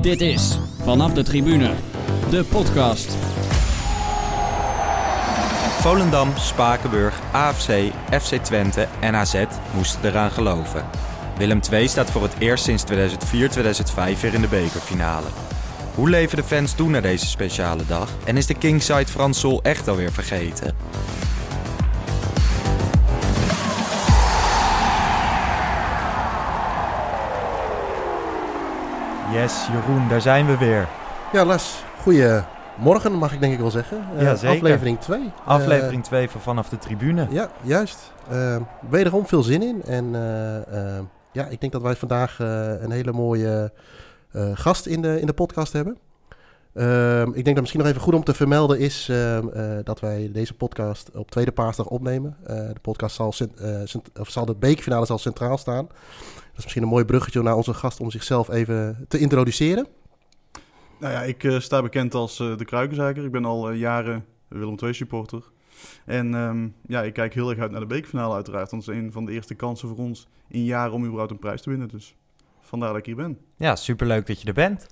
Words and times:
Dit 0.00 0.20
is 0.20 0.58
Vanaf 0.82 1.12
de 1.12 1.22
Tribune, 1.22 1.70
de 2.30 2.44
podcast. 2.44 3.14
Volendam, 5.80 6.28
Spakenburg, 6.36 7.20
AFC, 7.32 7.92
FC 8.20 8.34
Twente 8.34 8.88
en 9.00 9.14
AZ 9.14 9.44
moesten 9.74 10.04
eraan 10.04 10.30
geloven. 10.30 10.84
Willem 11.36 11.60
II 11.72 11.88
staat 11.88 12.10
voor 12.10 12.22
het 12.22 12.34
eerst 12.38 12.64
sinds 12.64 12.84
2004-2005 12.84 14.20
weer 14.20 14.34
in 14.34 14.40
de 14.40 14.48
bekerfinale. 14.50 15.26
Hoe 15.94 16.10
leven 16.10 16.36
de 16.36 16.44
fans 16.44 16.72
toe 16.72 16.88
naar 16.88 17.02
deze 17.02 17.26
speciale 17.26 17.86
dag? 17.86 18.10
En 18.24 18.36
is 18.36 18.46
de 18.46 18.54
Kingside 18.54 19.06
Frans 19.06 19.40
Sol 19.40 19.62
echt 19.62 19.88
alweer 19.88 20.12
vergeten? 20.12 20.74
Yes, 29.32 29.66
Jeroen, 29.72 30.08
daar 30.08 30.20
zijn 30.20 30.46
we 30.46 30.56
weer. 30.58 30.88
Ja, 31.32 31.44
Les, 31.44 31.82
goedemorgen 32.02 33.12
mag 33.12 33.32
ik 33.32 33.40
denk 33.40 33.52
ik 33.52 33.58
wel 33.58 33.70
zeggen. 33.70 34.04
Uh, 34.16 34.22
Ja, 34.22 34.34
zeker. 34.34 34.56
Aflevering 34.56 35.00
2. 35.00 35.30
Aflevering 35.44 36.04
2 36.04 36.30
van 36.30 36.40
Vanaf 36.40 36.68
de 36.68 36.78
Tribune. 36.78 37.26
ja, 37.30 37.50
juist. 37.62 38.12
Uh, 38.32 38.56
wederom 38.90 39.26
veel 39.26 39.42
zin 39.42 39.62
in. 39.62 39.82
En 39.82 40.14
eh, 40.14 40.56
eh, 40.96 41.02
ja, 41.32 41.46
ik 41.46 41.60
denk 41.60 41.72
dat 41.72 41.82
wij 41.82 41.96
vandaag 41.96 42.40
eh, 42.40 42.82
een 42.82 42.90
hele 42.90 43.12
mooie 43.12 43.72
eh, 44.32 44.50
gast 44.54 44.86
in 44.86 45.02
de, 45.02 45.20
in 45.20 45.26
de 45.26 45.32
podcast 45.32 45.72
hebben. 45.72 45.98
Ehm, 46.74 47.28
ik 47.28 47.34
denk 47.34 47.46
dat 47.46 47.58
misschien 47.60 47.80
nog 47.80 47.88
even 47.88 48.00
goed 48.02 48.14
om 48.14 48.24
te 48.24 48.34
vermelden 48.34 48.78
is 48.78 49.08
ehm, 49.10 49.48
eh, 49.48 49.62
dat 49.84 50.00
wij 50.00 50.30
deze 50.32 50.54
podcast 50.54 51.10
op 51.16 51.30
tweede 51.30 51.52
paasdag 51.52 51.86
opnemen. 51.86 52.36
Eh, 52.46 52.56
de 52.56 52.80
podcast 52.82 53.16
zal, 53.16 53.32
cent- 53.32 53.60
eh, 53.60 53.68
cent- 53.84 54.18
of 54.18 54.28
zal 54.30 54.44
de 54.44 54.54
bekerfinale 54.54 55.06
zal 55.06 55.18
centraal 55.18 55.58
staan. 55.58 55.88
Is 56.60 56.66
misschien 56.66 56.86
een 56.86 56.94
mooi 56.94 57.04
bruggetje 57.04 57.42
naar 57.42 57.56
onze 57.56 57.74
gast 57.74 58.00
om 58.00 58.10
zichzelf 58.10 58.48
even 58.48 59.04
te 59.08 59.18
introduceren. 59.18 59.86
Nou 60.98 61.12
ja, 61.12 61.22
ik 61.22 61.44
eh, 61.44 61.60
sta 61.60 61.82
bekend 61.82 62.14
als 62.14 62.40
eh, 62.40 62.56
de 62.56 62.64
Kruikenzeiker. 62.64 63.24
Ik 63.24 63.30
ben 63.30 63.44
al 63.44 63.70
eh, 63.70 63.78
jaren 63.78 64.24
Willem 64.48 64.76
II 64.82 64.94
supporter. 64.94 65.42
En 66.04 66.34
ehm, 66.34 66.68
ja, 66.86 67.02
ik 67.02 67.12
kijk 67.12 67.34
heel 67.34 67.50
erg 67.50 67.58
uit 67.58 67.70
naar 67.70 67.80
de 67.80 67.86
bekerfinale 67.86 68.34
uiteraard. 68.34 68.70
Want 68.70 68.86
dat 68.86 68.94
is 68.94 69.00
een 69.00 69.12
van 69.12 69.24
de 69.24 69.32
eerste 69.32 69.54
kansen 69.54 69.88
voor 69.88 69.96
ons 69.96 70.28
in 70.48 70.64
jaren 70.64 70.92
om 70.92 71.02
überhaupt 71.04 71.30
een 71.30 71.38
prijs 71.38 71.62
te 71.62 71.70
winnen. 71.70 71.88
Dus 71.88 72.14
vandaar 72.60 72.88
dat 72.88 72.98
ik 72.98 73.06
hier 73.06 73.16
ben. 73.16 73.38
Ja, 73.56 73.76
superleuk 73.76 74.26
dat 74.26 74.40
je 74.40 74.48
er 74.48 74.54
bent. 74.54 74.86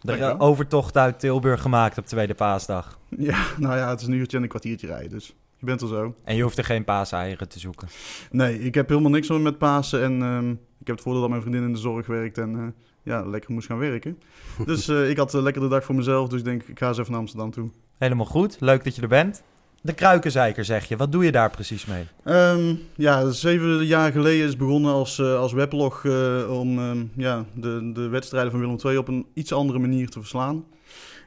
De 0.00 0.34
overtocht 0.38 0.96
uit 0.96 1.20
Tilburg 1.20 1.60
gemaakt 1.60 1.98
op 1.98 2.06
tweede 2.06 2.34
paasdag. 2.34 2.98
Ja, 3.18 3.46
nou 3.58 3.76
ja, 3.76 3.90
het 3.90 4.00
is 4.00 4.06
een 4.06 4.12
uurtje 4.12 4.36
en 4.36 4.42
een 4.42 4.48
kwartiertje 4.48 4.86
rijden. 4.86 5.10
Dus 5.10 5.34
je 5.58 5.66
bent 5.66 5.80
er 5.80 5.88
zo. 5.88 6.14
En 6.24 6.36
je 6.36 6.42
hoeft 6.42 6.58
er 6.58 6.64
geen 6.64 6.84
paaseieren 6.84 7.48
te 7.48 7.58
zoeken. 7.58 7.88
Nee, 8.30 8.60
ik 8.60 8.74
heb 8.74 8.88
helemaal 8.88 9.10
niks 9.10 9.28
met 9.28 9.58
Pasen. 9.58 10.02
En 10.02 10.22
ehm, 10.22 10.50
ik 10.50 10.86
heb 10.86 10.94
het 10.94 11.00
voordeel 11.00 11.20
dat 11.20 11.30
mijn 11.30 11.42
vriendin 11.42 11.62
in 11.62 11.72
de 11.72 11.78
zorg 11.78 12.06
werkt 12.06 12.38
en 12.38 12.56
eh, 12.56 12.62
ja, 13.02 13.24
lekker 13.26 13.52
moest 13.52 13.66
gaan 13.66 13.78
werken. 13.78 14.18
dus 14.66 14.88
eh, 14.88 15.10
ik 15.10 15.16
had 15.16 15.32
een 15.32 15.42
lekkere 15.42 15.68
dag 15.68 15.84
voor 15.84 15.94
mezelf. 15.94 16.28
Dus 16.28 16.38
ik 16.38 16.44
denk, 16.44 16.62
ik 16.62 16.78
ga 16.78 16.88
eens 16.88 16.98
even 16.98 17.10
naar 17.10 17.20
Amsterdam 17.20 17.50
toe. 17.50 17.70
Helemaal 17.98 18.26
goed, 18.26 18.56
leuk 18.60 18.84
dat 18.84 18.96
je 18.96 19.02
er 19.02 19.08
bent. 19.08 19.42
De 19.86 19.94
kruikenzeiker 19.94 20.64
zeg 20.64 20.88
je, 20.88 20.96
wat 20.96 21.12
doe 21.12 21.24
je 21.24 21.32
daar 21.32 21.50
precies 21.50 21.86
mee? 21.86 22.06
Ehm, 22.24 22.74
ja, 22.94 23.30
zeven 23.30 23.86
jaar 23.86 24.12
geleden 24.12 24.46
is 24.46 24.56
begonnen 24.56 24.92
als, 24.92 25.18
eh, 25.18 25.38
als 25.38 25.52
weblog 25.52 26.04
eh, 26.04 26.58
om 26.58 26.78
ehm, 26.78 27.04
ja, 27.16 27.44
de, 27.54 27.90
de 27.92 28.08
wedstrijden 28.08 28.50
van 28.50 28.60
Willem 28.60 28.78
II 28.84 28.96
op 28.96 29.08
een 29.08 29.26
iets 29.34 29.52
andere 29.52 29.78
manier 29.78 30.08
te 30.08 30.18
verslaan. 30.18 30.64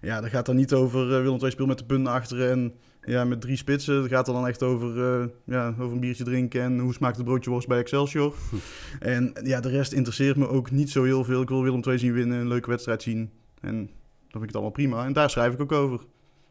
Ja, 0.02 0.22
dat 0.22 0.30
gaat 0.30 0.46
dan 0.46 0.56
niet 0.56 0.74
over 0.74 1.16
eh, 1.16 1.22
Willem 1.22 1.40
II 1.42 1.52
speelt 1.52 1.68
met 1.68 1.78
de 1.78 1.86
punten 1.86 2.14
achteren 2.14 2.52
en 2.52 2.74
ja, 3.06 3.24
met 3.24 3.42
drie 3.42 3.58
spitsen. 3.58 4.02
Het 4.02 4.12
gaat 4.12 4.28
er 4.28 4.34
dan 4.34 4.48
echt 4.48 4.64
over, 4.64 5.22
eh, 5.22 5.28
ja, 5.44 5.74
over 5.80 5.92
een 5.92 6.00
biertje 6.00 6.24
drinken 6.24 6.62
en 6.62 6.80
hoe 6.80 6.94
smaakt 6.94 7.16
het 7.16 7.26
broodje 7.26 7.50
worst 7.50 7.68
bij 7.68 7.80
Excelsior. 7.80 8.34
en 9.00 9.34
ja, 9.44 9.60
de 9.60 9.70
rest 9.70 9.92
interesseert 9.92 10.36
me 10.36 10.48
ook 10.48 10.72
niet 10.72 10.90
zo 10.90 11.04
heel 11.04 11.24
veel. 11.24 11.42
Ik 11.42 11.50
wil 11.50 11.64
Willem 11.64 11.84
II 11.88 11.98
zien 11.98 12.14
winnen, 12.14 12.40
een 12.40 12.48
leuke 12.48 12.70
wedstrijd 12.70 13.02
zien 13.02 13.32
en 13.62 13.76
dan 13.76 14.42
vind 14.42 14.44
ik 14.44 14.48
het 14.48 14.54
allemaal 14.54 14.72
prima. 14.72 15.06
En 15.06 15.14
daar 15.14 15.30
schrijf 15.30 15.54
ik 15.54 15.62
ook 15.62 15.72
over. 15.72 16.00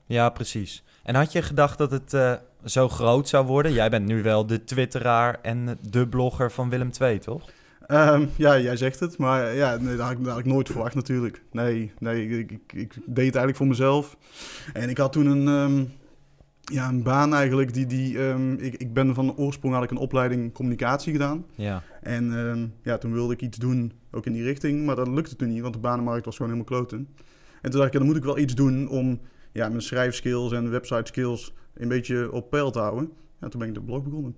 Ja, 0.06 0.30
precies. 0.30 0.84
En 1.02 1.14
had 1.14 1.32
je 1.32 1.42
gedacht 1.42 1.78
dat 1.78 1.90
het 1.90 2.14
eh, 2.14 2.34
zo 2.64 2.88
groot 2.88 3.28
zou 3.28 3.46
worden? 3.46 3.72
Jij 3.72 3.90
bent 3.90 4.06
nu 4.06 4.22
wel 4.22 4.46
de 4.46 4.64
twitteraar 4.64 5.38
en 5.42 5.78
de 5.90 6.08
blogger 6.08 6.52
van 6.52 6.70
Willem 6.70 6.90
II, 7.00 7.18
toch? 7.18 7.50
Ehm, 7.86 8.26
ja, 8.36 8.58
jij 8.58 8.76
zegt 8.76 9.00
het, 9.00 9.18
maar 9.18 9.54
ja, 9.54 9.76
nee, 9.76 9.96
dat, 9.96 10.06
had 10.06 10.16
ik, 10.16 10.24
dat 10.24 10.32
had 10.32 10.38
ik 10.38 10.44
nooit 10.44 10.68
verwacht 10.68 10.94
natuurlijk. 10.94 11.42
Nee, 11.52 11.92
nee 11.98 12.38
ik, 12.38 12.50
ik, 12.50 12.72
ik 12.72 12.92
deed 12.94 13.06
het 13.06 13.16
eigenlijk 13.16 13.56
voor 13.56 13.66
mezelf. 13.66 14.16
En 14.72 14.88
ik 14.88 14.98
had 14.98 15.12
toen 15.12 15.26
een, 15.26 15.48
ehm, 15.48 15.84
ja, 16.72 16.88
een 16.88 17.02
baan 17.02 17.34
eigenlijk. 17.34 17.74
Die, 17.74 17.86
die, 17.86 18.18
ehm, 18.18 18.52
ik, 18.52 18.74
ik 18.74 18.92
ben 18.92 19.14
van 19.14 19.36
oorsprong 19.36 19.74
had 19.74 19.84
ik 19.84 19.90
een 19.90 19.96
opleiding 19.96 20.52
communicatie 20.52 21.12
gedaan. 21.12 21.46
Ja. 21.54 21.82
En 22.02 22.38
ehm, 22.38 22.66
ja, 22.82 22.98
toen 22.98 23.12
wilde 23.12 23.32
ik 23.32 23.42
iets 23.42 23.58
doen, 23.58 23.92
ook 24.10 24.26
in 24.26 24.32
die 24.32 24.42
richting. 24.42 24.86
Maar 24.86 24.96
dat 24.96 25.08
lukte 25.08 25.36
toen 25.36 25.48
niet, 25.48 25.62
want 25.62 25.74
de 25.74 25.80
banenmarkt 25.80 26.24
was 26.24 26.36
gewoon 26.36 26.52
helemaal 26.52 26.72
kloten. 26.72 27.08
En 27.62 27.70
toen 27.70 27.80
dacht 27.80 27.86
ik, 27.86 27.92
ja, 27.92 27.98
dan 27.98 28.08
moet 28.08 28.16
ik 28.16 28.24
wel 28.24 28.38
iets 28.38 28.54
doen 28.54 28.88
om 28.88 29.20
ja, 29.52 29.68
mijn 29.68 29.82
schrijfskills 29.82 30.52
en 30.52 30.70
website 30.70 31.06
skills 31.06 31.54
een 31.74 31.88
beetje 31.88 32.32
op 32.32 32.50
peil 32.50 32.70
te 32.70 32.78
houden. 32.78 33.12
Ja, 33.40 33.48
toen 33.48 33.60
ben 33.60 33.68
ik 33.68 33.74
de 33.74 33.82
blog 33.82 34.02
begonnen. 34.02 34.36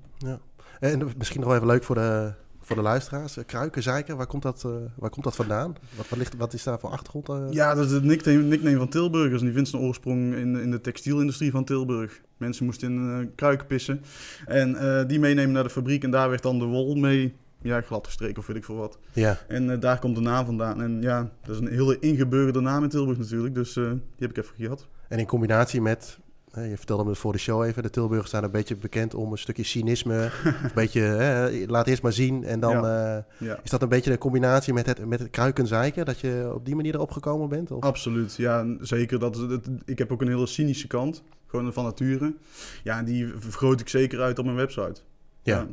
En 0.80 1.08
misschien 1.18 1.40
nog 1.40 1.48
wel 1.48 1.56
even 1.56 1.68
leuk 1.68 1.84
voor 1.84 1.94
de, 1.94 2.32
voor 2.70 2.82
de 2.82 2.88
luisteraars. 2.88 3.36
Eh, 3.36 3.44
Kruiken, 3.46 3.82
zeiken, 3.82 4.16
waar 4.16 4.26
komt 4.26 4.42
dat, 4.42 4.64
eh, 4.64 4.70
waar 4.96 5.10
komt 5.10 5.24
dat 5.24 5.34
vandaan? 5.36 5.74
Wat, 5.96 6.08
wat, 6.08 6.18
ligt, 6.18 6.36
wat 6.36 6.52
is 6.52 6.62
daar 6.62 6.78
voor 6.80 6.90
achtergrond? 6.90 7.28
eh? 7.28 7.46
Ja, 7.50 7.74
dat 7.74 7.86
is 7.86 7.92
het 7.92 8.04
nickname, 8.04 8.42
nickname 8.42 8.76
van 8.76 8.88
Tilburgers. 8.88 9.38
En 9.40 9.44
die 9.46 9.54
vindt 9.54 9.68
zijn 9.68 9.82
oorsprong 9.82 10.34
in, 10.34 10.56
in 10.56 10.70
de 10.70 10.80
textielindustrie 10.80 11.50
van 11.50 11.64
Tilburg. 11.64 12.20
Mensen 12.36 12.64
moesten 12.64 12.92
in 12.92 13.20
eh 13.20 13.26
kruiken 13.34 13.66
pissen. 13.66 14.02
En 14.46 15.06
die 15.06 15.18
meenemen 15.18 15.52
naar 15.52 15.62
de 15.62 15.70
fabriek. 15.70 16.04
En 16.04 16.10
daar 16.10 16.28
werd 16.30 16.42
dan 16.42 16.58
de 16.58 16.64
wol 16.64 16.94
mee 16.94 17.34
ja, 17.62 17.80
glad 17.80 18.06
gestreken 18.06 18.38
of 18.38 18.46
weet 18.46 18.56
ik 18.56 18.64
veel 18.64 18.76
wat. 18.76 18.98
Ja, 19.12 19.38
En 19.48 19.80
daar 19.80 19.98
komt 19.98 20.14
de 20.14 20.20
naam 20.22 20.44
vandaan. 20.46 20.82
En 20.82 21.02
ja, 21.02 21.30
dat 21.42 21.54
is 21.54 21.60
een 21.60 21.68
hele 21.72 21.98
ingebeurde 21.98 22.60
naam 22.60 22.82
in 22.82 22.88
Tilburg 22.88 23.18
natuurlijk. 23.18 23.54
Dus 23.54 23.72
die 23.72 24.00
heb 24.18 24.30
ik 24.30 24.36
even 24.36 24.54
gehad. 24.56 24.86
en 25.08 25.18
in 25.18 25.26
combinatie 25.26 25.80
met, 25.80 26.18
je 26.54 26.76
vertelde 26.76 27.04
me 27.04 27.14
voor 27.14 27.32
de 27.32 27.38
show 27.38 27.64
even, 27.64 27.82
de 27.82 27.90
Tilburgers 27.90 28.28
staan 28.28 28.44
een 28.44 28.50
beetje 28.50 28.76
bekend 28.76 29.14
om 29.14 29.32
een 29.32 29.38
stukje 29.38 29.62
cynisme. 29.64 30.14
een 30.44 30.70
beetje, 30.74 31.16
eh, 31.16 31.68
laat 31.68 31.86
eerst 31.86 32.02
maar 32.02 32.12
zien. 32.12 32.44
En 32.44 32.60
dan 32.60 32.74
eh, 32.86 33.18
Ja. 33.38 33.60
is 33.62 33.70
dat 33.70 33.82
een 33.82 33.88
beetje 33.88 34.10
de 34.10 34.18
combinatie 34.18 34.72
met 34.72 34.86
het, 34.86 35.06
met 35.06 35.18
het 35.20 35.30
kruiken 35.30 35.66
zeiken, 35.66 36.04
dat 36.04 36.20
je 36.20 36.50
op 36.54 36.64
die 36.64 36.74
manier 36.76 36.94
erop 36.94 37.10
gekomen 37.10 37.48
bent? 37.48 37.70
Of? 37.70 37.82
Absoluut, 37.82 38.34
ja, 38.36 38.66
zeker. 38.80 39.18
Dat, 39.18 39.34
dat, 39.34 39.68
ik 39.84 39.98
heb 39.98 40.12
ook 40.12 40.20
een 40.20 40.28
hele 40.28 40.46
cynische 40.46 40.86
kant, 40.86 41.22
gewoon 41.46 41.72
van 41.72 41.84
nature. 41.84 42.34
Ja, 42.82 42.98
en 42.98 43.04
die 43.04 43.32
vergroot 43.36 43.80
ik 43.80 43.88
zeker 43.88 44.20
uit 44.20 44.38
op 44.38 44.44
mijn 44.44 44.56
website. 44.56 45.00
Ja. 45.42 45.66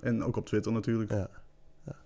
En 0.00 0.24
ook 0.24 0.36
op 0.36 0.46
Twitter 0.46 0.72
natuurlijk. 0.72 1.10
Ja. 1.10 1.28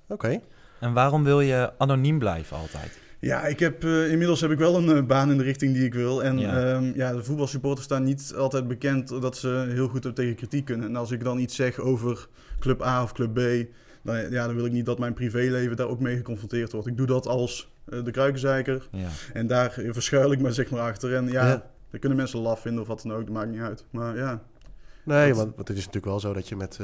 Oké. 0.08 0.40
En 0.80 0.92
waarom 0.92 1.24
wil 1.24 1.40
je 1.40 1.72
anoniem 1.78 2.18
blijven 2.18 2.56
altijd? 2.56 2.98
Ja, 3.20 3.46
ik 3.46 3.58
heb, 3.60 3.84
eh, 3.84 4.10
inmiddels 4.10 4.40
heb 4.40 4.50
ik 4.50 4.58
wel 4.58 4.76
een 4.76 4.96
eh, 4.96 5.04
baan 5.06 5.30
in 5.30 5.36
de 5.36 5.42
richting 5.42 5.74
die 5.74 5.84
ik 5.84 5.94
wil. 5.94 6.22
En 6.24 6.38
Ja. 6.38 6.58
ja. 6.68 6.80
ja, 6.94 7.12
de 7.12 7.24
voetbalsupporters 7.24 7.84
staan 7.84 8.02
niet 8.02 8.34
altijd 8.36 8.68
bekend 8.68 9.08
dat 9.08 9.36
ze 9.36 9.66
heel 9.68 9.88
goed 9.88 10.14
tegen 10.14 10.34
kritiek 10.34 10.64
kunnen. 10.64 10.88
En 10.88 10.96
als 10.96 11.10
ik 11.10 11.24
dan 11.24 11.38
iets 11.38 11.54
zeg 11.56 11.78
over 11.78 12.28
club 12.58 12.82
A 12.82 13.02
of 13.02 13.12
club 13.12 13.34
B, 13.34 13.66
dan, 14.02 14.30
ja, 14.30 14.46
dan 14.46 14.54
wil 14.54 14.64
ik 14.64 14.72
niet 14.72 14.86
dat 14.86 14.98
mijn 14.98 15.14
privéleven 15.14 15.76
daar 15.76 15.88
ook 15.88 16.00
mee 16.00 16.16
geconfronteerd 16.16 16.72
wordt. 16.72 16.86
Ik 16.86 16.96
doe 16.96 17.06
dat 17.06 17.26
als 17.26 17.70
eh, 17.88 18.04
de 18.04 18.10
kruikenzeiker. 18.10 18.88
Ja. 18.92 19.08
En 19.32 19.46
daar 19.46 19.70
verschuil 19.90 20.32
ik 20.32 20.40
me 20.40 20.52
zeg 20.52 20.70
maar 20.70 20.80
achter. 20.80 21.14
En 21.14 21.26
ja, 21.28 21.46
Ja. 21.48 21.70
dan 21.90 22.00
kunnen 22.00 22.18
mensen 22.18 22.40
laf 22.40 22.60
vinden 22.60 22.80
of 22.82 22.88
wat 22.88 23.02
dan 23.02 23.12
ook, 23.12 23.20
dat 23.26 23.34
maakt 23.34 23.50
niet 23.50 23.60
uit. 23.60 23.84
Maar 23.90 24.16
ja, 24.16 24.42
Nee, 25.04 25.34
want, 25.34 25.54
want 25.56 25.68
het 25.68 25.76
is 25.76 25.84
natuurlijk 25.86 26.04
wel 26.12 26.20
zo 26.20 26.32
dat 26.32 26.48
je 26.48 26.56
met 26.56 26.78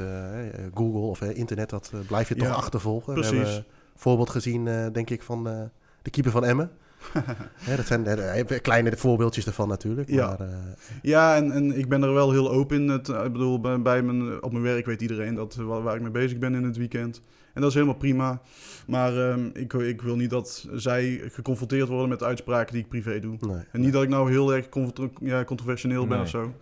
Google 0.73 0.99
of 0.99 1.21
internet, 1.21 1.69
dat 1.69 1.91
eh, 1.93 1.99
blijf 2.07 2.29
je 2.29 2.35
toch 2.35 2.47
Ja, 2.47 2.53
achtervolgen. 2.53 3.13
precies. 3.13 3.31
We 3.31 3.37
hebben 3.37 3.55
een 3.57 3.63
voorbeeld 3.95 4.29
gezien, 4.29 4.67
eh, 4.67 4.85
denk 4.93 5.09
ik, 5.09 5.21
van 5.21 5.47
eh, 5.49 5.61
de 6.05 6.11
keeper 6.11 6.31
van 6.31 6.45
Emmen. 6.45 6.71
Dat 7.77 7.85
zijn 7.85 8.05
kleine 8.61 8.97
voorbeeldjes 8.97 9.45
ervan 9.45 9.67
natuurlijk. 9.67 10.09
Ja. 10.09 10.27
Maar, 10.27 10.39
eh, 10.47 10.55
Ja, 11.01 11.35
en, 11.35 11.51
en 11.51 11.77
ik 11.77 11.89
ben 11.89 12.03
er 12.03 12.13
wel 12.13 12.31
heel 12.31 12.51
open 12.51 12.81
in. 12.81 12.89
Het, 12.89 13.07
ik 13.07 13.31
bedoel, 13.31 13.59
bij, 13.59 13.81
bij 13.81 14.01
mijn, 14.01 14.43
op 14.43 14.51
mijn 14.51 14.63
werk 14.63 14.85
weet 14.85 15.01
iedereen 15.01 15.35
dat, 15.35 15.55
waar, 15.55 15.81
waar 15.83 15.95
ik 15.95 16.01
mee 16.01 16.11
bezig 16.11 16.37
ben 16.37 16.55
in 16.55 16.63
het 16.63 16.77
weekend. 16.77 17.21
En 17.53 17.61
dat 17.61 17.69
is 17.69 17.75
helemaal 17.75 17.97
prima. 17.97 18.41
Maar 18.87 19.29
ehm, 19.29 19.49
ik, 19.53 19.73
ik 19.73 20.01
wil 20.01 20.15
niet 20.15 20.29
dat 20.29 20.67
zij 20.73 21.21
geconfronteerd 21.31 21.87
worden 21.87 22.09
met 22.09 22.23
uitspraken 22.23 22.73
die 22.73 22.81
ik 22.83 22.89
privé 22.89 23.19
doe. 23.19 23.37
nee. 23.39 23.63
En 23.71 23.81
niet 23.81 23.93
dat 23.93 24.03
ik 24.03 24.09
nou 24.09 24.29
heel 24.31 24.53
erg 24.53 24.69
contro- 24.69 25.11
ja, 25.21 25.43
controversieel 25.43 26.07
ben 26.07 26.19
of 26.21 26.29
zo. 26.29 26.53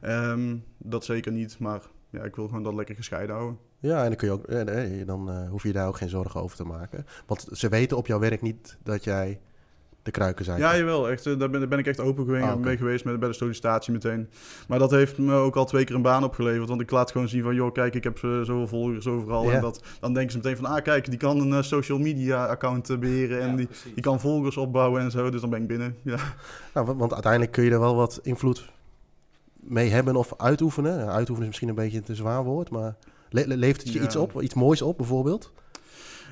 Ehm, 0.00 0.56
dat 0.78 1.04
zeker 1.04 1.32
niet, 1.32 1.58
maar 1.58 1.80
ja, 2.10 2.22
ik 2.22 2.36
wil 2.36 2.46
gewoon 2.48 2.62
dat 2.62 2.74
lekker 2.74 2.94
gescheiden 2.94 3.34
houden. 3.36 3.58
Ja, 3.80 4.02
en 4.02 4.06
dan, 4.06 4.16
kun 4.16 4.28
je 4.28 4.34
ook, 4.34 4.44
eh, 4.44 4.62
nee, 4.62 5.04
dan 5.04 5.30
eh, 5.30 5.48
hoef 5.48 5.62
je 5.62 5.72
daar 5.72 5.88
ook 5.88 5.96
geen 5.96 6.08
zorgen 6.08 6.42
over 6.42 6.56
te 6.56 6.64
maken. 6.64 7.06
Want 7.26 7.46
ze 7.52 7.68
weten 7.68 7.96
op 7.96 8.06
jouw 8.06 8.18
werk 8.18 8.42
niet 8.42 8.76
dat 8.82 9.04
jij 9.04 9.40
de 10.02 10.10
kruiken 10.10 10.44
zijn. 10.44 10.58
Ja, 10.58 10.76
jawel. 10.76 11.10
Echt, 11.10 11.26
eh, 11.26 11.38
daar, 11.38 11.50
ben, 11.50 11.60
daar 11.60 11.68
ben 11.68 11.78
ik 11.78 11.86
echt 11.86 12.00
open 12.00 12.24
geweest, 12.24 12.44
Ah, 12.44 12.56
mee 12.56 12.76
geweest 12.76 13.04
met, 13.04 13.20
bij 13.20 13.28
de 13.28 13.34
sollicitatie 13.34 13.92
meteen. 13.92 14.28
Maar 14.68 14.78
dat 14.78 14.90
heeft 14.90 15.18
me 15.18 15.34
ook 15.34 15.56
al 15.56 15.64
twee 15.64 15.84
keer 15.84 15.94
een 15.94 16.02
baan 16.02 16.24
opgeleverd. 16.24 16.68
Want 16.68 16.80
ik 16.80 16.90
laat 16.90 17.10
gewoon 17.10 17.28
zien 17.28 17.42
van, 17.42 17.54
joh, 17.54 17.72
kijk, 17.72 17.94
ik 17.94 18.04
heb 18.04 18.18
zoveel 18.18 18.66
volgers 18.66 19.06
overal. 19.06 19.44
Ja. 19.44 19.52
En 19.52 19.60
dat, 19.60 19.84
dan 20.00 20.14
denken 20.14 20.32
ze 20.32 20.36
meteen 20.36 20.56
van, 20.56 20.64
ah, 20.64 20.82
kijk, 20.82 21.10
die 21.10 21.18
kan 21.18 21.52
een 21.52 21.64
social 21.64 21.98
media 21.98 22.46
account 22.46 22.90
eh, 22.90 22.98
beheren. 22.98 23.40
En 23.40 23.56
die, 23.56 23.68
die 23.94 24.02
kan 24.02 24.20
volgers 24.20 24.56
opbouwen 24.56 25.02
en 25.02 25.10
zo. 25.10 25.30
Dus 25.30 25.40
dan 25.40 25.50
ben 25.50 25.62
ik 25.62 25.68
binnen. 25.68 25.96
Ja, 26.02 26.18
Nou, 26.74 26.94
want, 26.96 27.12
uiteindelijk 27.12 27.52
kun 27.52 27.64
je 27.64 27.70
er 27.70 27.80
wel 27.80 27.96
wat 27.96 28.20
invloed 28.22 28.72
mee 29.60 29.90
hebben 29.90 30.16
of 30.16 30.34
uitoefenen. 30.36 31.08
Uitoefenen 31.08 31.40
is 31.40 31.46
misschien 31.46 31.68
een 31.68 31.74
beetje 31.74 31.96
een 31.98 32.04
te 32.04 32.14
zwaar 32.14 32.44
woord, 32.44 32.70
maar 32.70 32.96
le- 33.30 33.44
le- 33.46 33.56
levert 33.56 33.82
het 33.82 33.92
je 33.92 33.98
Ja. 33.98 34.04
iets 34.04 34.16
op? 34.16 34.42
Iets 34.42 34.54
moois 34.54 34.82
op 34.82 34.96
bijvoorbeeld? 34.96 35.52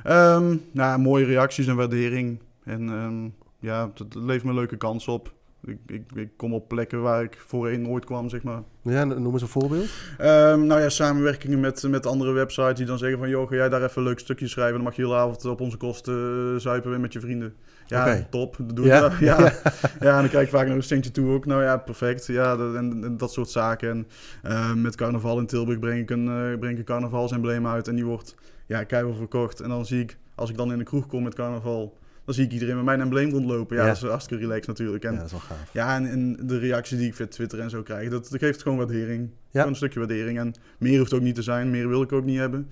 Ehm, 0.04 0.56
nou, 0.70 0.98
mooie 0.98 1.24
reacties 1.24 1.66
en 1.66 1.76
waardering. 1.76 2.38
En 2.64 2.88
ehm, 2.88 3.28
ja, 3.60 3.90
het 3.94 4.14
levert 4.14 4.44
me 4.44 4.54
leuke 4.54 4.76
kansen 4.76 5.12
op. 5.12 5.32
Ik, 5.64 5.78
ik, 5.86 6.02
ik, 6.14 6.28
kom 6.36 6.54
op 6.54 6.68
plekken 6.68 7.02
waar 7.02 7.22
ik 7.22 7.38
voorheen 7.46 7.82
nooit 7.82 8.04
kwam, 8.04 8.28
zeg 8.28 8.42
maar. 8.42 8.62
Ja, 8.82 9.04
noem 9.04 9.32
eens 9.32 9.42
een 9.42 9.48
voorbeeld. 9.48 9.88
Um, 10.20 10.66
nou 10.66 10.80
ja, 10.80 10.88
samenwerkingen 10.88 11.60
met, 11.60 11.82
met 11.88 12.06
andere 12.06 12.32
websites 12.32 12.76
die 12.76 12.86
dan 12.86 12.98
zeggen 12.98 13.18
van... 13.18 13.28
joh, 13.28 13.48
ga 13.48 13.54
jij 13.54 13.68
daar 13.68 13.82
even 13.82 14.02
een 14.02 14.08
leuk 14.08 14.18
stukje 14.18 14.48
schrijven... 14.48 14.74
dan 14.74 14.84
mag 14.84 14.96
je 14.96 15.02
heel 15.02 15.16
avond 15.16 15.44
op 15.44 15.60
onze 15.60 15.76
kosten 15.76 16.14
uh, 16.14 16.60
zuipen 16.60 17.00
met 17.00 17.12
je 17.12 17.20
vrienden. 17.20 17.54
Ja, 17.88 18.02
okay. 18.02 18.26
top. 18.30 18.56
Dat 18.58 18.76
doe 18.76 18.86
ja? 18.86 19.12
je 19.18 19.24
ja. 19.24 19.38
ja, 20.00 20.14
en 20.14 20.20
dan 20.20 20.28
krijg 20.28 20.44
ik 20.44 20.52
vaak 20.52 20.66
nog 20.66 20.76
een 20.76 20.82
centje 20.82 21.10
toe 21.10 21.30
ook. 21.30 21.46
Nou 21.46 21.62
ja, 21.62 21.76
perfect. 21.76 22.26
Ja, 22.26 22.56
dat, 22.56 22.74
en, 22.74 23.04
en, 23.04 23.16
dat 23.16 23.32
soort 23.32 23.50
zaken. 23.50 23.88
En 23.90 24.06
uh, 24.50 24.74
met 24.74 24.96
carnaval 24.96 25.38
in 25.38 25.46
Tilburg 25.46 25.78
breng 25.78 26.00
ik 26.00 26.10
een, 26.10 26.26
uh, 26.26 26.58
breng 26.58 26.72
ik 26.72 26.78
een 26.78 26.84
carnavalsembleem 26.84 27.66
uit... 27.66 27.88
en 27.88 27.94
die 27.94 28.04
wordt 28.04 28.34
ja, 28.66 28.84
keihard 28.84 29.16
verkocht. 29.16 29.60
En 29.60 29.68
dan 29.68 29.86
zie 29.86 30.00
ik, 30.00 30.18
als 30.34 30.50
ik 30.50 30.56
dan 30.56 30.72
in 30.72 30.78
de 30.78 30.84
kroeg 30.84 31.06
kom 31.06 31.22
met 31.22 31.34
carnaval 31.34 31.98
dan 32.28 32.36
zie 32.36 32.46
ik 32.46 32.52
iedereen 32.52 32.76
met 32.76 32.84
mijn 32.84 33.00
embleem 33.00 33.30
rondlopen. 33.30 33.76
Ja, 33.76 33.86
dat 33.86 33.96
is 33.96 34.02
hartstikke 34.02 34.42
relaxed 34.42 34.66
natuurlijk. 34.66 35.04
En, 35.04 35.12
ja, 35.12 35.16
dat 35.16 35.26
is 35.26 35.32
wel 35.32 35.40
gaaf. 35.40 35.72
Ja, 35.72 35.94
en, 35.96 36.10
en, 36.10 36.46
de 36.46 36.58
reacties 36.58 36.98
die 36.98 37.06
ik 37.06 37.14
via 37.14 37.26
Twitter 37.26 37.60
en 37.60 37.70
zo 37.70 37.82
krijg, 37.82 38.10
dat, 38.10 38.28
dat 38.30 38.40
geeft 38.40 38.62
gewoon 38.62 38.78
waardering. 38.78 39.28
Ja. 39.28 39.48
Gewoon 39.50 39.68
een 39.68 39.76
stukje 39.76 39.98
waardering. 39.98 40.38
En 40.38 40.54
meer 40.78 40.98
hoeft 40.98 41.12
ook 41.14 41.20
niet 41.20 41.34
te 41.34 41.42
zijn, 41.42 41.70
meer 41.70 41.88
wil 41.88 42.02
ik 42.02 42.12
ook 42.12 42.24
niet 42.24 42.38
hebben. 42.38 42.68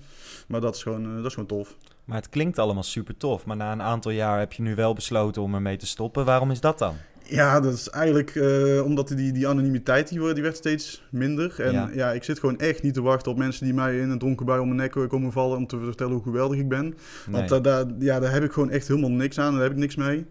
Maar 0.47 0.61
dat 0.61 0.75
is 0.75 0.83
gewoon, 0.83 1.05
uh, 1.05 1.15
dat 1.15 1.25
is 1.25 1.33
gewoon 1.33 1.47
tof. 1.47 1.77
Maar 2.05 2.17
het 2.17 2.29
klinkt 2.29 2.59
allemaal 2.59 2.83
super 2.83 3.17
tof. 3.17 3.45
Maar 3.45 3.55
na 3.55 3.71
een 3.71 3.81
aantal 3.81 4.11
jaar 4.11 4.39
heb 4.39 4.53
je 4.53 4.61
nu 4.61 4.75
wel 4.75 4.93
besloten 4.93 5.41
om 5.41 5.53
ermee 5.53 5.77
te 5.77 5.87
stoppen. 5.87 6.25
Waarom 6.25 6.51
is 6.51 6.61
dat 6.61 6.79
dan? 6.79 6.95
Ja, 7.29 7.59
dat 7.59 7.73
is 7.73 7.89
eigenlijk 7.89 8.35
uh, 8.35 8.83
omdat 8.83 9.07
die, 9.07 9.31
die 9.31 9.47
anonimiteit 9.47 10.07
die, 10.07 10.33
die 10.33 10.43
werd 10.43 10.57
steeds 10.57 11.03
minder. 11.09 11.61
En 11.61 11.91
ja. 11.93 12.11
ik 12.11 12.23
zit 12.23 12.39
gewoon 12.39 12.59
echt 12.59 12.83
niet 12.83 12.93
te 12.93 13.01
wachten 13.01 13.31
op 13.31 13.37
mensen 13.37 13.65
die 13.65 13.73
mij 13.73 13.99
in 13.99 14.09
een 14.09 14.19
dronken 14.19 14.45
bui 14.45 14.59
om 14.59 14.75
mijn 14.75 14.91
nek 14.93 15.09
komen 15.09 15.31
vallen 15.31 15.57
om 15.57 15.67
te 15.67 15.79
vertellen 15.79 16.13
hoe 16.13 16.23
geweldig 16.23 16.59
ik 16.59 16.69
ben. 16.69 16.95
Want 17.29 17.63
daar, 17.63 17.85
ja, 17.99 18.19
daar 18.19 18.31
heb 18.31 18.43
ik 18.43 18.51
gewoon 18.51 18.69
echt 18.69 18.87
helemaal 18.87 19.11
niks 19.11 19.39
aan. 19.39 19.53
Daar 19.53 19.63
heb 19.63 19.71
ik 19.71 19.77
niks 19.77 19.95
mee. 19.95 20.25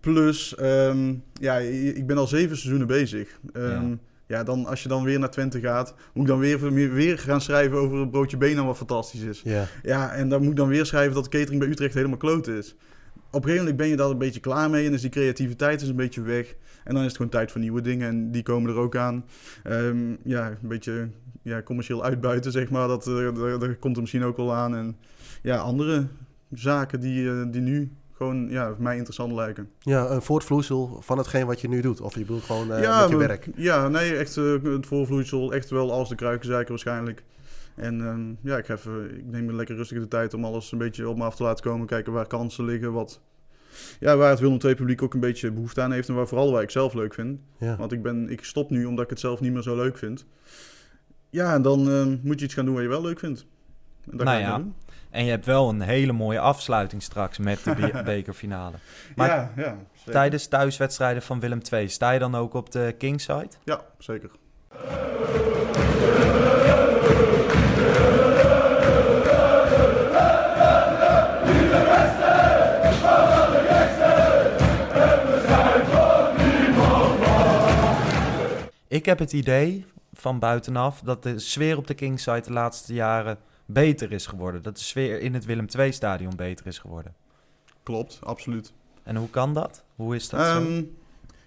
Plus, 0.00 0.54
um, 0.60 1.22
ja, 1.32 1.56
ik 1.56 2.06
ben 2.06 2.18
al 2.18 2.26
zeven 2.26 2.56
seizoenen 2.56 2.86
bezig. 2.86 3.38
Um, 3.52 3.88
ja. 4.26 4.36
ja. 4.36 4.44
dan 4.44 4.66
als 4.66 4.82
je 4.82 4.88
dan 4.88 5.04
weer 5.04 5.18
naar 5.18 5.30
Twente 5.30 5.60
gaat, 5.60 5.94
moet 6.12 6.22
ik 6.22 6.28
dan 6.28 6.38
weer, 6.38 6.72
weer 6.92 7.18
gaan 7.18 7.40
schrijven 7.40 7.78
over 7.78 7.98
het 7.98 8.10
broodje 8.10 8.36
benen 8.36 8.64
wat 8.64 8.76
fantastisch 8.76 9.22
is. 9.22 9.40
Ja. 9.44 9.66
ja, 9.82 10.12
en 10.12 10.28
dan 10.28 10.40
moet 10.40 10.50
ik 10.50 10.56
dan 10.56 10.68
weer 10.68 10.86
schrijven 10.86 11.14
dat 11.14 11.24
de 11.24 11.30
catering 11.30 11.60
bij 11.60 11.68
Utrecht 11.68 11.94
helemaal 11.94 12.16
kloot 12.16 12.46
is 12.46 12.76
op 13.34 13.44
een 13.44 13.50
gegeven 13.50 13.58
moment 13.58 13.76
ben 13.76 13.88
je 13.88 13.96
daar 13.96 14.10
een 14.10 14.18
beetje 14.18 14.40
klaar 14.40 14.70
mee. 14.70 14.84
En 14.84 14.90
dus 14.90 15.00
die 15.00 15.10
creativiteit 15.10 15.82
is 15.82 15.88
een 15.88 15.96
beetje 15.96 16.22
weg. 16.22 16.54
En 16.84 16.94
dan 16.94 17.02
is 17.02 17.08
het 17.08 17.16
gewoon 17.16 17.30
tijd 17.30 17.50
voor 17.50 17.60
nieuwe 17.60 17.80
dingen. 17.80 18.08
En 18.08 18.30
die 18.30 18.42
komen 18.42 18.70
er 18.70 18.76
ook 18.76 18.96
aan. 18.96 19.24
Um, 19.66 20.18
ja, 20.24 20.48
een 20.48 20.68
beetje 20.68 21.08
ja, 21.42 21.62
commercieel 21.62 22.04
uitbuiten, 22.04 22.52
zeg 22.52 22.70
maar. 22.70 22.88
Dat, 22.88 23.06
uh, 23.06 23.34
dat, 23.34 23.60
dat, 23.60 23.78
komt 23.78 23.94
er 23.96 24.00
misschien 24.00 24.24
ook 24.24 24.36
wel 24.36 24.54
aan. 24.54 24.76
En 24.76 24.96
ja, 25.42 25.56
andere 25.56 26.06
zaken 26.52 27.00
die, 27.00 27.22
uh, 27.22 27.42
die 27.50 27.60
nu 27.60 27.92
gewoon 28.12 28.48
ja, 28.50 28.74
mij 28.78 28.94
interessant 28.94 29.32
lijken. 29.32 29.70
Ja, 29.78 30.10
een 30.10 30.22
voortvloeisel 30.22 30.98
van 31.00 31.18
hetgeen 31.18 31.46
wat 31.46 31.60
je 31.60 31.68
nu 31.68 31.80
doet. 31.80 32.00
Of 32.00 32.14
je 32.14 32.20
bedoelt 32.20 32.42
gewoon 32.42 32.70
uh, 32.70 32.82
ja, 32.82 33.00
met 33.00 33.10
je 33.10 33.16
werk. 33.16 33.48
Ja, 33.56 33.88
nee, 33.88 34.16
echt 34.16 34.34
het 34.34 34.86
voorvloeisel. 34.86 35.52
Echt 35.52 35.70
wel 35.70 35.92
als 35.92 36.08
de 36.08 36.14
kruikenzeiker 36.14 36.70
waarschijnlijk. 36.70 37.22
En 37.74 38.00
um, 38.00 38.38
ja, 38.42 38.56
ik, 38.56 38.68
even, 38.68 39.16
ik 39.18 39.24
neem 39.24 39.44
me 39.44 39.52
lekker 39.52 39.76
rustig 39.76 39.98
de 39.98 40.08
tijd 40.08 40.34
om 40.34 40.44
alles 40.44 40.72
een 40.72 40.78
beetje 40.78 41.08
op 41.08 41.16
me 41.16 41.24
af 41.24 41.36
te 41.36 41.42
laten 41.42 41.64
komen. 41.64 41.86
Kijken 41.86 42.12
waar 42.12 42.26
kansen 42.26 42.64
liggen, 42.64 42.92
wat, 42.92 43.20
ja, 44.00 44.16
waar 44.16 44.30
het 44.30 44.40
Willem 44.40 44.58
II 44.64 44.74
publiek 44.74 45.02
ook 45.02 45.14
een 45.14 45.20
beetje 45.20 45.52
behoefte 45.52 45.80
aan 45.80 45.92
heeft. 45.92 46.08
En 46.08 46.14
waar 46.14 46.28
vooral 46.28 46.52
waar 46.52 46.62
ik 46.62 46.70
zelf 46.70 46.94
leuk 46.94 47.14
vind. 47.14 47.40
Ja. 47.58 47.76
Want 47.76 47.92
ik, 47.92 48.02
ben, 48.02 48.30
ik 48.30 48.44
stop 48.44 48.70
nu 48.70 48.84
omdat 48.84 49.04
ik 49.04 49.10
het 49.10 49.20
zelf 49.20 49.40
niet 49.40 49.52
meer 49.52 49.62
zo 49.62 49.76
leuk 49.76 49.98
vind. 49.98 50.26
Ja, 51.30 51.54
en 51.54 51.62
dan 51.62 51.88
uh, 51.88 52.06
moet 52.22 52.38
je 52.38 52.44
iets 52.44 52.54
gaan 52.54 52.64
doen 52.64 52.74
wat 52.74 52.82
je 52.82 52.88
wel 52.88 53.02
leuk 53.02 53.18
vindt. 53.18 53.46
En 54.10 54.16
dat 54.16 54.26
nou 54.26 54.40
ja, 54.40 54.56
doen. 54.56 54.74
en 55.10 55.24
je 55.24 55.30
hebt 55.30 55.44
wel 55.44 55.68
een 55.68 55.80
hele 55.80 56.12
mooie 56.12 56.38
afsluiting 56.40 57.02
straks 57.02 57.38
met 57.38 57.64
de 57.64 57.74
be 57.74 58.02
bekerfinale. 58.04 58.76
Maar 59.14 59.28
ja, 59.28 59.52
ja, 59.56 59.78
tijdens 60.04 60.46
thuiswedstrijden 60.46 61.22
van 61.22 61.40
Willem 61.40 61.60
II, 61.72 61.88
sta 61.88 62.10
je 62.10 62.18
dan 62.18 62.34
ook 62.34 62.54
op 62.54 62.72
de 62.72 62.94
Kingside? 62.98 63.50
Ja, 63.64 63.84
zeker. 63.98 64.30
Ik 78.94 79.06
heb 79.06 79.18
het 79.18 79.32
idee 79.32 79.84
van 80.12 80.38
buitenaf 80.38 81.00
dat 81.00 81.22
de 81.22 81.38
sfeer 81.38 81.76
op 81.76 81.86
de 81.86 81.94
Kingside 81.94 82.40
de 82.40 82.52
laatste 82.52 82.94
jaren 82.94 83.38
beter 83.66 84.12
is 84.12 84.26
geworden. 84.26 84.62
Dat 84.62 84.76
de 84.76 84.82
sfeer 84.82 85.20
in 85.20 85.34
het 85.34 85.44
Willem 85.44 85.66
II-stadion 85.78 86.36
beter 86.36 86.66
is 86.66 86.78
geworden. 86.78 87.14
Klopt, 87.82 88.18
absoluut. 88.22 88.72
En 89.02 89.16
hoe 89.16 89.30
kan 89.30 89.54
dat? 89.54 89.84
Hoe 89.96 90.14
is 90.14 90.28
dat 90.28 90.40
um, 90.40 90.46
zo? 90.46 90.70
Ehm, 90.70 90.82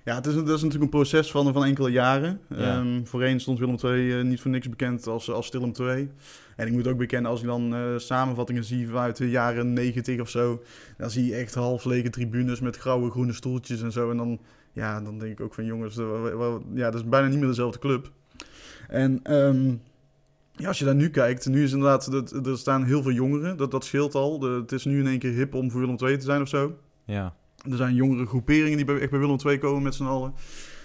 ja, 0.03 0.15
het 0.15 0.25
is, 0.25 0.33
dat 0.33 0.47
is 0.47 0.61
natuurlijk 0.61 0.83
een 0.83 0.89
proces 0.89 1.31
van, 1.31 1.53
van 1.53 1.65
enkele 1.65 1.91
jaren. 1.91 2.41
Ja. 2.49 2.77
Um, 2.77 3.07
voorheen 3.07 3.39
stond 3.39 3.59
Willem 3.59 3.77
II 3.83 4.17
uh, 4.17 4.23
niet 4.23 4.41
voor 4.41 4.51
niks 4.51 4.69
bekend 4.69 5.07
als, 5.07 5.31
als 5.31 5.45
Stilum 5.45 5.73
2. 5.73 6.09
En 6.55 6.67
ik 6.67 6.73
moet 6.73 6.87
ook 6.87 6.97
bekennen, 6.97 7.31
als 7.31 7.39
ik 7.39 7.47
dan 7.47 7.75
uh, 7.75 7.97
samenvattingen 7.97 8.63
zie 8.63 8.87
vanuit 8.87 9.17
de 9.17 9.29
jaren 9.29 9.73
90 9.73 10.19
of 10.19 10.29
zo... 10.29 10.63
dan 10.97 11.09
zie 11.09 11.25
je 11.25 11.35
echt 11.35 11.53
half 11.53 11.85
lege 11.85 12.09
tribunes 12.09 12.59
met 12.59 12.77
grauwe 12.77 13.11
groene 13.11 13.33
stoeltjes 13.33 13.81
en 13.81 13.91
zo. 13.91 14.11
En 14.11 14.17
dan 14.17 14.39
ja, 14.77 15.01
dan 15.01 15.19
denk 15.19 15.31
ik 15.31 15.41
ook 15.41 15.53
van 15.53 15.65
jongens, 15.65 15.95
ja, 16.73 16.91
dat 16.91 17.01
is 17.01 17.09
bijna 17.09 17.27
niet 17.27 17.39
meer 17.39 17.47
dezelfde 17.47 17.79
club. 17.79 18.11
En 18.87 19.33
um, 19.33 19.81
ja, 20.51 20.67
als 20.67 20.79
je 20.79 20.85
daar 20.85 20.95
nu 20.95 21.09
kijkt, 21.09 21.47
nu 21.47 21.63
is 21.63 21.71
inderdaad, 21.71 22.11
dat, 22.11 22.45
er 22.47 22.57
staan 22.57 22.83
heel 22.83 23.01
veel 23.01 23.11
jongeren, 23.11 23.57
dat, 23.57 23.71
dat 23.71 23.85
scheelt 23.85 24.15
al. 24.15 24.39
De, 24.39 24.49
het 24.49 24.71
is 24.71 24.85
nu 24.85 24.99
in 24.99 25.07
één 25.07 25.19
keer 25.19 25.33
hip 25.33 25.53
om 25.53 25.71
voor 25.71 25.79
Willem 25.79 25.97
II 25.99 26.17
te 26.17 26.25
zijn 26.25 26.41
of 26.41 26.47
zo. 26.47 26.77
Ja. 27.05 27.35
Er 27.69 27.77
zijn 27.77 27.95
jongere 27.95 28.25
groeperingen 28.25 28.77
die 28.77 28.85
bij, 28.85 28.99
echt 28.99 29.09
bij 29.09 29.19
Willem 29.19 29.37
II 29.45 29.57
komen 29.57 29.83
met 29.83 29.95
z'n 29.95 30.03
allen. 30.03 30.33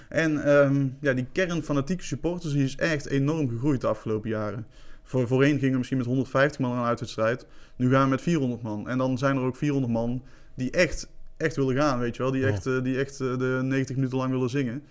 En 0.08 0.50
um, 0.64 0.96
ja, 1.00 1.12
die 1.12 1.26
kern 1.32 1.62
fanatieke 1.62 2.04
supporters 2.04 2.52
die 2.52 2.64
is 2.64 2.76
echt 2.76 3.06
enorm 3.06 3.48
gegroeid 3.48 3.80
de 3.80 3.86
afgelopen 3.86 4.30
jaren. 4.30 4.66
Voor, 5.02 5.26
voorheen 5.26 5.58
gingen 5.58 5.70
we 5.70 5.76
misschien 5.76 5.98
met 5.98 6.06
150 6.06 6.60
man 6.60 6.72
aan 6.72 6.84
uitwedstrijd. 6.84 7.46
Nu 7.76 7.90
gaan 7.90 8.04
we 8.04 8.10
met 8.10 8.22
400 8.22 8.62
man. 8.62 8.88
En 8.88 8.98
dan 8.98 9.18
zijn 9.18 9.36
er 9.36 9.42
ook 9.42 9.56
400 9.56 9.92
man 9.92 10.22
die 10.54 10.70
echt 10.70 11.08
echt 11.42 11.56
willen 11.56 11.76
gaan, 11.76 11.98
weet 11.98 12.16
je 12.16 12.22
wel. 12.22 12.32
Die 12.32 12.46
echt, 12.46 12.66
uh, 12.66 12.82
die 12.82 12.98
echt 12.98 13.20
uh, 13.20 13.38
de 13.38 13.60
90 13.62 13.96
minuten 13.96 14.18
lang 14.18 14.30
willen 14.30 14.50
zingen. 14.50 14.82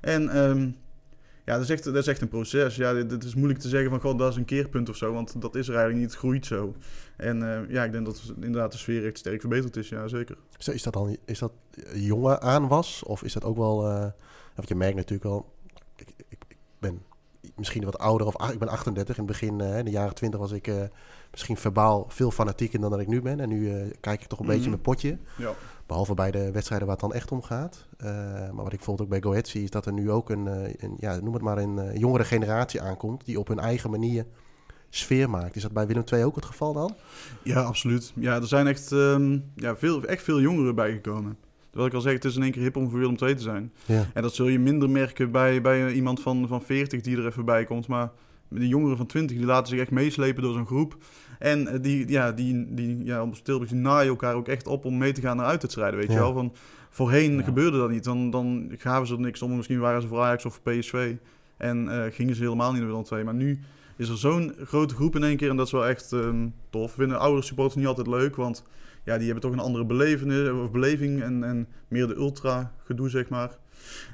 En 0.00 0.38
um, 0.38 0.76
ja, 1.44 1.52
dat 1.54 1.62
is, 1.62 1.70
echt, 1.70 1.84
dat 1.84 1.94
is 1.94 2.06
echt 2.06 2.20
een 2.20 2.28
proces. 2.28 2.76
Ja, 2.76 2.92
dit, 2.92 3.10
dit, 3.10 3.24
is 3.24 3.34
moeilijk 3.34 3.60
te 3.60 3.68
zeggen 3.68 3.90
van, 3.90 4.00
god, 4.00 4.18
dat 4.18 4.30
is 4.30 4.36
een 4.36 4.44
keerpunt 4.44 4.88
of 4.88 4.96
zo. 4.96 5.12
Want 5.12 5.40
dat 5.40 5.54
is 5.54 5.68
er 5.68 5.74
eigenlijk 5.74 6.02
niet. 6.02 6.10
Het 6.10 6.20
groeit 6.20 6.46
zo. 6.46 6.74
En 7.16 7.42
uh, 7.42 7.70
ja, 7.70 7.84
ik 7.84 7.92
denk 7.92 8.06
dat 8.06 8.32
inderdaad 8.40 8.72
de 8.72 8.78
sfeer 8.78 9.06
echt 9.06 9.18
sterk 9.18 9.40
verbeterd 9.40 9.76
is. 9.76 9.88
Ja, 9.88 10.08
zeker. 10.08 10.36
Is, 10.72 10.82
dat 10.82 10.92
dan 10.92 11.16
is 11.24 11.38
dat 11.38 11.52
jonge 11.94 12.40
aanwas? 12.40 13.02
Of 13.02 13.22
is 13.22 13.32
dat 13.32 13.44
ook 13.44 13.56
wel... 13.56 13.82
want 14.54 14.68
je 14.68 14.74
merkt 14.74 14.96
natuurlijk 14.96 15.24
wel... 15.24 15.54
Ik, 15.96 16.08
ik, 16.28 16.38
ik, 16.48 16.56
ben 16.78 17.02
misschien 17.56 17.84
wat 17.84 17.98
ouder. 17.98 18.26
Of 18.26 18.52
ik 18.52 18.58
ben 18.58 18.68
38. 18.68 19.18
In 19.18 19.22
het 19.22 19.32
begin, 19.32 19.60
in 19.60 19.84
de 19.84 19.90
jaren 19.90 20.14
20 20.14 20.40
was 20.40 20.52
ik 20.52 20.70
misschien 21.30 21.56
verbaal 21.56 22.06
veel 22.08 22.30
fanatieker 22.30 22.80
dan 22.80 22.90
dat 22.90 23.00
ik 23.00 23.06
nu 23.06 23.22
ben. 23.22 23.40
En 23.40 23.48
nu 23.48 23.90
kijk 24.00 24.22
ik 24.22 24.28
toch 24.28 24.38
een 24.38 24.44
mm 24.44 24.50
beetje 24.50 24.68
mijn 24.68 24.80
potje. 24.80 25.18
Ja. 25.36 25.54
Behalve 25.86 26.14
bij 26.14 26.30
de 26.30 26.50
wedstrijden 26.50 26.86
waar 26.86 26.96
het 26.96 27.04
dan 27.04 27.14
echt 27.14 27.32
om 27.32 27.42
gaat. 27.42 27.86
Uh, 28.00 28.06
maar 28.06 28.64
wat 28.64 28.72
ik 28.72 28.76
bijvoorbeeld 28.76 29.00
ook 29.00 29.20
bij 29.20 29.30
Goethe 29.30 29.50
zie, 29.50 29.62
is 29.62 29.70
dat 29.70 29.86
er 29.86 29.92
nu 29.92 30.10
ook 30.10 30.30
een, 30.30 30.46
een 30.84 30.96
ja, 30.98 31.20
noem 31.20 31.32
het 31.32 31.42
maar 31.42 31.58
een 31.58 31.76
uh, 31.76 31.96
jongere 31.96 32.24
generatie 32.24 32.80
aankomt. 32.80 33.24
die 33.24 33.38
op 33.38 33.48
hun 33.48 33.58
eigen 33.58 33.90
manier 33.90 34.26
sfeer 34.90 35.30
maakt. 35.30 35.56
Is 35.56 35.62
dat 35.62 35.72
bij 35.72 35.86
Willem 35.86 36.04
II 36.12 36.24
ook 36.24 36.34
het 36.34 36.44
geval 36.44 36.72
dan? 36.72 36.94
Ja, 37.42 37.60
absoluut. 37.62 38.12
Ja, 38.14 38.34
er 38.34 38.46
zijn 38.46 38.66
echt, 38.66 38.90
um, 38.90 39.44
ja, 39.54 39.76
veel, 39.76 40.04
echt 40.04 40.22
veel 40.22 40.40
jongeren 40.40 40.74
bijgekomen. 40.74 41.36
Terwijl 41.66 41.86
ik 41.88 41.94
al 41.94 42.00
zeg, 42.00 42.12
het 42.12 42.24
is 42.24 42.36
in 42.36 42.42
één 42.42 42.52
keer 42.52 42.62
hip 42.62 42.76
om 42.76 42.90
voor 42.90 42.98
Willem 42.98 43.16
II 43.20 43.34
te 43.34 43.42
zijn. 43.42 43.72
Ja. 43.84 44.06
En 44.14 44.22
dat 44.22 44.34
zul 44.34 44.48
je 44.48 44.58
minder 44.58 44.90
merken 44.90 45.30
bij, 45.30 45.60
bij 45.60 45.92
iemand 45.92 46.20
van, 46.20 46.48
van 46.48 46.62
40 46.62 47.00
die 47.00 47.16
er 47.16 47.26
even 47.26 47.44
bij 47.44 47.64
komt. 47.64 47.86
Maar 47.86 48.10
de 48.48 48.68
jongeren 48.68 48.96
van 48.96 49.06
20 49.06 49.36
die 49.36 49.46
laten 49.46 49.66
zich 49.66 49.80
echt 49.80 49.90
meeslepen 49.90 50.42
door 50.42 50.52
zo'n 50.52 50.66
groep. 50.66 50.96
En 51.38 51.82
die, 51.82 52.08
ja, 52.08 52.32
die, 52.32 52.74
die, 52.74 53.04
ja, 53.04 53.22
op 53.22 53.34
Tilburg 53.34 53.70
naaien 53.70 54.08
elkaar 54.08 54.34
ook 54.34 54.48
echt 54.48 54.66
op 54.66 54.84
om 54.84 54.98
mee 54.98 55.12
te 55.12 55.20
gaan 55.20 55.36
naar 55.36 55.46
uitwedstrijden, 55.46 55.98
weet 55.98 56.08
ja. 56.08 56.14
je 56.14 56.20
wel. 56.20 56.32
Van, 56.32 56.52
voorheen 56.96 57.36
ja. 57.36 57.42
gebeurde 57.42 57.78
dat 57.78 57.90
niet. 57.90 58.04
Dan, 58.04 58.30
dan 58.30 58.72
gaven 58.78 59.06
ze 59.06 59.14
er 59.14 59.20
niks 59.20 59.42
om. 59.42 59.56
Misschien 59.56 59.78
waren 59.78 60.02
ze 60.02 60.08
voor 60.08 60.20
Ajax 60.20 60.44
of 60.44 60.60
voor 60.62 60.72
PSV. 60.72 61.14
En 61.56 61.84
uh, 61.84 62.02
gingen 62.10 62.34
ze 62.34 62.42
helemaal 62.42 62.72
niet 62.72 62.80
naar 62.80 62.90
Willem 62.90 63.04
II. 63.12 63.24
Maar 63.24 63.34
nu 63.34 63.60
is 63.96 64.08
er 64.08 64.18
zo'n 64.18 64.54
grote 64.64 64.94
groep 64.94 65.16
in 65.16 65.24
één 65.24 65.36
keer. 65.36 65.50
En 65.50 65.56
dat 65.56 65.66
is 65.66 65.72
wel 65.72 65.86
echt 65.86 66.12
um, 66.12 66.54
tof. 66.70 66.92
Vinden 66.92 67.18
oudere 67.18 67.42
supporters 67.42 67.76
niet 67.76 67.86
altijd 67.86 68.06
leuk. 68.06 68.36
Want 68.36 68.64
ja, 69.04 69.16
die 69.16 69.24
hebben 69.24 69.42
toch 69.42 69.52
een 69.52 69.66
andere 69.66 69.84
belevenis, 69.84 70.50
of 70.50 70.70
beleving. 70.70 71.22
En, 71.22 71.44
en 71.44 71.68
meer 71.88 72.06
de 72.06 72.16
ultra 72.16 72.72
gedoe, 72.84 73.08
zeg 73.08 73.28
maar. 73.28 73.58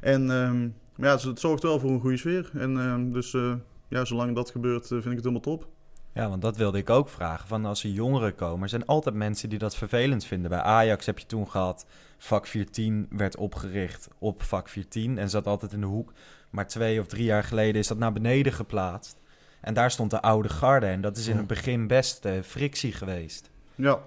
En 0.01 0.31
um, 0.31 0.75
ja, 0.97 1.19
het 1.19 1.41
zorgt 1.41 1.63
wel 1.63 1.81
voor 1.81 1.91
een 1.91 2.01
goede 2.01 2.17
sfeer. 2.17 2.51
En 2.53 2.77
um, 2.77 3.13
dus 3.13 3.33
uh, 3.33 3.55
ja, 3.89 4.05
zolang 4.05 4.35
dat 4.35 4.51
gebeurt, 4.51 4.87
vind 4.87 5.05
ik 5.05 5.11
het 5.11 5.25
helemaal 5.25 5.41
top. 5.41 5.69
Ja, 6.15 6.29
want 6.29 6.43
dat 6.43 6.57
wilde 6.57 6.79
ik 6.79 6.91
ook 6.91 7.09
vragen. 7.09 7.49
Van 7.49 7.65
als 7.65 7.85
er 7.85 7.91
jongeren 7.91 8.35
komen, 8.35 8.63
er 8.63 8.69
zijn 8.69 8.87
altijd 8.87 9.15
mensen 9.15 9.49
die 9.49 9.59
dat 9.59 9.77
vervelend 9.77 10.25
vinden. 10.25 10.51
Bij 10.51 10.61
Ajax 10.61 11.07
heb 11.07 11.19
je 11.19 11.27
toen 11.27 11.51
gehad, 11.51 11.87
vak 12.19 12.47
14 12.47 13.07
werd 13.11 13.37
opgericht 13.37 14.09
op 14.19 14.43
vak 14.43 14.69
14 14.69 15.19
en 15.19 15.31
zat 15.31 15.47
altijd 15.47 15.73
in 15.73 15.81
de 15.81 15.87
hoek. 15.87 16.13
Maar 16.51 16.67
twee 16.67 17.01
of 17.01 17.07
drie 17.07 17.25
jaar 17.25 17.45
geleden 17.45 17.81
is 17.81 17.87
dat 17.87 17.99
naar 17.99 18.13
beneden 18.13 18.53
geplaatst. 18.53 19.21
En 19.61 19.75
daar 19.75 19.91
stond 19.91 20.11
de 20.11 20.23
oude 20.23 20.49
garde 20.49 20.87
en 20.87 21.01
dat 21.01 21.17
is 21.17 21.27
in 21.27 21.37
het 21.37 21.47
begin 21.47 21.87
best 21.87 22.25
uh, 22.25 22.33
frictie 22.43 22.93
geweest. 22.93 23.51
Ja. 23.75 23.99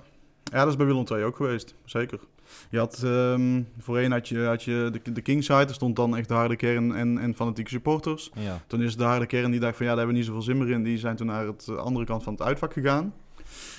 ja, 0.43 0.59
dat 0.59 0.67
is 0.67 0.75
bij 0.75 0.85
Willem 0.85 1.05
II 1.11 1.23
ook 1.23 1.35
geweest, 1.35 1.75
zeker. 1.85 2.19
Je 2.69 2.77
had, 2.77 3.01
ehm, 3.03 3.61
voorheen 3.79 4.11
had 4.11 4.27
je, 4.27 4.39
had 4.39 4.63
je 4.63 4.89
de, 5.03 5.11
de 5.11 5.21
Kingside, 5.21 5.65
er 5.65 5.73
stond 5.73 5.95
dan 5.95 6.17
echt 6.17 6.27
de 6.27 6.33
harde 6.33 6.55
kern 6.55 6.95
en, 6.95 7.17
en 7.17 7.35
fanatieke 7.35 7.69
supporters. 7.69 8.31
Ja. 8.33 8.61
Toen 8.67 8.81
is 8.81 8.97
de 8.97 9.03
harde 9.03 9.25
kern 9.25 9.51
die 9.51 9.59
dacht 9.59 9.77
van 9.77 9.85
ja, 9.85 9.91
daar 9.91 10.05
hebben 10.05 10.15
we 10.15 10.21
niet 10.21 10.29
zoveel 10.29 10.45
zin 10.53 10.57
meer 10.57 10.69
in. 10.69 10.83
Die 10.83 10.97
zijn 10.97 11.15
toen 11.15 11.27
naar 11.27 11.45
het 11.47 11.67
eh, 11.69 11.75
andere 11.75 12.05
kant 12.05 12.23
van 12.23 12.33
het 12.33 12.41
uitvak 12.41 12.73
gegaan. 12.73 13.13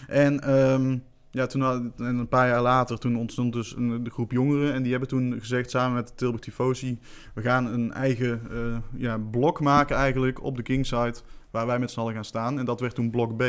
En 0.06 0.40
ehm, 0.40 0.99
ja, 1.30 1.46
toen, 1.46 1.61
had- 1.61 1.82
en 1.96 2.16
een 2.16 2.28
paar 2.28 2.49
jaar 2.49 2.62
later, 2.62 2.99
toen 2.99 3.16
ontstond 3.16 3.52
dus 3.52 3.76
een, 3.76 4.04
de 4.04 4.11
groep 4.11 4.32
jongeren. 4.32 4.73
En 4.73 4.82
die 4.82 4.90
hebben 4.90 5.08
toen 5.08 5.37
gezegd 5.40 5.70
samen 5.70 5.94
met 5.94 6.08
de 6.08 6.14
Tilburg 6.14 6.42
Tifosi... 6.42 6.99
we 7.35 7.42
gaan 7.42 7.66
een 7.66 7.92
eigen 7.92 8.40
eh, 8.50 8.76
ja, 9.00 9.18
blok 9.30 9.61
maken 9.61 9.96
eigenlijk 9.96 10.42
op 10.42 10.56
de 10.56 10.62
Kingside... 10.62 11.14
waar 11.50 11.66
wij 11.66 11.78
met 11.78 11.90
z'n 11.90 12.00
allen 12.00 12.14
gaan 12.14 12.25
staan. 12.25 12.58
En 12.58 12.64
dat 12.64 12.80
werd 12.80 12.94
toen 12.94 13.11
blok 13.11 13.37
B. 13.37 13.42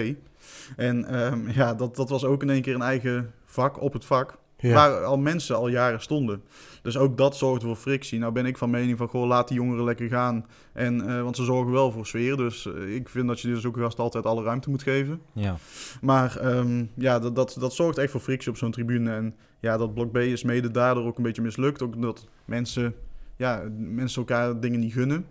En 0.76 1.06
ehm, 1.06 1.50
ja, 1.50 1.74
dat, 1.74 1.96
dat 1.96 2.10
was 2.10 2.26
ook 2.26 2.42
in 2.42 2.50
één 2.50 2.62
keer 2.62 2.76
een 2.76 2.82
eigen 2.82 3.32
vak 3.46 3.82
op 3.82 3.94
het 3.94 4.06
vak... 4.06 4.38
Ja. 4.60 4.74
Waar 4.74 5.04
al 5.04 5.18
mensen 5.18 5.56
al 5.56 5.68
jaren 5.68 6.02
stonden. 6.02 6.44
Dus 6.82 6.98
ook 6.98 7.18
dat 7.18 7.38
zorgde 7.38 7.66
voor 7.66 7.76
frictie. 7.76 8.20
Nou 8.20 8.34
ben 8.34 8.46
ik 8.46 8.58
van 8.58 8.70
mening 8.70 8.98
van, 8.98 9.08
goh, 9.08 9.28
laat 9.28 9.48
die 9.48 9.58
jongeren 9.58 9.84
lekker 9.84 10.10
gaan. 10.10 10.46
En, 10.74 11.10
eh, 11.10 11.22
want 11.22 11.36
ze 11.36 11.44
zorgen 11.44 11.72
wel 11.72 11.92
voor 11.92 12.06
sfeer. 12.06 12.38
Dus 12.38 12.66
eh, 12.66 12.96
ik 12.96 13.10
vind 13.10 13.28
dat 13.28 13.40
je 13.40 13.48
dus 13.48 13.66
ook 13.66 13.78
gast 13.78 14.00
altijd 14.00 14.26
alle 14.26 14.44
ruimte 14.44 14.70
moet 14.70 14.84
geven. 14.84 15.22
Ja. 15.34 15.58
Maar 16.02 16.38
ehm, 16.38 16.86
ja, 16.94 17.20
dat, 17.20 17.36
dat, 17.36 17.58
dat 17.60 17.74
zorgt 17.74 17.98
echt 17.98 18.12
voor 18.12 18.22
frictie 18.22 18.52
op 18.52 18.58
zo'n 18.58 18.72
tribune. 18.72 19.12
En 19.12 19.36
ja, 19.60 19.78
dat 19.78 19.94
blok 19.94 20.12
B 20.12 20.18
is 20.18 20.44
mede 20.44 20.72
daardoor 20.72 21.06
ook 21.06 21.18
een 21.18 21.24
beetje 21.24 21.42
mislukt. 21.42 21.82
Ook 21.82 22.02
dat 22.02 22.28
mensen, 22.46 22.96
ja, 23.36 23.64
mensen 23.78 24.20
elkaar 24.22 24.60
dingen 24.60 24.80
niet 24.80 24.94
gunnen. 24.94 25.26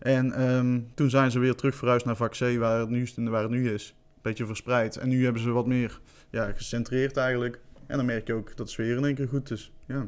En 0.00 0.32
ehm, 0.32 0.80
toen 0.94 1.10
zijn 1.10 1.30
ze 1.30 1.38
weer 1.38 1.54
terug 1.54 1.74
verhuisd 1.74 2.06
naar 2.06 2.16
vak 2.16 2.32
C, 2.32 2.58
waar 2.58 2.80
het 2.80 2.88
nu, 2.88 3.06
waar 3.16 3.42
het 3.42 3.50
nu 3.50 3.72
is. 3.72 3.94
Een 3.98 4.20
beetje 4.22 4.46
verspreid. 4.46 4.96
En 4.96 5.08
nu 5.08 5.24
hebben 5.24 5.42
ze 5.42 5.50
wat 5.50 5.66
meer 5.66 6.00
ja, 6.30 6.52
gecentreerd 6.52 7.16
eigenlijk. 7.16 7.60
En 7.86 7.96
dan 7.96 8.06
merk 8.06 8.26
je 8.26 8.32
ook 8.32 8.56
dat 8.56 8.66
de 8.66 8.72
sfeer 8.72 8.96
in 8.96 9.04
één 9.04 9.14
keer 9.14 9.28
goed 9.28 9.50
is. 9.50 9.72
Ja. 9.86 10.06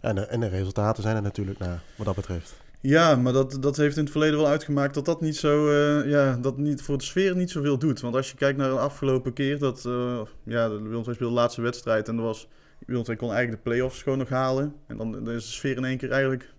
En, 0.00 0.14
de, 0.14 0.20
en 0.20 0.40
de 0.40 0.48
resultaten 0.48 1.02
zijn 1.02 1.16
er 1.16 1.22
natuurlijk 1.22 1.58
naar, 1.58 1.82
wat 1.96 2.06
dat 2.06 2.14
betreft. 2.14 2.54
Ja, 2.80 3.16
maar 3.16 3.32
dat, 3.32 3.56
dat 3.60 3.76
heeft 3.76 3.96
in 3.96 4.02
het 4.02 4.12
verleden 4.12 4.38
wel 4.38 4.48
uitgemaakt 4.48 4.94
dat 4.94 5.04
dat 5.04 5.20
niet 5.20 5.36
zo, 5.36 5.68
eh, 5.68 6.10
ja, 6.10 6.36
dat 6.36 6.56
niet 6.56 6.82
voor 6.82 6.98
de 6.98 7.04
sfeer 7.04 7.36
niet 7.36 7.50
zoveel 7.50 7.78
doet. 7.78 8.00
Want 8.00 8.14
als 8.14 8.30
je 8.30 8.36
kijkt 8.36 8.58
naar 8.58 8.70
de 8.70 8.78
afgelopen 8.78 9.32
keer 9.32 9.58
dat, 9.58 9.84
eh 9.86 10.20
ja, 10.42 10.68
de 10.68 10.82
Willem 10.82 11.04
II 11.04 11.14
speelde 11.14 11.34
de 11.34 11.40
laatste 11.40 11.60
wedstrijd 11.60 12.08
en 12.08 12.16
er 12.16 12.22
was, 12.22 12.48
Willem 12.86 13.04
II 13.06 13.16
kon 13.16 13.32
eigenlijk 13.32 13.64
de 13.64 13.70
play-offs 13.70 14.02
gewoon 14.02 14.18
nog 14.18 14.28
halen. 14.28 14.74
En 14.86 14.96
dan, 14.96 15.12
dan 15.12 15.30
is 15.30 15.44
de 15.44 15.52
sfeer 15.52 15.76
in 15.76 15.84
één 15.84 15.98
keer 15.98 16.10
eigenlijk 16.10 16.54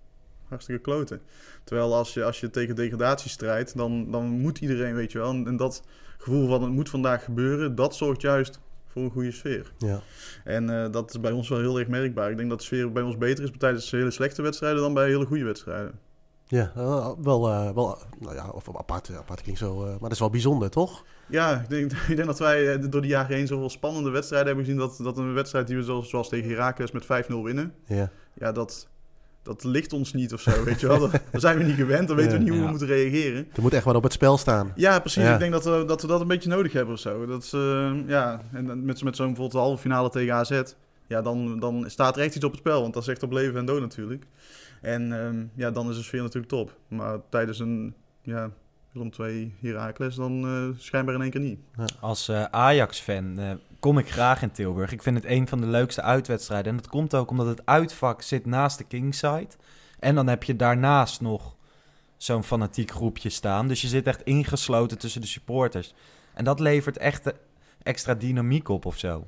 hartstikke 0.47 0.81
kloten. 0.81 1.21
Terwijl 1.63 1.95
als 1.95 2.13
je, 2.13 2.23
als 2.23 2.39
je 2.39 2.49
tegen 2.49 2.75
degradatie 2.75 3.29
strijdt, 3.29 3.77
dan, 3.77 4.11
dan 4.11 4.25
moet 4.25 4.59
iedereen, 4.59 4.95
weet 4.95 5.11
je 5.11 5.17
wel. 5.17 5.29
En, 5.29 5.47
en 5.47 5.57
dat 5.57 5.83
gevoel 6.17 6.47
van 6.47 6.63
het 6.63 6.71
moet 6.71 6.89
vandaag 6.89 7.23
gebeuren, 7.23 7.75
dat 7.75 7.95
zorgt 7.95 8.21
juist 8.21 8.59
voor 8.89 9.01
een 9.01 9.11
goede 9.11 9.31
sfeer. 9.31 9.71
Ja. 9.77 10.01
En 10.43 10.83
eh, 10.83 10.91
dat 10.91 11.09
is 11.09 11.19
bij 11.19 11.31
ons 11.31 11.49
wel 11.49 11.59
heel 11.59 11.79
erg 11.79 11.87
merkbaar. 11.87 12.31
Ik 12.31 12.37
denk 12.37 12.49
dat 12.49 12.59
de 12.59 12.65
sfeer 12.65 12.91
bij 12.91 13.03
ons 13.03 13.17
beter 13.17 13.43
is 13.43 13.51
tijdens 13.57 13.91
hele 13.91 14.11
slechte 14.11 14.41
wedstrijden 14.41 14.81
dan 14.81 14.93
bij 14.93 15.07
hele 15.07 15.25
goede 15.25 15.43
wedstrijden. 15.43 15.99
Ja, 16.47 16.71
eh, 16.75 17.11
wel, 17.21 17.49
eh, 17.49 17.73
wel 17.73 17.97
nou 18.19 18.35
ja, 18.35 18.49
of 18.49 18.77
apart, 18.77 19.15
apart 19.15 19.41
klinkt 19.41 19.59
zo, 19.59 19.75
maar 19.85 19.99
dat 19.99 20.11
is 20.11 20.19
wel 20.19 20.29
bijzonder, 20.29 20.69
toch? 20.69 21.05
Ja, 21.27 21.59
ik 21.59 21.69
denk, 21.69 21.91
ik 22.07 22.15
denk 22.15 22.27
dat 22.27 22.39
wij 22.39 22.89
door 22.89 23.01
de 23.01 23.07
jaren 23.07 23.35
heen 23.35 23.47
zoveel 23.47 23.69
spannende 23.69 24.09
wedstrijden 24.09 24.47
hebben 24.47 24.65
gezien. 24.65 24.79
Dat, 24.79 24.97
dat 24.97 25.17
een 25.17 25.33
wedstrijd 25.33 25.67
die 25.67 25.75
we 25.75 25.83
zoals, 25.83 26.09
zoals 26.09 26.29
tegen 26.29 26.49
Heracles 26.49 26.91
met 26.91 27.03
5-0 27.03 27.07
winnen. 27.43 27.73
Ja. 27.85 28.11
Ja, 28.33 28.51
dat, 28.51 28.87
dat 29.43 29.63
ligt 29.63 29.93
ons 29.93 30.13
niet 30.13 30.33
of 30.33 30.41
zo, 30.41 30.63
weet 30.63 30.79
je 30.79 30.87
wel. 30.87 30.99
Dat, 31.09 31.21
zijn 31.31 31.57
we 31.57 31.63
niet 31.63 31.75
gewend, 31.75 32.07
dan 32.07 32.17
weten 32.17 32.31
we 32.31 32.37
niet 32.37 32.49
hoe 32.49 32.57
Ja. 32.57 32.63
we 32.63 32.69
moeten 32.69 32.87
reageren. 32.87 33.47
Er 33.55 33.61
moet 33.61 33.73
echt 33.73 33.83
wat 33.83 33.95
op 33.95 34.03
het 34.03 34.13
spel 34.13 34.37
staan. 34.37 34.71
Ja, 34.75 34.99
precies. 34.99 35.23
Ja. 35.23 35.33
Ik 35.33 35.39
denk 35.39 35.51
dat 35.51 35.63
we, 35.63 35.83
dat 35.87 36.01
we 36.01 36.07
dat 36.07 36.21
een 36.21 36.27
beetje 36.27 36.49
nodig 36.49 36.73
hebben 36.73 36.93
of 36.93 36.99
zo. 36.99 37.25
Dat, 37.25 37.43
is, 37.43 37.53
eh, 37.53 37.91
ja, 38.07 38.41
en 38.53 38.85
met, 38.85 39.03
met 39.03 39.15
zo'n 39.15 39.25
bijvoorbeeld 39.25 39.51
de 39.51 39.57
halve 39.57 39.81
finale 39.81 40.09
tegen 40.09 40.33
AZ. 40.33 40.61
Ja, 41.07 41.21
dan, 41.21 41.59
dan 41.59 41.85
staat 41.87 42.17
er 42.17 42.23
echt 42.23 42.35
iets 42.35 42.45
op 42.45 42.51
het 42.51 42.59
spel. 42.59 42.81
Want 42.81 42.93
dat 42.93 43.03
is 43.03 43.09
echt 43.09 43.23
op 43.23 43.31
leven 43.31 43.59
en 43.59 43.65
dood 43.65 43.81
natuurlijk. 43.81 44.25
En 44.81 45.25
ehm, 45.25 45.43
ja, 45.55 45.71
dan 45.71 45.89
is 45.89 45.95
de 45.95 46.03
sfeer 46.03 46.21
natuurlijk 46.21 46.51
top. 46.51 46.77
Maar 46.87 47.19
tijdens 47.29 47.59
een 47.59 47.93
ja, 48.21 48.49
Willem 48.91 49.11
2 49.11 49.53
Heracles 49.61 50.15
dan 50.15 50.43
eh, 50.43 50.79
schijnbaar 50.81 51.15
in 51.15 51.21
één 51.21 51.31
keer 51.31 51.41
niet. 51.41 51.59
Als 51.99 52.27
eh, 52.27 52.43
Ajax-fan 52.43 53.39
eh, 53.39 53.51
kom 53.79 53.97
ik 53.97 54.11
graag 54.11 54.41
in 54.41 54.51
Tilburg. 54.51 54.91
Ik 54.91 55.03
vind 55.03 55.15
het 55.15 55.25
een 55.25 55.47
van 55.47 55.61
de 55.61 55.67
leukste 55.67 56.01
uitwedstrijden. 56.01 56.71
En 56.71 56.77
dat 56.77 56.87
komt 56.87 57.15
ook 57.15 57.29
omdat 57.29 57.47
het 57.47 57.65
uitvak 57.65 58.21
zit 58.21 58.45
naast 58.45 58.77
de 58.77 58.83
Kingside. 58.83 59.49
En 59.99 60.15
dan 60.15 60.27
heb 60.27 60.43
je 60.43 60.55
daarnaast 60.55 61.21
nog 61.21 61.55
zo'n 62.17 62.43
fanatiek 62.43 62.91
groepje 62.91 63.29
staan. 63.29 63.67
Dus 63.67 63.81
je 63.81 63.87
zit 63.87 64.07
echt 64.07 64.23
ingesloten 64.23 64.97
tussen 64.97 65.21
de 65.21 65.27
supporters. 65.27 65.93
En 66.33 66.43
dat 66.43 66.59
levert 66.59 66.97
echt 66.97 67.33
extra 67.83 68.13
dynamiek 68.13 68.69
op 68.69 68.85
of 68.85 68.97
zo. 68.97 69.27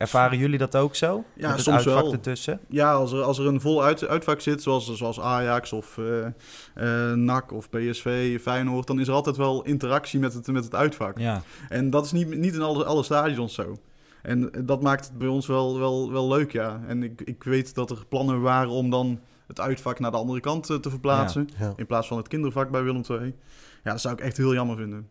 Ervaren 0.00 0.38
jullie 0.38 0.58
dat 0.58 0.76
ook 0.76 0.94
zo? 0.94 1.24
Ja, 1.34 1.46
Met 1.46 1.50
het 1.50 1.60
soms 1.60 1.76
uitvak 1.76 2.02
wel. 2.02 2.12
ertussen? 2.12 2.60
Ja, 2.68 2.92
als 2.92 3.12
er, 3.12 3.22
als 3.22 3.38
er 3.38 3.46
een 3.46 3.60
vol 3.60 3.84
uit, 3.84 4.06
uitvak 4.06 4.40
zit, 4.40 4.62
zoals, 4.62 4.94
zoals 4.94 5.20
Ajax 5.20 5.72
of 5.72 5.98
eh 5.98 6.26
eh, 6.74 7.16
NAC 7.16 7.52
of 7.52 7.70
PSV, 7.70 8.40
Feyenoord, 8.40 8.86
dan 8.86 9.00
is 9.00 9.08
er 9.08 9.14
altijd 9.14 9.36
wel 9.36 9.62
interactie 9.64 10.20
met 10.20 10.34
het, 10.34 10.46
met 10.46 10.64
het 10.64 10.74
uitvak. 10.74 11.18
Ja. 11.18 11.42
En 11.68 11.90
dat 11.90 12.04
is 12.04 12.12
niet, 12.12 12.36
niet 12.36 12.54
in 12.54 12.62
alle, 12.62 12.84
alle 12.84 13.02
stadions 13.02 13.54
zo. 13.54 13.78
En 14.22 14.50
dat 14.64 14.82
maakt 14.82 15.04
het 15.08 15.18
bij 15.18 15.28
ons 15.28 15.46
wel, 15.46 15.78
wel, 15.78 16.12
wel 16.12 16.28
leuk, 16.28 16.52
ja. 16.52 16.80
En 16.86 17.02
ik, 17.02 17.20
ik 17.20 17.44
weet 17.44 17.74
dat 17.74 17.90
er 17.90 18.06
plannen 18.08 18.40
waren 18.40 18.70
om 18.70 18.90
dan 18.90 19.20
het 19.46 19.60
uitvak 19.60 19.98
naar 19.98 20.10
de 20.10 20.16
andere 20.16 20.40
kant 20.40 20.70
eh, 20.70 20.76
te 20.76 20.90
verplaatsen. 20.90 21.48
Ja. 21.58 21.72
In 21.76 21.86
plaats 21.86 22.06
van 22.08 22.16
het 22.16 22.28
kindervak 22.28 22.70
bij 22.70 22.82
Willem 22.82 23.02
II. 23.10 23.34
Ja, 23.84 23.90
dat 23.90 24.00
zou 24.00 24.14
ik 24.14 24.20
echt 24.20 24.36
heel 24.36 24.54
jammer 24.54 24.76
vinden. 24.76 25.08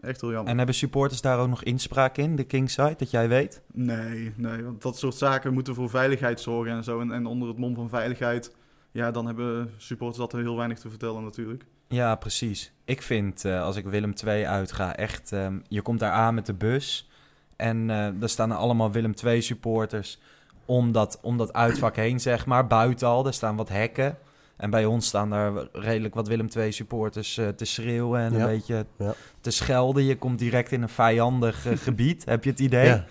Echt 0.00 0.20
heel 0.20 0.30
jammer. 0.30 0.50
En 0.50 0.56
hebben 0.56 0.74
supporters 0.74 1.20
daar 1.20 1.38
ook 1.38 1.48
nog 1.48 1.62
inspraak 1.62 2.16
in, 2.16 2.36
de 2.36 2.44
Kingside, 2.44 2.94
dat 2.96 3.10
jij 3.10 3.28
weet? 3.28 3.62
Nee, 3.72 4.32
nee, 4.36 4.64
want 4.64 4.82
dat 4.82 4.98
soort 4.98 5.14
zaken 5.14 5.52
moeten 5.52 5.74
voor 5.74 5.90
veiligheid 5.90 6.40
zorgen 6.40 6.72
en 6.72 6.84
zo. 6.84 7.00
En, 7.00 7.12
en 7.12 7.26
onder 7.26 7.48
het 7.48 7.58
mom 7.58 7.74
van 7.74 7.88
veiligheid, 7.88 8.54
ja, 8.90 9.10
dan 9.10 9.26
hebben 9.26 9.70
supporters 9.76 10.20
altijd 10.20 10.42
heel 10.42 10.56
weinig 10.56 10.78
te 10.78 10.90
vertellen 10.90 11.22
natuurlijk. 11.22 11.64
Ja, 11.88 12.14
precies. 12.14 12.72
Ik 12.84 13.02
vind, 13.02 13.44
eh, 13.44 13.62
als 13.62 13.76
ik 13.76 13.84
Willem 13.84 14.12
II 14.24 14.46
uitga, 14.46 14.96
echt... 14.96 15.32
ehm, 15.32 15.58
je 15.68 15.82
komt 15.82 16.00
daar 16.00 16.12
aan 16.12 16.34
met 16.34 16.46
de 16.46 16.54
bus 16.54 17.08
en 17.56 17.90
eh 17.90 18.22
er 18.22 18.28
staan 18.28 18.50
er 18.50 18.56
allemaal 18.56 18.92
Willem 18.92 19.14
II 19.24 19.42
supporters 19.42 20.18
om 20.64 20.92
dat, 20.92 21.18
om 21.22 21.36
dat 21.36 21.52
uitvak 21.52 21.96
heen, 21.96 22.20
zeg 22.20 22.46
maar. 22.46 22.66
Buiten 22.66 23.08
al, 23.08 23.26
er 23.26 23.34
staan 23.34 23.56
wat 23.56 23.68
hekken. 23.68 24.18
En 24.56 24.70
bij 24.70 24.84
ons 24.84 25.06
staan 25.06 25.30
daar 25.30 25.52
redelijk 25.72 26.14
wat 26.14 26.28
Willem 26.28 26.48
II 26.56 26.72
supporters 26.72 27.38
eh, 27.38 27.48
te 27.48 27.64
schreeuwen 27.64 28.20
en 28.20 28.32
Ja. 28.32 28.38
een 28.38 28.46
beetje 28.46 28.86
Ja. 28.98 29.14
te 29.40 29.50
schelden. 29.50 30.04
Je 30.04 30.16
komt 30.18 30.38
direct 30.38 30.72
in 30.72 30.82
een 30.82 30.88
vijandig 30.88 31.66
eh, 31.66 31.76
gebied, 31.86 32.24
heb 32.24 32.44
je 32.44 32.50
het 32.50 32.60
idee? 32.60 32.86
Ja. 32.86 33.04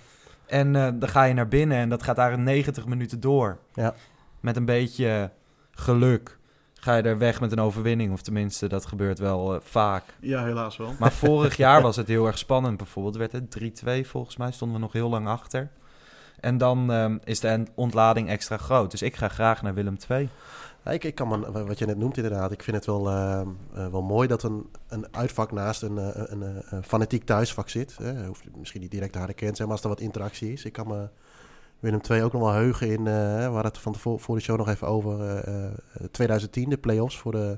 En 0.48 0.76
eh, 0.76 0.88
dan 0.94 1.10
ga 1.10 1.24
je 1.24 1.34
naar 1.34 1.48
binnen 1.48 1.78
en 1.78 1.90
dat 1.90 2.04
gaat 2.04 2.16
daar 2.16 2.32
in 2.32 2.44
90 2.44 2.86
minuten 2.86 3.20
door. 3.20 3.58
Ja. 3.74 3.94
Met 4.40 4.56
een 4.56 4.66
beetje 4.66 5.32
geluk 5.72 6.38
ga 6.74 6.96
je 6.96 7.04
er 7.04 7.18
weg 7.18 7.40
met 7.42 7.52
een 7.52 7.60
overwinning. 7.60 8.14
Of 8.14 8.22
tenminste, 8.22 8.68
dat 8.68 8.86
gebeurt 8.86 9.20
wel 9.20 9.60
vaak. 9.64 10.04
Ja, 10.20 10.44
helaas 10.44 10.78
wel. 10.78 10.94
Maar 11.00 11.12
vorig 11.12 11.58
jaar 11.66 11.82
was 11.82 11.96
het 11.96 12.08
heel 12.08 12.26
erg 12.26 12.38
spannend 12.38 12.78
bijvoorbeeld. 12.78 13.16
Werd 13.16 13.32
het 13.32 13.58
3-2 14.06 14.08
volgens 14.08 14.38
mij, 14.38 14.52
stonden 14.52 14.78
we 14.78 14.84
nog 14.84 14.94
heel 14.94 15.10
lang 15.10 15.28
achter. 15.28 15.70
En 16.40 16.58
dan 16.58 16.92
ehm, 16.92 17.18
is 17.24 17.40
de 17.40 17.64
ontlading 17.76 18.30
extra 18.30 18.58
groot. 18.58 18.92
Dus 18.92 19.02
ik 19.02 19.16
ga 19.16 19.28
graag 19.28 19.62
naar 19.62 19.74
Willem 19.74 19.98
II. 20.10 20.30
Ik, 20.94 21.04
ik 21.04 21.16
kan 21.16 21.28
me, 21.28 21.66
wat 21.66 21.80
je 21.80 21.86
net 21.86 21.98
noemt 21.98 22.18
inderdaad, 22.18 22.52
ik 22.52 22.64
vind 22.64 22.76
het 22.76 22.86
wel, 22.86 23.10
eh, 23.10 23.42
eh, 23.42 23.48
wel 23.92 24.02
mooi 24.02 24.28
dat 24.28 24.44
een, 24.44 24.70
een 24.88 25.16
uitvak 25.16 25.52
naast 25.52 25.82
een, 25.82 25.98
eh, 25.98 26.10
een, 26.14 26.42
een, 26.70 26.84
fanatiek 26.84 27.24
thuisvak 27.24 27.70
zit. 27.70 27.98
Hè. 27.98 28.26
Hoeft 28.26 28.44
misschien 28.58 28.82
niet 28.82 28.92
direct 28.92 29.14
de 29.14 29.34
kern 29.34 29.50
te 29.52 29.56
zijn, 29.56 29.68
maar 29.68 29.78
als 29.78 29.82
er 29.82 29.90
wat 29.90 30.00
interactie 30.00 30.52
is. 30.52 30.66
Ik 30.66 30.74
kan 30.74 30.88
me 30.88 31.10
Willem 31.80 32.00
II 32.10 32.24
ook 32.24 32.34
nog 32.34 32.42
wel 32.42 32.52
heugen 32.52 32.88
in, 32.88 33.08
eh, 33.08 33.38
we 33.38 33.42
hadden 33.42 33.66
het 33.66 33.78
van 33.78 33.94
tevoren 33.94 34.20
voor 34.20 34.36
de 34.36 34.42
show 34.42 34.58
nog 34.58 34.70
even 34.70 34.88
over, 34.88 35.22
eh, 35.22 35.66
eh, 35.66 35.72
2010, 36.12 36.70
de 36.70 36.78
play-offs 36.78 37.18
voor 37.18 37.32
de 37.32 37.58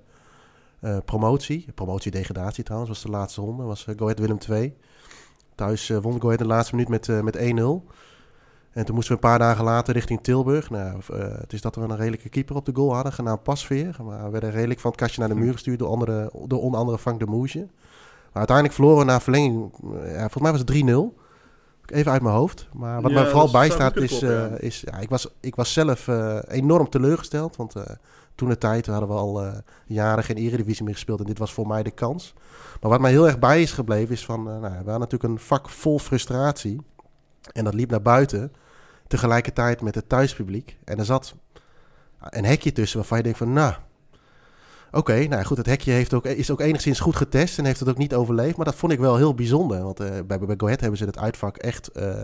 eh, 0.79 0.97
promotie. 1.05 1.65
Promotie-degradatie 1.75 2.63
trouwens, 2.63 2.91
was 2.91 3.01
de 3.01 3.09
laatste 3.09 3.41
ronde, 3.41 3.63
was 3.63 3.83
Go 3.83 4.03
Ahead 4.03 4.19
Willem 4.19 4.37
II. 4.49 4.75
Thuis 5.55 5.89
eh, 5.89 5.97
won 5.97 6.21
Go 6.21 6.25
Ahead 6.25 6.39
in 6.41 6.47
de 6.47 6.53
laatste 6.53 6.75
minuut 6.75 6.89
met, 6.89 7.09
eh, 7.09 7.21
met 7.21 7.35
1-0. 7.35 7.85
En 8.77 8.85
toen 8.85 8.95
moesten 8.95 9.15
we 9.15 9.23
een 9.23 9.29
paar 9.29 9.39
dagen 9.39 9.63
later 9.63 9.93
richting 9.93 10.21
Tilburg. 10.21 10.69
Nou, 10.69 10.99
eh, 11.13 11.19
het 11.39 11.53
is 11.53 11.61
dat 11.61 11.75
we 11.75 11.81
een 11.81 11.95
redelijke 11.95 12.29
keeper 12.29 12.55
op 12.55 12.65
de 12.65 12.75
goal 12.75 12.93
hadden, 12.93 13.13
genaamd 13.13 13.43
Pasveer. 13.43 13.95
Maar 14.03 14.23
we 14.23 14.29
werden 14.29 14.51
redelijk 14.51 14.79
van 14.79 14.91
het 14.91 14.99
kastje 14.99 15.19
naar 15.19 15.29
de 15.29 15.35
muur 15.35 15.51
gestuurd 15.51 15.79
door, 15.79 15.89
andere, 15.89 16.31
door 16.45 16.61
onder 16.61 16.79
andere 16.79 16.97
Frank 16.97 17.19
de 17.19 17.25
Moesje. 17.25 17.59
Maar 17.59 18.47
uiteindelijk 18.47 18.75
verloren 18.75 19.05
we 19.05 19.11
na 19.11 19.19
verlenging, 19.19 19.73
eh, 19.73 20.11
ja, 20.11 20.19
volgens 20.19 20.41
mij 20.41 20.51
was 20.51 20.59
het 20.59 20.67
3-0. 20.67 21.17
Even 21.85 22.11
uit 22.11 22.21
mijn 22.21 22.35
hoofd. 22.35 22.67
Maar 22.73 23.01
wat 23.01 23.11
Ja, 23.11 23.19
mij 23.19 23.29
vooral 23.29 23.51
bijstaat 23.51 23.95
is, 23.95 24.21
eh, 24.21 24.29
ja. 24.29 24.57
is 24.57 24.81
ja, 24.85 24.97
ik, 24.97 25.09
was, 25.09 25.27
ik 25.39 25.55
was 25.55 25.73
zelf 25.73 26.07
enorm 26.47 26.89
teleurgesteld. 26.89 27.55
Want 27.55 27.73
toen 28.35 28.49
de 28.49 28.57
tijd 28.57 28.85
hadden 28.85 29.09
we 29.09 29.15
al 29.15 29.43
eh, 29.43 29.53
jaren 29.85 30.23
geen 30.23 30.37
eredivisie 30.37 30.83
meer 30.83 30.93
gespeeld. 30.93 31.19
En 31.19 31.25
dit 31.25 31.37
was 31.37 31.53
voor 31.53 31.67
mij 31.67 31.83
de 31.83 31.91
kans. 31.91 32.33
Maar 32.81 32.91
wat 32.91 32.99
mij 32.99 33.11
heel 33.11 33.25
erg 33.27 33.39
bij 33.39 33.61
is 33.61 33.71
gebleven 33.71 34.13
is 34.13 34.25
van... 34.25 34.43
nou, 34.43 34.61
we 34.61 34.67
hadden 34.67 34.99
natuurlijk 34.99 35.23
een 35.23 35.39
vak 35.39 35.69
vol 35.69 35.99
frustratie. 35.99 36.81
En 37.53 37.63
dat 37.63 37.73
liep 37.73 37.89
naar 37.89 38.01
buiten. 38.01 38.51
Tegelijkertijd 39.07 39.81
met 39.81 39.95
het 39.95 40.09
thuispubliek. 40.09 40.77
En 40.83 40.99
er 40.99 41.05
zat 41.05 41.35
een 42.19 42.45
hekje 42.45 42.71
tussen 42.71 42.97
waarvan 42.97 43.17
je 43.17 43.23
denkt 43.23 43.37
van... 43.37 43.53
Nou, 43.53 43.73
oké, 44.91 45.27
nou 45.27 45.43
goed, 45.43 45.57
het 45.57 45.65
hekje 45.65 45.91
heeft 45.91 46.13
ook, 46.13 46.25
is 46.25 46.51
ook 46.51 46.61
enigszins 46.61 46.99
goed 46.99 47.15
getest 47.15 47.57
en 47.57 47.65
heeft 47.65 47.79
het 47.79 47.89
ook 47.89 47.97
niet 47.97 48.13
overleefd. 48.15 48.55
Maar 48.57 48.65
dat 48.65 48.75
vond 48.75 48.91
ik 48.91 48.99
wel 48.99 49.15
heel 49.17 49.33
bijzonder. 49.35 49.83
Want 49.83 49.99
eh, 49.99 50.09
bij, 50.27 50.39
bij 50.39 50.55
Go 50.57 50.65
Ahead 50.65 50.79
hebben 50.81 50.97
ze 50.99 51.05
het 51.05 51.17
uitvak 51.17 51.57
echt 51.57 51.87
eh, 51.87 52.15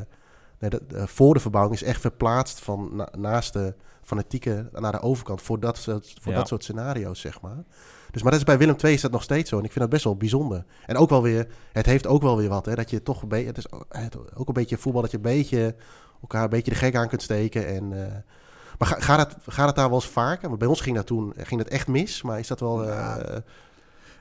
nee, 0.59 0.69
de, 0.69 0.81
de- 0.87 1.07
voor 1.07 1.33
de 1.33 1.39
verbouwing 1.39 1.75
is 1.75 1.83
echt 1.83 2.01
verplaatst 2.01 2.59
van 2.59 2.89
na- 2.95 3.09
naast 3.17 3.53
de 3.53 3.73
fanatieke 4.03 4.69
naar 4.73 4.91
de 4.91 5.01
overkant 5.01 5.41
voor 5.41 5.59
dat 5.59 5.77
soort, 5.77 6.13
voor 6.21 6.31
Ja. 6.31 6.37
dat 6.37 6.47
soort 6.47 6.63
scenario's, 6.63 7.19
zeg 7.19 7.41
maar. 7.41 7.63
Dus, 8.11 8.21
maar 8.21 8.31
dat 8.31 8.39
is 8.39 8.45
bij 8.47 8.57
Willem 8.57 8.75
II 8.83 8.93
is 8.93 9.01
dat 9.01 9.11
nog 9.11 9.23
steeds 9.23 9.49
zo. 9.49 9.57
En 9.57 9.63
ik 9.63 9.71
vind 9.71 9.79
dat 9.79 9.89
best 9.89 10.03
wel 10.03 10.15
bijzonder. 10.17 10.65
En 10.85 10.97
ook 10.97 11.09
wel 11.09 11.21
weer, 11.21 11.47
het 11.71 11.85
heeft 11.85 12.07
ook 12.07 12.21
wel 12.21 12.37
weer 12.37 12.49
wat, 12.49 12.65
hè, 12.65 12.75
dat 12.75 12.89
je 12.89 13.03
toch 13.03 13.21
een 13.21 13.27
beetje, 13.27 13.47
het 13.47 13.57
is 13.57 13.71
ook 14.35 14.47
een 14.47 14.53
beetje 14.53 14.77
voetbal, 14.77 15.01
dat 15.01 15.11
je 15.11 15.17
een 15.17 15.23
beetje 15.23 15.75
elkaar 16.23 16.43
een 16.43 16.49
beetje 16.49 16.71
de 16.71 16.77
gek 16.77 16.95
aan 16.95 17.07
kunt 17.07 17.21
steken. 17.21 17.67
En, 17.67 18.05
eh, 18.05 18.13
maar 18.79 18.87
ga, 18.87 18.99
gaat, 18.99 19.19
het, 19.19 19.53
gaat 19.53 19.67
het 19.67 19.75
daar 19.75 19.89
wel 19.89 19.95
eens 19.97 20.07
vaker? 20.09 20.47
Want 20.47 20.59
bij 20.59 20.67
ons 20.67 20.81
ging 20.81 20.95
dat 20.95 21.05
toen 21.07 21.33
ging 21.37 21.61
dat 21.61 21.71
echt 21.71 21.87
mis, 21.87 22.21
maar 22.21 22.39
is 22.39 22.47
dat 22.47 22.59
wel... 22.59 22.83
Ja. 22.83 23.17
eh, 23.17 23.37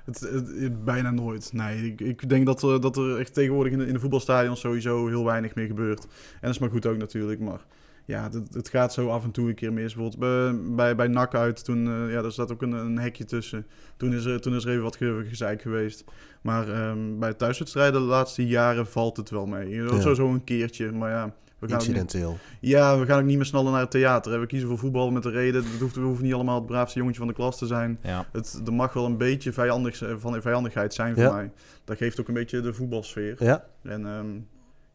Het, 0.04 0.21
het- 0.21 0.49
het- 0.61 0.85
bijna 0.85 1.11
nooit. 1.11 1.52
Nee, 1.52 1.87
ik, 1.87 2.00
ik 2.00 2.28
denk 2.28 2.47
dat, 2.47 2.62
er- 2.62 2.80
dat 2.80 2.97
er 2.97 3.18
echt 3.18 3.35
tegenwoordig 3.35 3.73
in 3.73 3.78
de, 3.78 3.87
in 3.87 3.92
de 3.92 4.00
voetbalstadions 4.00 4.61
sowieso 4.61 5.06
heel 5.09 5.25
weinig 5.25 5.54
meer 5.54 5.66
gebeurt. 5.66 6.02
En 6.04 6.09
dat 6.40 6.50
is 6.50 6.59
maar 6.59 6.71
goed 6.71 6.87
ook 6.87 6.97
natuurlijk. 6.97 7.40
Maar 7.40 7.61
ja, 8.04 8.23
het, 8.32 8.54
het 8.54 8.68
gaat 8.68 8.92
zo 8.92 9.09
af 9.09 9.25
en 9.25 9.30
toe 9.30 9.49
een 9.49 9.54
keer 9.54 9.73
mis. 9.73 9.94
Bijvoorbeeld 9.94 10.18
bij, 10.18 10.75
bij, 10.75 10.94
bij 10.97 11.06
NAC 11.06 11.35
uit, 11.35 11.64
toen, 11.64 11.87
eh, 11.87 12.12
ja, 12.12 12.23
daar 12.23 12.32
zat 12.32 12.52
ook 12.52 12.62
een, 12.62 12.73
een 12.73 12.99
hekje 12.99 13.25
tussen. 13.25 13.66
Toen 13.97 14.12
is, 14.14 14.25
er, 14.25 14.40
toen 14.40 14.54
is 14.54 14.64
er 14.64 14.71
even 14.71 14.82
wat 14.82 14.97
ge- 14.97 15.25
gezeik 15.28 15.62
geweest. 15.62 16.04
Maar 16.40 16.68
ehm, 16.68 17.18
bij 17.18 17.35
thuiswedstrijden 17.35 18.00
de 18.00 18.06
laatste 18.06 18.47
jaren 18.47 18.87
valt 18.87 19.16
het 19.16 19.30
wel 19.30 19.47
mee. 19.47 19.68
Ja. 19.68 20.00
Sowieso 20.00 20.28
een 20.28 20.44
keertje, 20.44 20.92
maar 20.92 21.11
ja... 21.11 21.35
We 21.62 21.69
gaan, 21.69 21.81
ook 21.81 21.87
niet, 21.87 21.97
incidenteel. 21.97 22.38
ja, 22.61 22.99
we 22.99 23.07
gaan 23.07 23.19
ook 23.21 23.26
niet 23.26 23.37
meer 23.37 23.47
sneller 23.47 23.73
naar 23.73 23.81
het 23.81 23.90
theater. 23.90 24.33
Hè. 24.33 24.38
We 24.38 24.47
kiezen 24.47 24.69
voor 24.69 24.78
voetbal 24.78 25.11
met 25.11 25.23
de 25.23 25.31
reden. 25.31 25.62
Het 25.64 25.81
hoeft, 25.81 25.95
we 25.95 26.00
hoeven 26.00 26.25
niet 26.25 26.35
allemaal 26.35 26.54
het 26.57 26.66
braafste 26.66 26.99
jongetje 26.99 27.19
van 27.19 27.28
de 27.28 27.35
klas 27.35 27.59
te 27.59 27.66
zijn. 27.66 27.99
Ja. 28.02 28.26
Het, 28.33 28.61
er 28.66 28.73
mag 28.73 28.92
wel 28.92 29.04
een 29.07 29.16
beetje 29.16 29.52
vijandig, 29.52 30.02
van 30.19 30.42
vijandigheid 30.42 30.95
zijn 30.95 31.14
voor 31.14 31.23
Ja. 31.23 31.33
mij. 31.33 31.50
Dat 31.85 31.97
geeft 31.97 32.21
ook 32.21 32.28
een 32.28 32.35
beetje 32.35 32.61
de 32.61 32.73
voetbalsfeer. 32.75 33.37
Ja, 33.45 33.64
En 33.83 34.07
ehm, 34.07 34.26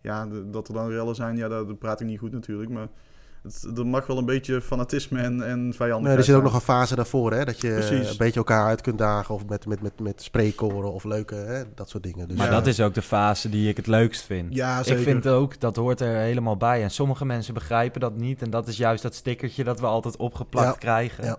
ja, 0.01 0.25
de- 0.25 0.49
dat 0.49 0.67
er 0.67 0.73
dan 0.73 0.89
rellen 0.89 1.15
zijn, 1.15 1.37
ja, 1.37 1.47
daar 1.47 1.75
praat 1.75 2.01
ik 2.01 2.07
niet 2.07 2.19
goed 2.19 2.31
natuurlijk. 2.31 2.69
Maar 2.69 2.87
het, 3.47 3.77
er 3.77 3.85
mag 3.87 4.07
wel 4.07 4.17
een 4.17 4.25
beetje 4.25 4.61
fanatisme 4.61 5.19
en, 5.21 5.41
en 5.41 5.59
vijandigheid 5.59 6.01
nee, 6.03 6.15
er 6.17 6.23
zit 6.23 6.35
ook 6.35 6.43
nog 6.43 6.53
een 6.53 6.61
fase 6.61 6.95
daarvoor, 6.95 7.33
hè, 7.33 7.45
dat 7.45 7.61
je 7.61 7.69
Precies. 7.73 8.09
een 8.09 8.17
beetje 8.17 8.39
elkaar 8.39 8.65
uit 8.65 8.81
kunt 8.81 8.97
dagen 8.97 9.35
of 9.35 9.45
met, 9.45 9.65
met, 9.65 9.81
met, 9.81 9.99
met 9.99 10.21
spreekkoren 10.21 10.93
of 10.93 11.03
leuke, 11.03 11.35
hè, 11.35 11.63
dat 11.75 11.89
soort 11.89 12.03
dingen. 12.03 12.27
Dus, 12.27 12.37
Maar 12.37 12.45
Ja. 12.47 12.51
dat 12.51 12.67
is 12.67 12.81
ook 12.81 12.93
de 12.93 13.01
fase 13.01 13.49
die 13.49 13.69
ik 13.69 13.77
het 13.77 13.87
leukst 13.87 14.21
vind. 14.21 14.55
Ja, 14.55 14.83
zeker. 14.83 14.99
Ik 14.99 15.05
vind 15.07 15.27
ook, 15.27 15.59
dat 15.59 15.75
hoort 15.75 16.01
er 16.01 16.15
helemaal 16.17 16.57
bij. 16.57 16.83
En 16.83 16.91
sommige 16.91 17.25
mensen 17.25 17.53
begrijpen 17.53 17.99
dat 18.01 18.15
niet. 18.15 18.41
En 18.41 18.49
dat 18.49 18.67
is 18.67 18.77
juist 18.77 19.03
dat 19.03 19.15
stickertje 19.15 19.63
dat 19.63 19.79
we 19.79 19.85
altijd 19.85 20.17
opgeplakt 20.17 20.67
Ja. 20.67 20.77
krijgen. 20.79 21.23
Ja. 21.23 21.37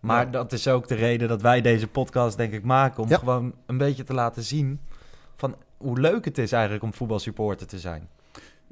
Maar 0.00 0.24
Ja. 0.24 0.30
dat 0.30 0.52
is 0.52 0.68
ook 0.68 0.88
de 0.88 0.94
reden 0.94 1.28
dat 1.28 1.42
wij 1.42 1.60
deze 1.60 1.86
podcast 1.88 2.36
denk 2.36 2.52
ik 2.52 2.64
maken. 2.64 3.02
Om 3.02 3.08
Ja. 3.08 3.18
gewoon 3.18 3.54
een 3.66 3.78
beetje 3.78 4.04
te 4.04 4.14
laten 4.14 4.42
zien 4.42 4.80
van 5.36 5.56
hoe 5.76 6.00
leuk 6.00 6.24
het 6.24 6.38
is 6.38 6.52
eigenlijk 6.52 6.82
om 6.84 6.94
voetbalsupporter 6.94 7.66
te 7.66 7.78
zijn. 7.78 8.08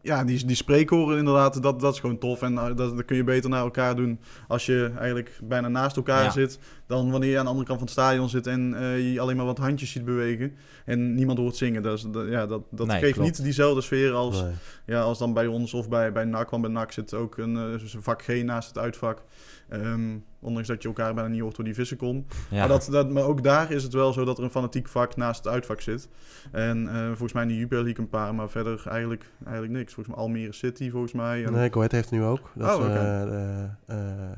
Ja, 0.07 0.25
die, 0.25 0.47
die 0.47 0.57
spreekkoren 0.57 1.19
inderdaad, 1.19 1.63
dat, 1.63 1.81
dat 1.81 1.95
is 1.95 2.01
gewoon 2.01 2.19
tof. 2.19 2.43
En 2.43 2.59
eh, 2.59 2.65
dat, 2.67 2.77
dat 2.97 3.05
kun 3.05 3.17
je 3.17 3.25
beter 3.25 3.51
naar 3.51 3.61
elkaar 3.63 3.97
doen 3.97 4.21
als 4.49 4.67
je 4.67 4.93
eigenlijk 4.99 5.39
bijna 5.43 5.69
naast 5.69 5.97
elkaar 5.97 6.23
Ja. 6.23 6.31
zit... 6.31 6.59
dan 6.87 7.11
wanneer 7.11 7.31
je 7.31 7.39
aan 7.39 7.45
de 7.45 7.51
andere 7.51 7.67
kant 7.67 7.79
van 7.79 7.89
het 7.89 7.97
stadion 7.99 8.29
zit 8.29 8.47
en 8.47 8.75
eh, 8.75 9.13
je 9.13 9.21
alleen 9.21 9.37
maar 9.37 9.45
wat 9.47 9.59
handjes 9.59 9.91
ziet 9.91 10.05
bewegen... 10.05 10.53
en 10.85 11.15
niemand 11.15 11.39
hoort 11.39 11.57
zingen. 11.57 11.83
Dat, 11.83 11.99
is, 11.99 12.07
dat, 12.11 12.29
ja, 12.29 12.47
dat, 12.47 12.63
dat 12.71 12.87
Nee, 12.87 12.99
geeft 13.01 13.13
klopt. 13.13 13.29
niet 13.29 13.43
diezelfde 13.43 13.81
sfeer 13.81 14.13
als, 14.13 14.43
nee. 14.43 14.53
ja, 14.87 15.01
als 15.01 15.19
dan 15.19 15.33
bij 15.33 15.47
ons 15.47 15.75
of 15.75 15.89
bij, 15.89 16.13
bij 16.13 16.25
NAC. 16.25 16.51
Want 16.51 16.63
bij 16.63 16.71
NAC 16.71 16.93
zit 16.93 17.15
ook 17.15 17.37
een, 17.39 17.57
eh, 17.57 17.81
dus 17.81 17.95
een 17.95 18.03
vak 18.03 18.23
G 18.23 18.29
naast 18.43 18.69
het 18.69 18.79
uitvak. 18.79 19.23
Ehm, 19.69 20.17
ondanks 20.47 20.69
dat 20.69 20.83
je 20.83 20.89
elkaar 20.89 21.15
bijna 21.15 21.29
niet 21.29 21.41
hoort 21.41 21.57
door 21.57 21.65
die 21.65 21.75
vissenkom. 21.75 22.27
Ja. 22.51 22.59
Maar, 22.59 22.69
dat, 22.69 22.89
dat, 22.91 23.11
maar 23.11 23.23
ook 23.23 23.43
daar 23.43 23.71
is 23.71 23.83
het 23.83 23.93
wel 23.93 24.13
zo 24.13 24.25
dat 24.25 24.39
er 24.39 24.45
een 24.45 24.51
fanatiek 24.51 24.89
vak 24.89 25.17
naast 25.17 25.45
het 25.45 25.53
uitvak 25.53 25.81
zit. 25.81 26.09
En 26.53 26.89
eh, 26.89 27.07
volgens 27.07 27.33
mij 27.33 27.43
in 27.43 27.49
de 27.49 27.57
Jupiler 27.57 27.85
League 27.85 28.05
een 28.05 28.11
paar, 28.11 28.35
maar 28.35 28.49
verder 28.51 28.83
eigenlijk, 28.89 29.31
eigenlijk 29.45 29.73
niks. 29.75 29.95
Volgens 29.95 30.15
mij 30.17 30.25
Almere 30.25 30.53
City 30.53 30.91
volgens 30.91 31.13
mij. 31.13 31.45
En, 31.45 31.53
Nee, 31.53 31.71
Go 31.73 31.77
Ahead 31.77 31.93
heeft 31.93 32.11
het 32.11 32.19
nu 32.19 32.25
ook. 32.25 32.51
Dat, 32.55 32.77
Oh, 32.79 32.85
oké. 32.85 32.93
eh, 32.95 33.63
eh, 33.65 33.69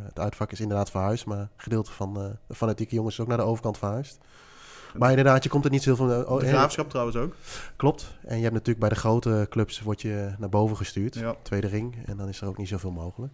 het 0.02 0.18
uitvak 0.18 0.52
is 0.52 0.60
inderdaad 0.60 0.90
verhuisd, 0.90 1.26
maar 1.26 1.38
een 1.38 1.48
gedeelte 1.56 1.92
van 1.92 2.16
eh, 2.20 2.24
de 2.46 2.54
fanatieke 2.54 2.94
jongens 2.94 3.14
is 3.14 3.20
ook 3.20 3.28
naar 3.28 3.36
de 3.36 3.42
overkant 3.42 3.78
verhuisd. 3.78 4.18
Maar 4.96 5.10
inderdaad, 5.10 5.42
je 5.42 5.48
komt 5.48 5.64
er 5.64 5.70
niet 5.70 5.82
zo 5.82 5.94
van... 5.94 6.26
oh, 6.26 6.40
de 6.40 6.46
graafschap 6.46 6.88
trouwens 6.88 7.16
ook. 7.16 7.34
Klopt. 7.76 8.18
En 8.24 8.36
je 8.36 8.42
hebt 8.42 8.52
natuurlijk 8.54 8.80
bij 8.80 8.88
de 8.88 8.94
grote 8.94 9.46
clubs 9.50 9.80
word 9.80 10.02
je 10.02 10.30
naar 10.38 10.48
boven 10.48 10.76
gestuurd. 10.76 11.14
Ja. 11.14 11.34
Tweede 11.42 11.66
ring. 11.66 11.96
En 12.06 12.16
dan 12.16 12.28
is 12.28 12.40
er 12.40 12.48
ook 12.48 12.56
niet 12.56 12.68
zoveel 12.68 12.90
mogelijk. 12.90 13.32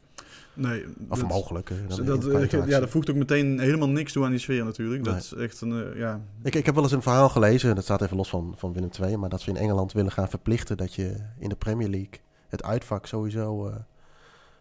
Nee, 0.54 0.84
Of 1.08 1.18
dat- 1.18 1.28
mogelijk. 1.28 1.70
eh, 1.70 1.76
dan 1.88 2.04
dat, 2.04 2.66
ja, 2.66 2.80
dat 2.80 2.88
voegt 2.90 3.10
ook 3.10 3.16
meteen 3.16 3.58
helemaal 3.60 3.88
niks 3.88 4.12
toe 4.12 4.24
aan 4.24 4.30
die 4.30 4.38
sfeer 4.38 4.64
natuurlijk. 4.64 5.04
Dat 5.04 5.12
Nee. 5.14 5.22
is 5.22 5.32
echt 5.32 5.60
een, 5.60 5.92
eh, 5.92 5.98
ja... 5.98 6.20
ik, 6.42 6.54
ik 6.54 6.66
heb 6.66 6.74
wel 6.74 6.84
eens 6.84 6.92
een 6.92 7.02
verhaal 7.02 7.28
gelezen, 7.28 7.68
en 7.68 7.74
dat 7.74 7.84
staat 7.84 8.02
even 8.02 8.16
los 8.16 8.28
van, 8.28 8.54
van 8.56 8.72
Willem 8.72 8.90
II, 9.02 9.16
maar 9.16 9.28
dat 9.28 9.40
ze 9.40 9.50
in 9.50 9.56
Engeland 9.56 9.92
willen 9.92 10.12
gaan 10.12 10.28
verplichten 10.28 10.76
dat 10.76 10.94
je 10.94 11.16
in 11.38 11.48
de 11.48 11.56
Premier 11.56 11.88
League 11.88 12.20
het 12.48 12.62
uitvak 12.62 13.06
sowieso 13.06 13.72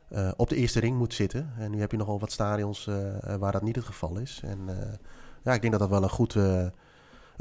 eh, 0.10 0.32
op 0.36 0.50
de 0.50 0.56
eerste 0.56 0.80
ring 0.80 0.98
moet 0.98 1.14
zitten. 1.14 1.54
En 1.58 1.72
nu 1.72 1.80
heb 1.80 1.92
je 1.92 1.98
nogal 1.98 2.20
wat 2.20 2.32
stadions 2.32 2.90
waar 3.40 3.52
dat 3.52 3.62
niet 3.62 3.76
het 3.76 3.86
geval 3.86 4.18
is. 4.18 4.42
En 4.44 4.60
ja, 5.44 5.54
ik 5.54 5.62
denk 5.62 5.72
dat 5.74 5.82
dat 5.82 5.90
wel 5.90 6.04
een 6.04 6.10
goed, 6.10 6.34
een 6.36 6.72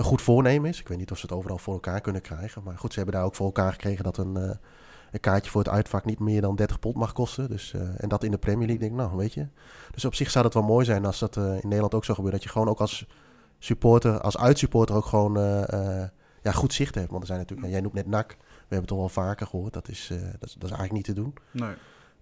goed 0.05 0.23
voornemen 0.23 0.71
is. 0.71 0.81
Ik 0.81 0.89
weet 0.89 0.99
niet 0.99 1.11
of 1.11 1.19
ze 1.19 1.27
het 1.27 1.35
overal 1.37 1.59
voor 1.59 1.75
elkaar 1.75 2.01
kunnen 2.01 2.23
krijgen. 2.23 2.63
Maar 2.63 2.79
goed, 2.79 2.91
ze 2.93 2.97
hebben 2.99 3.15
daar 3.17 3.25
ook 3.25 3.35
voor 3.35 3.47
elkaar 3.47 3.73
gekregen 3.73 4.05
dat 4.05 4.17
een, 4.19 4.59
een 5.13 5.21
kaartje 5.21 5.51
voor 5.51 5.61
het 5.63 5.71
uitvak 5.73 6.05
niet 6.05 6.19
meer 6.19 6.41
dan 6.41 6.57
30 6.57 6.79
pond 6.79 6.97
mag 6.97 7.13
kosten. 7.13 7.49
Dus, 7.51 7.73
eh, 7.75 7.81
en 8.03 8.09
dat 8.09 8.25
in 8.25 8.31
de 8.31 8.39
Premier 8.39 8.67
League, 8.67 8.89
denk 8.89 9.01
ik, 9.01 9.07
nou, 9.07 9.17
weet 9.17 9.33
je. 9.35 9.47
Dus 9.91 10.05
op 10.05 10.15
zich 10.15 10.31
zou 10.31 10.45
het 10.45 10.55
wel 10.55 10.63
mooi 10.63 10.85
zijn 10.85 11.05
als 11.05 11.19
dat 11.19 11.37
eh, 11.37 11.45
in 11.45 11.61
Nederland 11.63 11.95
ook 11.95 12.05
zou 12.05 12.17
gebeuren. 12.17 12.41
Dat 12.41 12.49
je 12.49 12.53
gewoon 12.55 12.69
ook 12.69 12.81
als 12.81 13.07
supporter, 13.59 14.21
als 14.21 14.39
uitsupporter 14.39 14.95
ook 14.97 15.05
gewoon 15.05 15.37
eh, 15.39 16.05
ja, 16.43 16.53
goed 16.53 16.73
zicht 16.73 16.95
hebt. 16.95 17.09
Want 17.11 17.21
er 17.21 17.27
zijn 17.27 17.39
natuurlijk, 17.39 17.69
jij 17.71 17.81
noemt 17.81 17.95
net 17.95 18.07
NAC. 18.07 18.29
We 18.29 18.37
hebben 18.59 18.79
het 18.79 18.89
toch 18.89 18.99
wel 18.99 19.09
vaker 19.09 19.47
gehoord. 19.47 19.73
Dat 19.73 19.89
is, 19.89 20.07
dat, 20.09 20.49
is- 20.49 20.55
dat 20.59 20.71
is 20.71 20.77
eigenlijk 20.77 20.93
niet 20.93 21.05
te 21.05 21.13
doen. 21.13 21.35
Nee. 21.51 21.75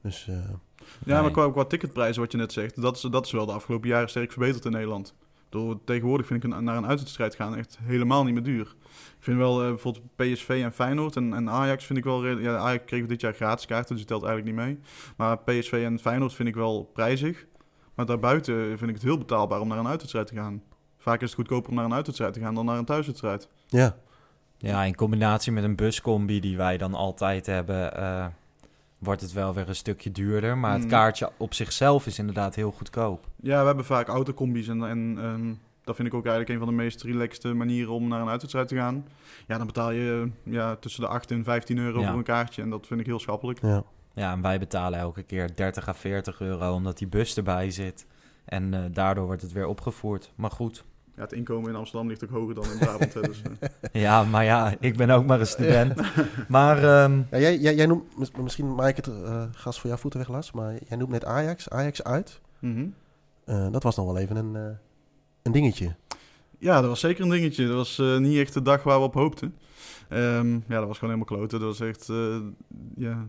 Dus 0.03 0.25
Ja, 0.25 1.13
Nee. 1.15 1.21
maar 1.23 1.31
qua, 1.31 1.51
qua 1.51 1.65
ticketprijzen, 1.65 2.23
wat 2.23 2.33
je 2.33 2.39
net 2.39 2.53
zegt, 2.53 2.81
dat 2.83 2.97
is, 2.97 3.03
dat 3.03 3.27
is 3.27 3.33
wel 3.33 3.47
de 3.47 3.53
afgelopen 3.53 3.89
jaren 3.89 4.09
sterk 4.09 4.33
verbeterd 4.33 4.65
in 4.65 4.71
Nederland. 4.73 5.15
Door 5.51 5.81
tegenwoordig 5.85 6.27
vind 6.27 6.45
ik 6.45 6.53
een, 6.53 6.65
naar 6.65 6.77
een 6.77 6.87
uitwedstrijd 6.87 7.35
gaan 7.35 7.57
echt 7.57 7.79
helemaal 7.83 8.25
niet 8.25 8.35
meer 8.35 8.43
duur. 8.43 8.75
Ik 9.19 9.27
vind 9.27 9.39
wel 9.39 9.63
eh, 9.63 9.69
bijvoorbeeld 9.69 10.05
PSV 10.17 10.61
en 10.65 10.73
Feyenoord 10.73 11.17
en, 11.17 11.35
en 11.35 11.51
Ajax 11.51 11.85
vind 11.85 11.99
ik 11.99 12.05
wel... 12.05 12.23
redelijk- 12.23 12.47
Ja, 12.47 12.57
Ajax 12.57 12.85
kreeg 12.85 13.07
dit 13.07 13.21
jaar 13.21 13.33
gratis 13.35 13.67
kaarten, 13.67 13.89
dus 13.89 13.99
die 13.99 14.07
telt 14.07 14.25
eigenlijk 14.25 14.57
niet 14.57 14.67
mee. 14.67 14.79
Maar 15.17 15.39
PSV 15.39 15.83
en 15.85 15.99
Feyenoord 15.99 16.33
vind 16.35 16.49
ik 16.49 16.55
wel 16.55 16.91
prijzig. 16.93 17.47
Maar 17.95 18.07
daarbuiten 18.07 18.79
vind 18.79 18.89
ik 18.91 18.95
het 18.95 19.05
heel 19.05 19.19
betaalbaar 19.19 19.61
om 19.61 19.69
naar 19.69 19.79
een 19.79 19.87
uitwedstrijd 19.87 20.27
te 20.27 20.35
gaan. 20.35 20.63
Vaak 20.99 21.21
is 21.21 21.27
het 21.27 21.35
goedkoper 21.39 21.71
om 21.71 21.77
naar 21.77 21.85
een 21.85 21.95
uitwedstrijd 21.95 22.33
te 22.33 22.41
gaan 22.41 22.55
dan 22.55 22.65
naar 22.65 22.79
een 22.79 22.85
thuiswedstrijd. 22.85 23.49
ja, 23.67 23.97
Ja, 24.59 24.83
in 24.85 24.95
combinatie 24.95 25.53
met 25.53 25.65
een 25.65 25.77
buscombi 25.77 26.41
die 26.41 26.57
wij 26.57 26.77
dan 26.79 26.95
altijd 26.95 27.47
hebben, 27.47 27.97
eh, 27.97 28.27
wordt 29.01 29.21
het 29.21 29.33
wel 29.33 29.55
weer 29.55 29.69
een 29.69 29.75
stukje 29.75 30.13
duurder. 30.13 30.59
Maar 30.59 30.73
het 30.73 30.83
Mm. 30.83 30.89
kaartje 30.89 31.31
op 31.37 31.55
zichzelf 31.55 32.07
is 32.07 32.19
inderdaad 32.19 32.55
heel 32.55 32.71
goedkoop. 32.71 33.27
Ja, 33.41 33.61
we 33.61 33.67
hebben 33.67 33.85
vaak 33.85 34.09
autocombi's 34.09 34.69
en, 34.69 34.85
en 34.85 35.17
ehm, 35.19 35.53
dat 35.85 35.97
vind 35.97 36.09
ik 36.09 36.15
ook 36.15 36.27
eigenlijk 36.27 36.55
een 36.55 36.67
van 36.67 36.77
de 36.77 36.83
meest 36.83 37.03
relaxte 37.03 37.55
manieren 37.55 37.93
om 37.93 38.09
naar 38.09 38.21
een 38.21 38.29
uitwedstrijd 38.29 38.69
te 38.69 38.77
gaan. 38.77 39.05
Ja, 39.47 39.57
dan 39.59 39.67
betaal 39.67 39.91
je 39.91 40.31
ja, 40.43 40.77
tussen 40.77 41.01
de 41.03 41.09
8 41.09 41.31
en 41.31 41.45
15 41.45 41.79
euro 41.79 42.01
Ja. 42.01 42.09
voor 42.09 42.19
een 42.19 42.25
kaartje 42.25 42.63
en 42.63 42.71
dat 42.71 42.87
vind 42.87 43.01
ik 43.01 43.07
heel 43.07 43.19
schappelijk. 43.19 43.59
ja. 43.63 43.83
Ja, 44.15 44.33
en 44.33 44.43
wij 44.43 44.59
betalen 44.59 44.99
elke 44.99 45.23
keer 45.23 45.55
30 45.57 45.89
à 45.89 45.93
40 45.95 46.41
euro 46.41 46.75
omdat 46.75 46.99
die 46.99 47.07
bus 47.09 47.37
erbij 47.37 47.71
zit. 47.71 48.07
En 48.45 48.75
eh, 48.75 48.81
daardoor 48.93 49.27
wordt 49.27 49.43
het 49.43 49.53
weer 49.53 49.67
opgevoerd. 49.67 50.33
Maar 50.35 50.51
goed. 50.51 50.85
Ja, 51.17 51.23
het 51.23 51.33
inkomen 51.33 51.71
in 51.71 51.77
Amsterdam 51.77 52.09
ligt 52.09 52.25
ook 52.25 52.31
hoger 52.31 52.55
dan 52.55 52.65
in 52.73 52.79
Brabant. 52.79 53.15
hè, 53.15 53.21
dus, 53.21 53.43
eh. 53.61 53.69
Ja, 54.03 54.25
maar 54.25 54.45
ja, 54.45 54.75
ik 54.81 54.97
ben 54.97 55.11
ook 55.11 55.27
maar 55.27 55.41
een 55.41 55.47
student. 55.47 56.01
Maar 56.49 56.77
ehm, 56.85 57.21
Ja, 57.31 57.39
jij, 57.39 57.59
jij, 57.59 57.75
jij 57.75 57.87
noemt, 57.87 58.19
mis- 58.19 58.31
misschien 58.43 58.75
maak 58.75 58.89
ik 58.89 58.97
het 58.97 59.07
eh, 59.25 59.43
gas 59.53 59.81
voor 59.81 59.89
jouw 59.91 59.99
voeten 59.99 60.21
weg, 60.21 60.29
Lars. 60.29 60.53
Maar 60.53 60.75
jij 60.89 60.97
noemt 60.99 61.11
net 61.11 61.25
Ajax. 61.25 61.69
Ajax 61.71 62.05
uit. 62.05 62.41
Mhm. 62.59 62.87
Eh, 63.45 63.67
dat 63.73 63.83
was 63.83 63.97
nog 63.97 64.07
wel 64.07 64.19
even 64.19 64.37
een, 64.37 64.57
eh, 64.57 64.77
een 65.43 65.53
dingetje. 65.53 65.95
Ja, 66.59 66.81
dat 66.81 66.89
was 66.89 67.01
zeker 67.01 67.25
een 67.25 67.31
dingetje. 67.31 67.67
Dat 67.67 67.77
was 67.77 67.99
eh, 67.99 68.17
niet 68.19 68.39
echt 68.39 68.55
de 68.55 68.63
dag 68.63 68.83
waar 68.83 68.99
we 68.99 69.05
op 69.05 69.15
hoopten. 69.15 69.55
Ehm, 70.09 70.53
ja, 70.53 70.79
dat 70.79 70.87
was 70.87 70.99
gewoon 70.99 71.15
helemaal 71.15 71.37
kloten. 71.39 71.61
Dat 71.61 71.69
was 71.79 71.89
echt, 71.89 72.09
eh, 72.09 72.37
ja... 72.97 73.27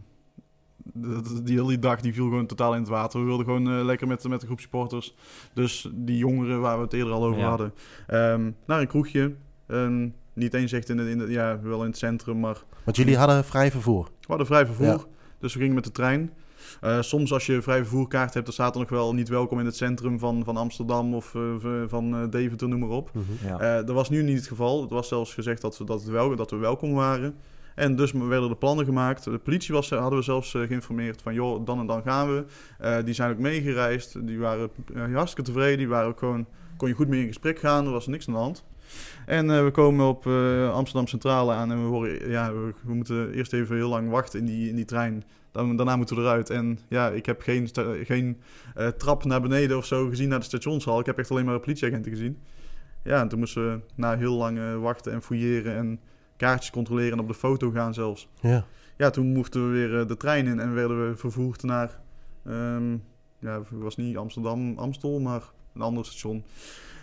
Die 1.43 1.61
hele 1.61 1.79
dag 1.79 2.01
die 2.01 2.13
viel 2.13 2.23
gewoon 2.23 2.45
totaal 2.45 2.73
in 2.73 2.79
het 2.79 2.89
water. 2.89 3.19
We 3.19 3.25
wilden 3.25 3.45
gewoon 3.45 3.67
eh, 3.79 3.83
lekker 3.85 4.07
met, 4.07 4.23
met 4.27 4.41
een 4.41 4.47
groep 4.47 4.59
supporters. 4.59 5.15
Dus 5.53 5.89
die 5.93 6.17
jongeren 6.17 6.61
waar 6.61 6.77
we 6.77 6.83
het 6.83 6.93
eerder 6.93 7.13
al 7.13 7.23
over 7.25 7.39
Ja. 7.39 7.47
hadden. 7.49 7.73
ehm, 8.07 8.51
naar 8.65 8.81
een 8.81 8.87
kroegje. 8.87 9.33
Ehm, 9.67 10.07
niet 10.33 10.53
eens 10.53 10.71
echt 10.71 10.89
in 10.89 10.97
het, 10.97 11.07
in 11.07 11.19
het, 11.19 11.29
ja, 11.29 11.59
wel 11.63 11.79
in 11.83 11.89
het 11.89 11.97
centrum, 11.97 12.39
maar 12.39 12.57
Want 12.83 12.97
jullie 12.97 13.17
hadden 13.17 13.45
vrij 13.45 13.71
vervoer. 13.71 14.03
we 14.03 14.25
hadden 14.27 14.45
vrij 14.47 14.65
vervoer. 14.65 14.85
Ja. 14.85 14.99
Dus 15.39 15.53
we 15.53 15.59
gingen 15.59 15.75
met 15.75 15.83
de 15.83 15.91
trein. 15.91 16.31
Eh, 16.81 17.01
soms 17.01 17.33
als 17.33 17.45
je 17.45 17.61
vrij 17.61 17.77
vervoerkaart 17.77 18.33
hebt, 18.33 18.45
dan 18.45 18.53
staat 18.53 18.73
er 18.73 18.79
nog 18.79 18.89
wel 18.89 19.13
niet 19.13 19.29
welkom 19.29 19.59
in 19.59 19.65
het 19.65 19.75
centrum 19.75 20.19
van, 20.19 20.43
van 20.43 20.57
Amsterdam 20.57 21.13
of 21.13 21.35
eh, 21.35 21.41
v- 21.59 21.89
van 21.89 22.15
eh, 22.15 22.29
Deventer, 22.29 22.67
noem 22.67 22.79
maar 22.79 22.89
op. 22.89 23.11
ja. 23.43 23.59
Eh, 23.59 23.85
dat 23.85 23.95
was 23.95 24.09
nu 24.09 24.23
niet 24.23 24.37
het 24.37 24.47
geval. 24.47 24.81
Het 24.81 24.89
was 24.89 25.07
zelfs 25.07 25.33
gezegd 25.33 25.61
dat, 25.61 25.77
we, 25.77 25.83
dat, 25.83 26.03
wel, 26.03 26.35
dat 26.35 26.51
we 26.51 26.57
welkom 26.57 26.93
waren. 26.93 27.35
En 27.75 27.95
dus 27.95 28.11
werden 28.11 28.49
er 28.49 28.55
plannen 28.55 28.85
gemaakt. 28.85 29.23
De 29.23 29.37
politie 29.37 29.73
was, 29.73 29.89
hadden 29.89 30.19
we 30.19 30.23
zelfs 30.23 30.53
eh, 30.53 30.61
geïnformeerd 30.61 31.21
van... 31.21 31.33
joh, 31.33 31.65
dan 31.65 31.79
en 31.79 31.85
dan 31.85 32.01
gaan 32.01 32.27
we. 32.27 32.45
Eh, 32.79 32.97
die 33.03 33.13
zijn 33.13 33.31
ook 33.31 33.37
meegereisd. 33.37 34.27
Die 34.27 34.39
waren 34.39 34.69
eh, 34.93 35.15
hartstikke 35.15 35.51
tevreden. 35.51 35.77
Die 35.77 35.87
waren 35.87 36.07
ook 36.07 36.19
gewoon... 36.19 36.45
kon 36.77 36.87
je 36.87 36.93
goed 36.93 37.07
mee 37.07 37.21
in 37.21 37.27
gesprek 37.27 37.59
gaan. 37.59 37.85
Er 37.85 37.91
was 37.91 38.07
niks 38.07 38.27
aan 38.27 38.33
de 38.33 38.39
hand. 38.39 38.65
En 39.25 39.63
we 39.65 39.71
komen 39.71 40.07
op 40.07 40.27
Amsterdam 40.73 41.07
Centrale 41.07 41.53
aan... 41.53 41.71
en 41.71 41.83
we 41.83 41.89
horen... 41.89 42.29
ja, 42.29 42.53
we, 42.53 42.73
moeten 42.93 43.33
eerst 43.33 43.53
even 43.53 43.75
heel 43.75 43.89
lang 43.89 44.09
wachten 44.09 44.39
in 44.39 44.45
die, 44.45 44.69
in 44.69 44.75
die 44.75 44.85
trein... 44.85 45.23
Dan, 45.51 45.75
daarna 45.75 45.95
moeten 45.95 46.15
we 46.15 46.21
eruit. 46.21 46.49
En 46.49 46.79
ja, 46.89 47.09
ik 47.09 47.25
heb 47.25 47.41
geen, 47.41 47.69
geen 48.03 48.41
trap 48.97 49.23
naar 49.23 49.41
beneden 49.41 49.77
of 49.77 49.85
zo 49.85 50.07
gezien 50.07 50.29
naar 50.29 50.39
de 50.39 50.45
stationshal. 50.45 50.99
Ik 50.99 51.05
heb 51.05 51.17
echt 51.17 51.31
alleen 51.31 51.45
maar 51.45 51.59
politieagenten 51.59 52.11
gezien. 52.11 52.39
Ja, 53.03 53.21
en 53.21 53.27
toen 53.27 53.39
moesten 53.39 53.71
we 53.71 53.79
na 53.95 54.17
heel 54.17 54.33
lang 54.33 54.59
wachten 54.81 55.11
en 55.11 55.21
fouilleren 55.21 55.75
en 55.75 55.99
kaartjes 56.41 56.71
controleren 56.71 57.11
en 57.11 57.19
op 57.19 57.27
de 57.27 57.33
foto 57.33 57.71
gaan 57.71 57.93
zelfs. 57.93 58.27
Ja. 58.41 58.65
Ja, 58.97 59.09
toen 59.09 59.33
mochten 59.33 59.65
we 59.67 59.71
weer 59.73 59.99
eh, 59.99 60.07
de 60.07 60.17
trein 60.17 60.47
in 60.47 60.59
en 60.59 60.73
werden 60.73 61.09
we 61.09 61.15
vervoerd 61.17 61.63
naar, 61.63 61.99
ehm, 62.45 62.91
ja, 63.39 63.57
het 63.59 63.67
was 63.71 63.95
niet 63.97 64.17
Amsterdam, 64.17 64.77
Amstel, 64.77 65.19
maar 65.19 65.41
een 65.75 65.81
ander 65.81 66.05
station. 66.05 66.43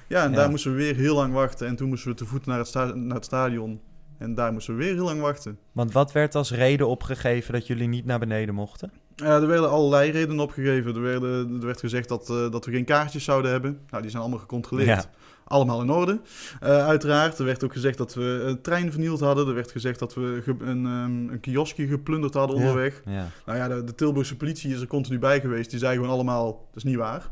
Ja, 0.08 0.24
en 0.24 0.30
Ja. 0.30 0.36
daar 0.36 0.50
moesten 0.50 0.70
we 0.70 0.76
weer 0.76 0.94
heel 0.94 1.14
lang 1.14 1.32
wachten. 1.32 1.66
En 1.66 1.76
toen 1.76 1.88
moesten 1.88 2.10
we 2.10 2.16
te 2.16 2.24
voet 2.24 2.46
naar 2.46 2.58
het, 2.58 2.74
naar 2.94 3.14
het 3.14 3.24
stadion. 3.24 3.80
En 4.18 4.34
daar 4.34 4.52
moesten 4.52 4.76
we 4.76 4.84
weer 4.84 4.94
heel 4.94 5.04
lang 5.04 5.20
wachten. 5.20 5.58
Want 5.72 5.92
wat 5.92 6.12
werd 6.12 6.34
als 6.34 6.52
reden 6.52 6.88
opgegeven 6.88 7.52
dat 7.52 7.66
jullie 7.66 7.88
niet 7.88 8.04
naar 8.04 8.18
beneden 8.18 8.54
mochten? 8.54 8.92
Eh, 9.16 9.34
er 9.34 9.46
werden 9.46 9.70
allerlei 9.70 10.10
redenen 10.10 10.40
opgegeven. 10.40 10.94
Er, 10.94 11.00
werden, 11.00 11.58
er 11.60 11.66
werd 11.66 11.80
gezegd 11.80 12.08
dat, 12.08 12.30
eh, 12.30 12.50
dat 12.50 12.64
we 12.64 12.72
geen 12.72 12.84
kaartjes 12.84 13.24
zouden 13.24 13.50
hebben. 13.50 13.80
Nou, 13.90 14.02
die 14.02 14.10
zijn 14.10 14.22
allemaal 14.22 14.40
gecontroleerd. 14.40 14.88
Ja. 15.02 15.10
Allemaal 15.48 15.82
in 15.82 15.90
orde, 15.90 16.20
eh, 16.60 16.86
uiteraard. 16.86 17.38
Er 17.38 17.44
werd 17.44 17.64
ook 17.64 17.72
gezegd 17.72 17.98
dat 17.98 18.14
we 18.14 18.42
een 18.44 18.60
trein 18.60 18.90
vernield 18.90 19.20
hadden. 19.20 19.48
Er 19.48 19.54
werd 19.54 19.70
gezegd 19.70 19.98
dat 19.98 20.14
we 20.14 20.42
een, 20.46 20.86
ehm, 20.86 21.28
een 21.28 21.40
kioskje 21.40 21.86
geplunderd 21.86 22.34
hadden 22.34 22.56
onderweg. 22.56 23.02
Ja. 23.06 23.26
Nou 23.46 23.58
ja, 23.58 23.68
de, 23.68 23.84
de 23.84 23.94
Tilburgse 23.94 24.36
politie 24.36 24.74
is 24.74 24.80
er 24.80 24.86
continu 24.86 25.18
bij 25.18 25.40
geweest. 25.40 25.70
Die 25.70 25.78
zei 25.78 25.94
gewoon 25.94 26.10
allemaal, 26.10 26.52
dat 26.52 26.76
is 26.76 26.82
niet 26.82 26.96
waar. 26.96 27.30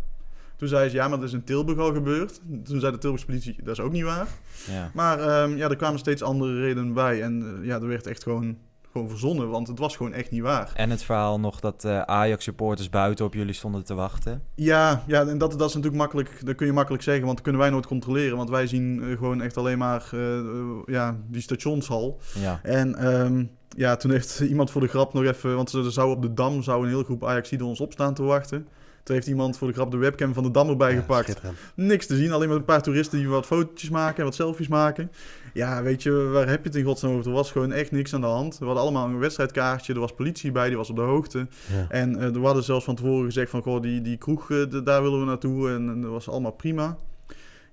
Toen 0.56 0.68
zei 0.68 0.88
ze, 0.88 0.94
ja, 0.96 1.08
maar 1.08 1.18
dat 1.18 1.28
is 1.28 1.34
in 1.34 1.44
Tilburg 1.44 1.78
al 1.78 1.92
gebeurd. 1.92 2.40
Toen 2.64 2.80
zei 2.80 2.92
de 2.92 2.98
Tilburgse 2.98 3.26
politie, 3.26 3.56
dat 3.62 3.78
is 3.78 3.84
ook 3.84 3.92
niet 3.92 4.02
waar. 4.02 4.28
Ja. 4.70 4.90
Maar 4.94 5.20
ehm, 5.20 5.56
ja, 5.56 5.68
er 5.68 5.76
kwamen 5.76 5.98
steeds 5.98 6.22
andere 6.22 6.60
redenen 6.60 6.92
bij. 6.92 7.22
En 7.22 7.42
eh, 7.60 7.66
ja, 7.66 7.74
er 7.74 7.88
werd 7.88 8.06
echt 8.06 8.22
gewoon, 8.22 8.58
gewoon 8.96 9.10
verzonnen, 9.10 9.48
want 9.48 9.68
het 9.68 9.78
was 9.78 9.96
gewoon 9.96 10.12
echt 10.12 10.30
niet 10.30 10.42
waar. 10.42 10.72
En 10.74 10.90
het 10.90 11.02
verhaal 11.02 11.40
nog 11.40 11.60
dat 11.60 11.84
eh, 11.84 12.00
Ajax-supporters 12.00 12.90
buiten 12.90 13.24
op 13.24 13.34
jullie 13.34 13.54
stonden 13.54 13.84
te 13.84 13.94
wachten. 13.94 14.42
Ja, 14.54 15.02
ja 15.06 15.26
en 15.26 15.38
dat, 15.38 15.50
dat 15.50 15.68
is 15.68 15.74
natuurlijk 15.74 16.02
makkelijk, 16.02 16.46
dat 16.46 16.54
kun 16.54 16.66
je 16.66 16.72
makkelijk 16.72 17.02
zeggen, 17.02 17.24
want 17.24 17.34
dat 17.34 17.44
kunnen 17.44 17.62
wij 17.62 17.70
nooit 17.70 17.86
controleren. 17.86 18.36
Want 18.36 18.50
wij 18.50 18.66
zien 18.66 19.02
eh, 19.02 19.08
gewoon 19.08 19.42
echt 19.42 19.56
alleen 19.56 19.78
maar 19.78 20.08
eh, 20.12 20.40
ja, 20.86 21.16
die 21.26 21.42
stationshal. 21.42 22.20
Ja. 22.34 22.60
En 22.62 22.94
ehm, 22.94 23.44
ja, 23.68 23.96
toen 23.96 24.10
heeft 24.10 24.40
iemand 24.40 24.70
voor 24.70 24.80
de 24.80 24.88
grap 24.88 25.12
nog 25.12 25.24
even, 25.24 25.56
want 25.56 25.72
er 25.72 25.92
zou 25.92 26.10
op 26.10 26.22
de 26.22 26.34
Dam 26.34 26.62
zou 26.62 26.82
een 26.82 26.90
hele 26.90 27.04
groep 27.04 27.24
Ajaxiden 27.24 27.66
ons 27.66 27.80
op 27.80 27.92
staan 27.92 28.14
te 28.14 28.22
wachten. 28.22 28.68
Toen 29.06 29.14
heeft 29.14 29.26
iemand 29.28 29.58
voor 29.58 29.68
de 29.68 29.74
grap 29.74 29.90
de 29.90 29.96
webcam 29.96 30.34
van 30.34 30.42
de 30.42 30.50
Dam 30.50 30.68
erbij 30.68 30.92
Ja, 30.92 31.00
gepakt. 31.00 31.40
Niks 31.74 32.06
te 32.06 32.16
zien, 32.16 32.32
alleen 32.32 32.48
maar 32.48 32.56
een 32.56 32.64
paar 32.64 32.82
toeristen 32.82 33.18
die 33.18 33.28
wat 33.28 33.46
fotootjes 33.46 33.90
maken 33.90 34.18
en 34.18 34.24
wat 34.24 34.34
selfies 34.34 34.68
maken. 34.68 35.10
Ja, 35.54 35.82
weet 35.82 36.02
je, 36.02 36.10
waar 36.12 36.48
heb 36.48 36.58
je 36.62 36.68
het 36.68 36.74
in 36.78 36.84
godsnaam 36.84 37.12
over? 37.12 37.26
Er 37.26 37.32
was 37.32 37.50
gewoon 37.52 37.72
echt 37.72 37.90
niks 37.92 38.14
aan 38.14 38.20
de 38.20 38.26
hand. 38.26 38.58
We 38.58 38.64
hadden 38.64 38.82
allemaal 38.82 39.06
een 39.08 39.18
wedstrijdkaartje, 39.18 39.94
er 39.94 40.00
was 40.00 40.12
politie 40.14 40.52
bij, 40.52 40.68
die 40.68 40.76
was 40.76 40.90
op 40.90 40.96
de 40.96 41.02
hoogte. 41.02 41.38
Ja. 41.72 41.86
En 41.88 42.18
eh, 42.20 42.28
we 42.30 42.38
hadden 42.38 42.64
zelfs 42.64 42.84
van 42.84 42.94
tevoren 42.94 43.24
gezegd 43.24 43.50
van, 43.50 43.62
goh, 43.62 43.82
die, 43.82 44.02
die 44.02 44.16
kroeg, 44.16 44.50
eh, 44.50 44.58
daar 44.84 45.02
willen 45.02 45.20
we 45.20 45.26
naartoe. 45.26 45.68
En, 45.70 45.88
en 45.88 46.00
dat 46.00 46.10
was 46.10 46.28
allemaal 46.28 46.52
prima. 46.52 46.96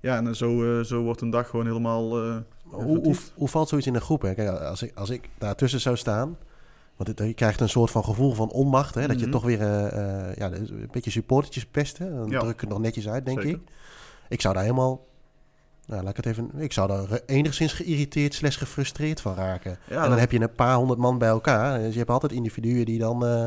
Ja, 0.00 0.16
en 0.16 0.36
zo, 0.36 0.78
eh, 0.78 0.84
zo 0.84 1.02
wordt 1.02 1.20
een 1.20 1.30
dag 1.30 1.48
gewoon 1.48 1.66
helemaal... 1.66 2.22
eh, 2.24 2.36
Hoe, 2.62 2.98
hoe, 2.98 3.16
hoe 3.34 3.48
valt 3.48 3.68
zoiets 3.68 3.86
in 3.86 3.94
een 3.94 4.00
groep? 4.00 4.22
Hè? 4.22 4.34
Kijk, 4.34 4.48
als 4.60 4.82
ik, 4.82 4.92
als 4.94 5.10
ik 5.10 5.28
daartussen 5.38 5.80
zou 5.80 5.96
staan... 5.96 6.36
Want 6.96 7.08
het- 7.08 7.18
je 7.28 7.34
krijgt 7.34 7.60
een 7.60 7.68
soort 7.68 7.90
van 7.90 8.04
gevoel 8.04 8.32
van 8.32 8.50
onmacht. 8.50 8.94
Hè? 8.94 9.06
Dat 9.06 9.16
je 9.18 9.22
Mhm. 9.22 9.30
toch 9.32 9.42
weer 9.44 9.60
eh, 9.60 9.86
eh, 10.30 10.36
ja, 10.36 10.52
een 10.52 10.88
beetje 10.90 11.10
supportertjes 11.10 11.66
pesten. 11.66 12.16
Dan 12.16 12.30
Ja. 12.30 12.38
druk 12.38 12.52
ik 12.52 12.60
het 12.60 12.68
nog 12.68 12.78
netjes 12.80 13.08
uit, 13.08 13.26
denk 13.26 13.40
Zeker. 13.42 13.58
ik. 13.60 13.68
Ik 14.28 14.40
zou 14.40 14.54
daar 14.54 14.62
helemaal... 14.62 15.06
Nou, 15.86 16.00
laat 16.02 16.10
ik 16.10 16.16
het 16.16 16.26
even... 16.26 16.50
Ik 16.56 16.72
zou 16.72 16.88
daar 16.88 17.20
enigszins 17.26 17.72
geïrriteerd 17.72 18.34
slash 18.34 18.58
gefrustreerd 18.58 19.20
van 19.20 19.34
raken. 19.34 19.70
Ja, 19.88 19.94
en 19.94 20.00
dan 20.00 20.10
dat- 20.10 20.18
heb 20.18 20.30
je 20.32 20.40
een 20.40 20.52
paar 20.52 20.76
honderd 20.76 20.98
man 20.98 21.18
bij 21.18 21.28
elkaar. 21.28 21.78
Dus 21.78 21.92
je 21.92 21.98
hebt 21.98 22.10
altijd 22.10 22.32
individuen 22.32 22.84
die 22.84 22.98
dan... 22.98 23.24
eh, 23.26 23.44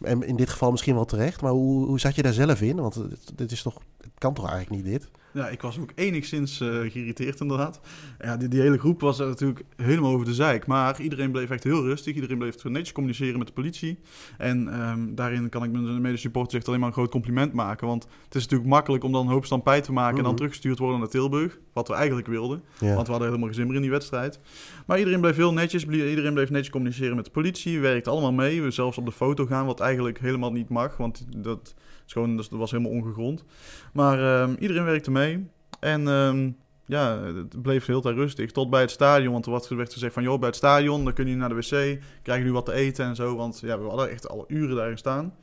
en 0.00 0.22
in 0.22 0.36
dit 0.36 0.50
geval 0.50 0.70
misschien 0.70 0.94
wel 0.94 1.04
terecht. 1.04 1.40
Maar 1.42 1.50
hoe, 1.52 1.86
hoe 1.86 2.00
zat 2.00 2.14
je 2.14 2.22
daar 2.22 2.32
zelf 2.32 2.60
in? 2.60 2.76
Want 2.80 2.98
dit 3.34 3.52
is 3.52 3.62
toch, 3.62 3.74
het 4.00 4.10
kan 4.18 4.34
toch 4.34 4.50
eigenlijk 4.50 4.82
niet 4.82 4.92
dit? 4.92 5.10
Ja, 5.32 5.48
ik 5.48 5.62
was 5.62 5.78
ook 5.78 5.92
enigszins 5.94 6.60
eh, 6.60 6.68
geïrriteerd 6.68 7.40
inderdaad. 7.40 7.80
Ja, 8.18 8.36
die, 8.36 8.48
die 8.48 8.60
hele 8.60 8.78
groep 8.78 9.00
was 9.00 9.18
er 9.18 9.26
natuurlijk 9.26 9.62
helemaal 9.76 10.12
over 10.12 10.26
de 10.26 10.34
zeik. 10.34 10.66
Maar 10.66 11.00
iedereen 11.00 11.30
bleef 11.30 11.50
echt 11.50 11.64
heel 11.64 11.82
rustig. 11.82 12.14
Iedereen 12.14 12.38
bleef 12.38 12.64
netjes 12.64 12.92
communiceren 12.92 13.38
met 13.38 13.46
de 13.46 13.52
politie. 13.52 13.98
En 14.38 14.68
ehm, 14.68 15.14
daarin 15.14 15.48
kan 15.48 15.64
ik 15.64 15.72
mijn 15.72 16.00
medesupporters 16.00 16.54
echt 16.54 16.68
alleen 16.68 16.80
maar 16.80 16.88
een 16.88 16.94
groot 16.94 17.10
compliment 17.10 17.52
maken. 17.52 17.86
Want 17.86 18.02
het 18.24 18.34
is 18.34 18.42
natuurlijk 18.42 18.70
makkelijk 18.70 19.04
om 19.04 19.12
dan 19.12 19.26
een 19.26 19.32
hoop 19.32 19.44
stampij 19.44 19.80
te 19.80 19.92
maken... 19.92 20.18
en 20.18 20.24
dan 20.24 20.36
teruggestuurd 20.36 20.78
worden 20.78 20.98
naar 20.98 21.08
Tilburg. 21.08 21.58
Wat 21.72 21.88
we 21.88 21.94
eigenlijk 21.94 22.26
wilden. 22.26 22.62
Ja. 22.78 22.94
Want 22.94 23.06
we 23.06 23.10
hadden 23.10 23.28
helemaal 23.28 23.48
geen 23.48 23.56
zin 23.56 23.66
meer 23.66 23.76
in 23.76 23.82
die 23.82 23.90
wedstrijd. 23.90 24.40
Maar 24.86 24.98
iedereen 24.98 25.20
bleef 25.20 25.36
heel 25.36 25.52
netjes. 25.52 25.84
Iedereen 25.84 26.34
bleef 26.34 26.50
netjes 26.50 26.70
communiceren 26.70 27.16
met 27.16 27.24
de 27.24 27.30
politie. 27.30 27.80
Werkte 27.80 28.10
allemaal 28.10 28.32
mee. 28.32 28.62
We 28.62 28.70
zelfs 28.70 28.98
op 28.98 29.04
de 29.06 29.12
foto 29.12 29.46
gaan, 29.46 29.66
wat 29.66 29.80
eigenlijk 29.80 30.18
helemaal 30.18 30.52
niet 30.52 30.68
mag. 30.68 30.96
Want 30.96 31.24
dat, 31.36 31.74
is 32.06 32.12
gewoon, 32.12 32.36
dat 32.36 32.48
was 32.50 32.70
helemaal 32.70 32.92
ongegrond. 32.92 33.44
Maar 33.92 34.42
ehm, 34.42 34.54
iedereen 34.58 34.84
werkte 34.84 35.10
mee. 35.10 35.46
En 35.80 36.08
ehm, 36.08 36.50
ja, 36.86 37.22
het 37.22 37.62
bleef 37.62 37.86
heel 37.86 38.00
tijd 38.00 38.16
rustig. 38.16 38.50
Tot 38.50 38.70
bij 38.70 38.80
het 38.80 38.90
stadion. 38.90 39.32
Want 39.32 39.46
er 39.70 39.76
werd- 39.76 39.92
gezegd 39.92 40.14
van... 40.14 40.22
joh, 40.22 40.38
bij 40.38 40.48
het 40.48 40.56
stadion, 40.56 41.04
dan 41.04 41.12
kunnen 41.12 41.32
jullie 41.32 41.48
naar 41.48 41.58
de 41.60 41.66
wc. 41.68 42.00
Krijgen 42.22 42.44
jullie 42.44 42.52
wat 42.52 42.66
te 42.66 42.72
eten 42.72 43.04
en 43.04 43.16
zo. 43.16 43.36
Want 43.36 43.60
ja, 43.60 43.78
we 43.78 43.84
hadden 43.88 44.10
echt 44.10 44.28
al 44.28 44.44
uren 44.48 44.76
daarin 44.76 44.98
staan. 44.98 45.34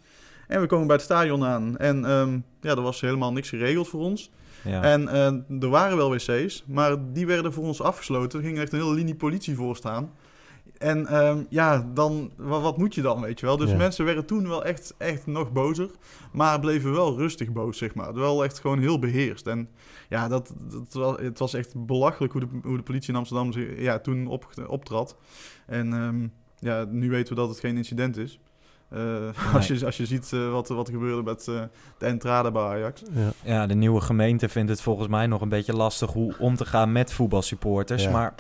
En 0.48 0.62
we 0.62 0.68
komen 0.68 0.88
bij 0.88 0.96
het 0.96 1.06
stadion 1.06 1.44
aan. 1.44 1.78
En 1.78 2.06
ehm, 2.06 2.40
ja, 2.62 2.70
er 2.70 2.82
was 2.82 3.02
helemaal 3.02 3.34
niks 3.34 3.50
geregeld 3.50 3.88
voor 3.88 4.00
ons. 4.02 4.32
Ja. 4.64 4.82
En 4.84 5.08
eh, 5.08 5.62
er 5.64 5.70
waren 5.70 5.98
wel 5.98 6.10
wc's, 6.10 6.64
maar 6.68 7.14
die 7.14 7.26
werden 7.28 7.54
voor 7.54 7.64
ons 7.64 7.82
afgesloten. 7.82 8.40
Er 8.40 8.46
ging 8.46 8.60
echt 8.60 8.74
een 8.74 8.80
hele 8.80 8.94
linie 8.94 9.16
politie 9.16 9.56
voor 9.56 9.76
staan. 9.76 10.12
En 10.78 11.08
ehm, 11.08 11.44
ja, 11.50 11.90
dan, 11.94 12.32
wa- 12.38 12.60
wat 12.60 12.78
moet 12.78 12.96
je 12.96 13.02
dan, 13.02 13.22
weet 13.22 13.40
je 13.40 13.46
wel? 13.46 13.58
Dus 13.58 13.70
Ja. 13.70 13.78
mensen 13.78 14.06
werden 14.06 14.26
toen 14.26 14.48
wel 14.48 14.64
echt, 14.66 14.94
echt 14.98 15.26
nog 15.28 15.52
bozer, 15.52 15.90
maar 16.32 16.60
bleven 16.60 16.92
wel 16.94 17.18
rustig 17.18 17.52
boos, 17.52 17.78
zeg 17.78 17.96
maar. 17.96 18.14
Wel 18.14 18.44
echt 18.44 18.60
gewoon 18.60 18.80
heel 18.80 19.00
beheerst. 19.00 19.48
En 19.48 19.70
ja, 20.10 20.28
dat, 20.28 20.54
dat, 20.72 20.94
was- 20.94 21.20
het 21.20 21.40
was 21.40 21.54
echt 21.54 21.86
belachelijk 21.86 22.34
hoe 22.34 22.42
de, 22.42 22.48
hoe 22.64 22.78
de 22.78 22.84
politie 22.84 23.10
in 23.14 23.16
Amsterdam 23.20 23.52
zich, 23.52 23.80
ja, 23.80 24.00
toen 24.00 24.28
op, 24.28 24.48
optrad. 24.68 25.16
En 25.66 25.94
ehm, 25.94 26.28
ja, 26.60 26.86
nu 26.90 27.10
weten 27.10 27.34
we 27.36 27.40
dat 27.40 27.50
het 27.50 27.60
geen 27.60 27.78
incident 27.78 28.18
is. 28.18 28.40
Eh, 28.90 29.54
als, 29.56 29.68
je, 29.68 29.86
als 29.86 29.98
je 29.98 30.06
ziet 30.06 30.34
eh, 30.34 30.52
wat, 30.52 30.68
wat 30.68 30.88
er 30.88 30.94
gebeurde 30.94 31.24
met 31.24 31.48
eh, 31.48 31.62
de 31.98 32.06
entrade 32.06 32.52
bij 32.52 32.62
Ajax. 32.62 33.02
Ja. 33.14 33.32
Ja, 33.44 33.68
de 33.68 33.76
nieuwe 33.76 34.02
gemeente 34.02 34.50
vindt 34.50 34.70
het 34.70 34.82
volgens 34.82 35.08
mij 35.08 35.28
nog 35.28 35.42
een 35.42 35.50
beetje 35.50 35.74
lastig 35.76 36.12
hoe 36.12 36.36
om 36.40 36.56
te 36.56 36.66
gaan 36.66 36.92
met 36.92 37.14
voetbalsupporters. 37.14 38.04
Ja. 38.04 38.10
Maar 38.12 38.34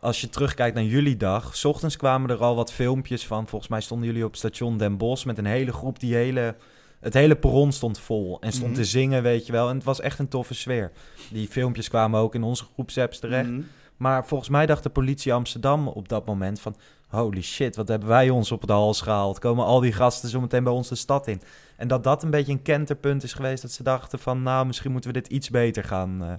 als 0.00 0.20
je 0.20 0.28
terugkijkt 0.28 0.74
naar 0.74 0.84
jullie 0.84 1.16
dag, 1.16 1.56
's 1.56 1.64
ochtends 1.64 1.96
kwamen 1.96 2.30
er 2.30 2.42
al 2.42 2.56
wat 2.56 2.72
filmpjes 2.72 3.26
van. 3.26 3.48
Volgens 3.48 3.70
mij 3.70 3.80
stonden 3.80 4.06
jullie 4.06 4.24
op 4.24 4.36
station 4.36 4.78
Den 4.78 4.96
Bosch 4.96 5.24
met 5.24 5.38
een 5.38 5.44
hele 5.46 5.72
groep. 5.72 6.00
Die 6.00 6.14
hele, 6.14 6.54
het 7.00 7.14
hele 7.14 7.36
perron 7.36 7.72
stond 7.72 7.98
vol 7.98 8.36
en 8.40 8.52
stond 8.52 8.70
Mhm. 8.70 8.80
te 8.80 8.84
zingen, 8.84 9.22
weet 9.22 9.46
je 9.46 9.52
wel. 9.52 9.68
En 9.68 9.74
het 9.74 9.84
was 9.84 10.00
echt 10.00 10.18
een 10.18 10.28
toffe 10.28 10.54
sfeer. 10.54 10.92
Die 11.30 11.48
filmpjes 11.48 11.88
kwamen 11.88 12.20
ook 12.20 12.34
in 12.34 12.42
onze 12.42 12.64
groepsapps 12.74 13.18
terecht. 13.18 13.50
Mhm. 13.50 13.60
Maar 13.96 14.26
volgens 14.26 14.48
mij 14.50 14.66
dacht 14.66 14.82
de 14.82 14.90
politie 14.90 15.32
Amsterdam 15.32 15.88
op 15.88 16.08
dat 16.08 16.26
moment 16.26 16.60
van... 16.60 16.76
holy 17.14 17.42
shit, 17.42 17.76
wat 17.76 17.88
hebben 17.88 18.08
wij 18.08 18.30
ons 18.30 18.52
op 18.52 18.66
de 18.66 18.72
hals 18.72 19.00
gehaald? 19.00 19.38
Komen 19.38 19.64
al 19.64 19.80
die 19.80 19.92
gasten 19.92 20.28
zo 20.28 20.40
meteen 20.40 20.64
bij 20.64 20.72
ons 20.72 20.88
de 20.88 20.94
stad 20.94 21.26
in? 21.26 21.42
En 21.76 21.88
dat 21.88 22.04
dat 22.04 22.22
een 22.22 22.30
beetje 22.30 22.52
een 22.52 22.62
kenterpunt 22.62 23.22
is 23.22 23.32
geweest... 23.32 23.62
dat 23.62 23.70
ze 23.70 23.82
dachten 23.82 24.18
van, 24.18 24.42
nou, 24.42 24.66
misschien 24.66 24.92
moeten 24.92 25.12
we 25.12 25.20
dit 25.20 25.32
iets 25.32 25.50
beter 25.50 25.84
gaan... 25.84 26.22
eh, 26.22 26.32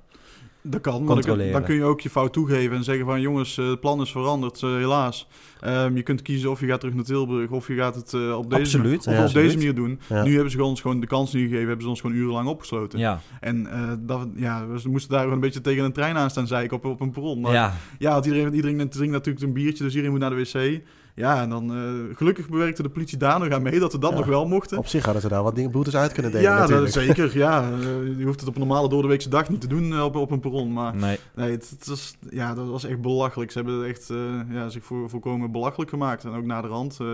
Dat 0.68 0.82
kan, 0.82 1.04
maar 1.04 1.22
dan, 1.52 1.64
kun 1.64 1.76
je 1.76 1.84
ook 1.84 2.02
je 2.02 2.10
fout 2.10 2.34
toegeven 2.34 2.78
en 2.78 2.84
zeggen 2.84 3.06
van 3.06 3.22
jongens, 3.22 3.58
eh, 3.58 3.70
het 3.70 3.80
plan 3.80 4.02
is 4.02 4.12
veranderd, 4.12 4.64
eh, 4.64 4.70
helaas. 4.70 5.28
Ehm, 5.60 5.96
je 5.96 6.04
kunt 6.04 6.22
kiezen 6.22 6.52
of 6.52 6.60
je 6.60 6.68
gaat 6.68 6.80
terug 6.80 6.96
naar 6.96 7.04
Tilburg 7.04 7.50
of 7.50 7.68
je 7.68 7.76
gaat 7.76 7.96
het 7.96 8.14
eh, 8.14 8.38
op, 8.38 8.50
deze, 8.50 8.62
Absoluut, 8.62 9.00
of 9.00 9.06
ja, 9.06 9.12
op 9.12 9.24
absoluut. 9.24 9.46
deze 9.46 9.58
manier 9.58 9.76
doen. 9.76 10.00
Ja. 10.10 10.24
Nu 10.24 10.34
hebben 10.34 10.52
ze 10.52 10.64
ons 10.64 10.82
gewoon 10.82 11.00
de 11.00 11.08
kans 11.08 11.34
niet 11.34 11.44
gegeven, 11.44 11.68
hebben 11.68 11.84
ze 11.84 11.90
ons 11.90 12.02
gewoon 12.02 12.16
urenlang 12.16 12.48
opgesloten. 12.48 13.00
ja, 13.00 13.22
En 13.40 13.68
dat, 14.06 14.28
ja, 14.36 14.68
we 14.68 14.90
moesten 14.90 15.12
daar 15.12 15.20
gewoon 15.20 15.36
een 15.36 15.42
beetje 15.42 15.62
tegen 15.62 15.84
een 15.84 15.94
trein 15.94 16.18
aan 16.18 16.30
staan 16.30 16.48
zeiken 16.48 16.78
op, 16.78 16.86
op 16.86 17.02
een 17.02 17.12
perron. 17.12 17.40
Maar 17.40 17.54
ja, 17.54 17.74
ja, 18.00 18.12
want 18.12 18.26
iedereen, 18.26 18.54
iedereen 18.54 18.90
drinkt 18.90 19.14
natuurlijk 19.14 19.46
een 19.46 19.54
biertje, 19.54 19.84
dus 19.84 19.94
iedereen 19.94 20.12
moet 20.12 20.20
naar 20.20 20.30
de 20.30 20.36
wc. 20.36 20.82
Ja, 21.16 21.42
en 21.42 21.50
dan 21.50 21.76
eh, 21.76 22.16
gelukkig 22.18 22.50
bewerkte 22.50 22.82
de 22.84 22.90
politie 22.90 23.18
daar 23.18 23.40
nog 23.40 23.50
aan 23.50 23.62
mee 23.62 23.80
dat 23.80 23.92
we 23.92 24.00
dat 24.00 24.12
Ja. 24.12 24.18
nog 24.18 24.26
wel 24.26 24.48
mochten. 24.48 24.78
Op 24.78 24.88
zich 24.88 25.04
hadden 25.04 25.22
ze 25.22 25.28
daar 25.28 25.44
wat 25.44 25.56
dingen, 25.56 25.72
boetes 25.72 25.96
uit 25.96 26.12
kunnen 26.14 26.32
delen 26.32 26.52
ja, 26.52 26.68
dat, 26.68 26.92
zeker. 26.92 27.38
Ja, 27.38 27.62
Eh, 27.72 28.18
je 28.18 28.24
hoeft 28.26 28.40
het 28.40 28.50
op 28.50 28.56
een 28.56 28.60
normale 28.68 28.90
doordeweekse 28.90 29.30
dag 29.30 29.50
niet 29.50 29.62
te 29.62 29.68
doen 29.68 29.94
eh, 29.94 30.04
op, 30.04 30.16
op 30.16 30.32
een 30.32 30.40
perron. 30.40 30.74
Maar 30.74 30.96
nee. 30.96 31.18
Nee, 31.36 31.52
het, 31.52 31.70
het 31.70 31.88
was, 31.88 32.16
ja, 32.30 32.54
dat 32.54 32.68
was 32.68 32.84
echt 32.86 33.02
belachelijk. 33.02 33.52
Ze 33.52 33.58
hebben 33.58 33.86
echt 33.86 34.10
eh, 34.10 34.18
ja, 34.50 34.70
zich 34.70 34.84
voor, 34.84 35.10
volkomen 35.10 35.52
belachelijk 35.52 35.90
gemaakt. 35.90 36.24
En 36.24 36.32
ook 36.32 36.46
na 36.46 36.62
de 36.62 36.68
rand, 36.68 36.98
eh, 37.02 37.08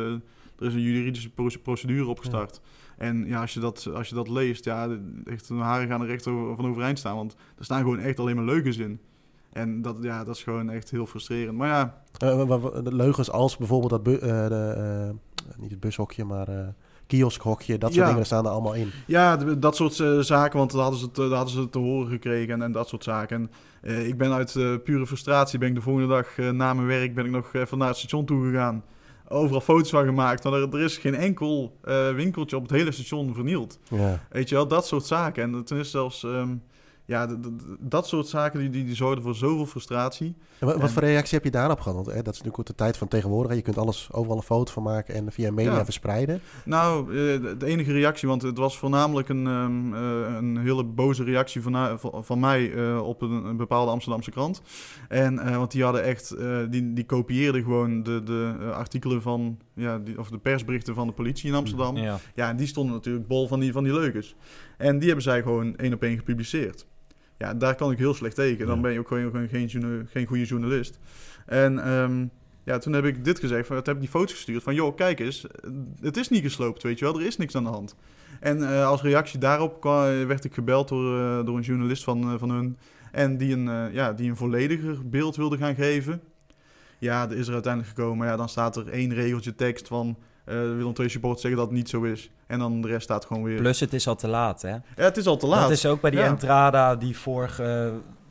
er 0.59 0.67
is 0.67 0.73
een 0.73 0.81
juridische 0.81 1.29
pro- 1.29 1.59
procedure 1.63 2.07
opgestart. 2.09 2.61
En 2.97 3.25
ja, 3.27 3.41
als 3.41 3.53
je 3.53 3.59
dat, 3.59 3.89
als 3.93 4.09
je 4.09 4.15
dat 4.15 4.27
leest, 4.29 4.65
ja, 4.65 4.87
echt, 5.25 5.47
de 5.47 5.53
haren 5.53 5.87
gaan 5.87 6.01
er 6.01 6.09
echt 6.09 6.27
over, 6.27 6.55
van 6.55 6.65
overeind 6.67 6.99
staan. 6.99 7.15
Want 7.15 7.35
er 7.57 7.63
staan 7.63 7.81
gewoon 7.81 7.99
echt 7.99 8.19
alleen 8.19 8.35
maar 8.35 8.45
leugens 8.45 8.77
in. 8.77 8.99
En 9.53 9.81
dat, 9.81 9.95
ja, 10.01 10.23
dat 10.23 10.35
is 10.35 10.43
gewoon 10.43 10.69
echt 10.69 10.91
heel 10.91 11.05
frustrerend. 11.05 11.57
Maar 11.57 11.67
ja, 11.67 12.01
Eh, 12.17 12.47
de 12.83 12.95
leugens 12.95 13.31
als 13.31 13.57
bijvoorbeeld 13.57 13.91
dat... 13.91 14.03
bu- 14.03 14.15
eh, 14.15 14.47
de, 14.47 14.73
eh, 14.77 15.59
niet 15.61 15.71
het 15.71 15.79
bushokje, 15.79 16.25
maar... 16.25 16.47
kioskhokje, 17.07 17.77
dat 17.77 17.93
soort 17.93 18.05
Ja. 18.05 18.11
dingen 18.11 18.25
staan 18.25 18.45
er 18.45 18.51
allemaal 18.51 18.73
in. 18.73 18.91
Ja, 19.07 19.35
dat 19.37 19.75
soort 19.75 19.93
zaken, 20.25 20.57
want 20.57 20.71
daar 20.71 20.81
hadden 20.81 20.99
ze 20.99 21.05
het, 21.05 21.15
daar 21.15 21.27
hadden 21.29 21.53
ze 21.53 21.69
te 21.69 21.79
horen 21.79 22.09
gekregen 22.11 22.53
en, 22.53 22.61
en 22.61 22.71
dat 22.71 22.87
soort 22.87 23.03
zaken. 23.03 23.51
En 23.81 24.07
ik 24.07 24.17
ben 24.17 24.31
uit 24.33 24.51
pure 24.83 25.07
frustratie, 25.07 25.59
ben 25.59 25.69
ik 25.69 25.75
de 25.75 25.81
volgende 25.81 26.07
dag 26.07 26.37
na 26.37 26.73
mijn 26.73 26.87
werk 26.87 27.15
ben 27.15 27.25
ik 27.25 27.31
nog 27.31 27.53
even 27.53 27.77
naar 27.77 27.87
het 27.87 27.97
station 27.97 28.25
toe 28.25 28.49
gegaan. 28.49 28.83
overal 29.27 29.61
foto's 29.61 29.89
van 29.89 30.05
gemaakt. 30.05 30.43
Maar 30.43 30.53
er, 30.53 30.73
er 30.73 30.81
is 30.81 30.97
geen 30.97 31.15
enkel 31.15 31.77
winkeltje 32.15 32.55
op 32.55 32.61
het 32.61 32.71
hele 32.71 32.91
station 32.91 33.33
vernield. 33.33 33.79
Ja. 33.89 34.19
Weet 34.29 34.49
je 34.49 34.55
wel, 34.55 34.67
dat 34.67 34.85
soort 34.87 35.05
zaken. 35.05 35.43
En 35.43 35.63
toen 35.63 35.77
is 35.77 35.91
zelfs... 35.91 36.23
ehm, 36.23 36.55
ja, 37.11 37.27
dat 37.79 38.07
soort 38.07 38.27
zaken 38.27 38.59
die, 38.59 38.69
die, 38.69 38.85
die 38.85 38.95
zorgden 38.95 39.23
voor 39.23 39.35
zoveel 39.35 39.65
frustratie. 39.65 40.35
En 40.59 40.67
wat, 40.67 40.79
En- 40.79 40.89
voor 40.89 41.01
reactie 41.03 41.35
heb 41.35 41.43
je 41.43 41.51
daarop 41.51 41.79
gehad? 41.79 41.95
Want 41.95 42.07
hè, 42.07 42.13
dat 42.13 42.33
is 42.33 42.41
natuurlijk 42.41 42.59
ook 42.59 42.65
de 42.65 42.75
tijd 42.75 42.97
van 42.97 43.07
tegenwoordig. 43.07 43.55
Je 43.55 43.61
kunt 43.61 43.77
alles 43.77 44.09
overal 44.11 44.37
een 44.37 44.43
foto 44.43 44.71
van 44.71 44.83
maken 44.83 45.15
en 45.15 45.31
via 45.31 45.51
media 45.51 45.71
Ja. 45.75 45.83
verspreiden. 45.83 46.41
Nou, 46.65 47.09
eh, 47.09 47.15
de, 47.59 47.65
enige 47.65 47.91
reactie, 47.91 48.27
want 48.27 48.41
het 48.41 48.57
was 48.57 48.77
voornamelijk 48.77 49.29
een, 49.29 49.47
ehm, 49.47 49.93
eh, 49.93 50.35
een 50.37 50.57
hele 50.57 50.83
boze 50.83 51.23
reactie 51.23 51.61
van, 51.61 51.99
van, 51.99 52.23
van 52.25 52.39
mij 52.39 52.73
eh, 52.73 53.01
op 53.07 53.21
een, 53.21 53.31
een 53.31 53.57
bepaalde 53.57 53.91
Amsterdamse 53.91 54.31
krant. 54.31 54.61
En, 55.09 55.39
eh, 55.39 55.57
want 55.57 55.71
die 55.71 55.83
hadden 55.83 56.03
echt, 56.03 56.31
eh, 56.31 56.57
die, 56.69 56.93
die 56.93 57.05
kopieerden 57.05 57.63
gewoon 57.63 58.03
de, 58.03 58.23
de 58.23 58.55
artikelen 58.73 59.21
van, 59.21 59.57
ja, 59.75 59.99
die, 59.99 60.19
of 60.19 60.29
de 60.29 60.37
persberichten 60.37 60.95
van 60.95 61.07
de 61.07 61.13
politie 61.13 61.49
in 61.49 61.55
Amsterdam. 61.55 61.97
Ja. 61.97 62.19
Ja, 62.35 62.49
en 62.49 62.57
die 62.57 62.67
stonden 62.67 62.93
natuurlijk 62.93 63.27
bol 63.27 63.47
van 63.47 63.59
die, 63.59 63.71
van 63.71 63.83
die 63.83 63.93
leugens. 63.93 64.35
En 64.77 64.97
die 64.97 65.05
hebben 65.05 65.23
zij 65.23 65.41
gewoon 65.41 65.75
één 65.77 65.93
op 65.93 66.03
één 66.03 66.17
gepubliceerd. 66.17 66.85
Ja, 67.41 67.53
daar 67.53 67.75
kan 67.75 67.91
ik 67.91 67.97
heel 67.97 68.13
slecht 68.13 68.35
tegen. 68.35 68.67
Dan 68.67 68.81
ben 68.81 68.91
je 68.91 68.99
ook 68.99 69.07
gewoon, 69.07 69.47
geen, 69.49 70.07
geen 70.09 70.25
goede 70.25 70.45
journalist. 70.45 70.99
En 71.45 71.83
ehm, 71.83 72.25
ja, 72.63 72.77
toen 72.77 72.93
heb 72.93 73.05
ik 73.05 73.25
dit 73.25 73.39
gezegd. 73.39 73.67
Van, 73.67 73.75
heb 73.75 73.87
ik 73.87 73.99
die 73.99 74.09
foto's 74.09 74.31
gestuurd 74.33 74.63
van... 74.63 74.75
joh, 74.75 74.95
kijk 74.95 75.19
eens, 75.19 75.45
het 76.01 76.17
is 76.17 76.29
niet 76.29 76.43
gesloopt, 76.43 76.83
weet 76.83 76.99
je 76.99 77.05
wel. 77.05 77.19
Er 77.19 77.25
is 77.25 77.37
niks 77.37 77.55
aan 77.55 77.63
de 77.63 77.69
hand. 77.69 77.95
En 78.39 78.69
eh, 78.69 78.87
als 78.87 79.01
reactie 79.01 79.39
daarop 79.39 79.79
kwa- 79.81 80.25
werd 80.25 80.43
ik 80.43 80.53
gebeld 80.53 80.87
door, 80.87 81.19
eh, 81.19 81.45
door 81.45 81.57
een 81.57 81.63
journalist 81.63 82.03
van, 82.03 82.21
eh, 82.21 82.33
van 82.37 82.49
hun... 82.49 82.77
en 83.11 83.37
die 83.37 83.53
een, 83.53 83.93
ja, 83.93 84.13
die 84.13 84.29
een 84.29 84.35
vollediger 84.35 85.09
beeld 85.09 85.35
wilde 85.35 85.57
gaan 85.57 85.75
geven. 85.75 86.21
Ja, 86.97 87.29
er 87.29 87.37
is 87.37 87.47
er 87.47 87.53
uiteindelijk 87.53 87.95
gekomen. 87.95 88.27
Ja, 88.27 88.35
dan 88.37 88.49
staat 88.49 88.75
er 88.75 88.87
één 88.87 89.13
regeltje 89.13 89.55
tekst 89.55 89.87
van... 89.87 90.17
eh 90.45 90.55
Willem 90.55 90.93
II 90.99 91.09
supporters 91.09 91.41
zeggen 91.41 91.59
dat 91.59 91.69
het 91.69 91.77
niet 91.77 91.89
zo 91.89 92.01
is. 92.03 92.29
En 92.47 92.59
dan 92.59 92.81
de 92.81 92.87
rest 92.87 93.03
staat 93.03 93.25
gewoon 93.25 93.43
weer... 93.43 93.57
Plus 93.57 93.79
het 93.79 93.93
is 93.93 94.07
al 94.07 94.15
te 94.15 94.27
laat, 94.27 94.61
hè? 94.61 94.69
Ja, 94.69 94.81
het 94.95 95.17
is 95.17 95.27
al 95.27 95.37
te 95.37 95.47
laat. 95.47 95.61
Dat 95.61 95.71
is 95.71 95.85
ook 95.85 96.01
bij 96.01 96.11
die 96.11 96.19
Ja. 96.19 96.25
Entrada 96.25 96.95
die 96.95 97.17
vorige 97.17 97.63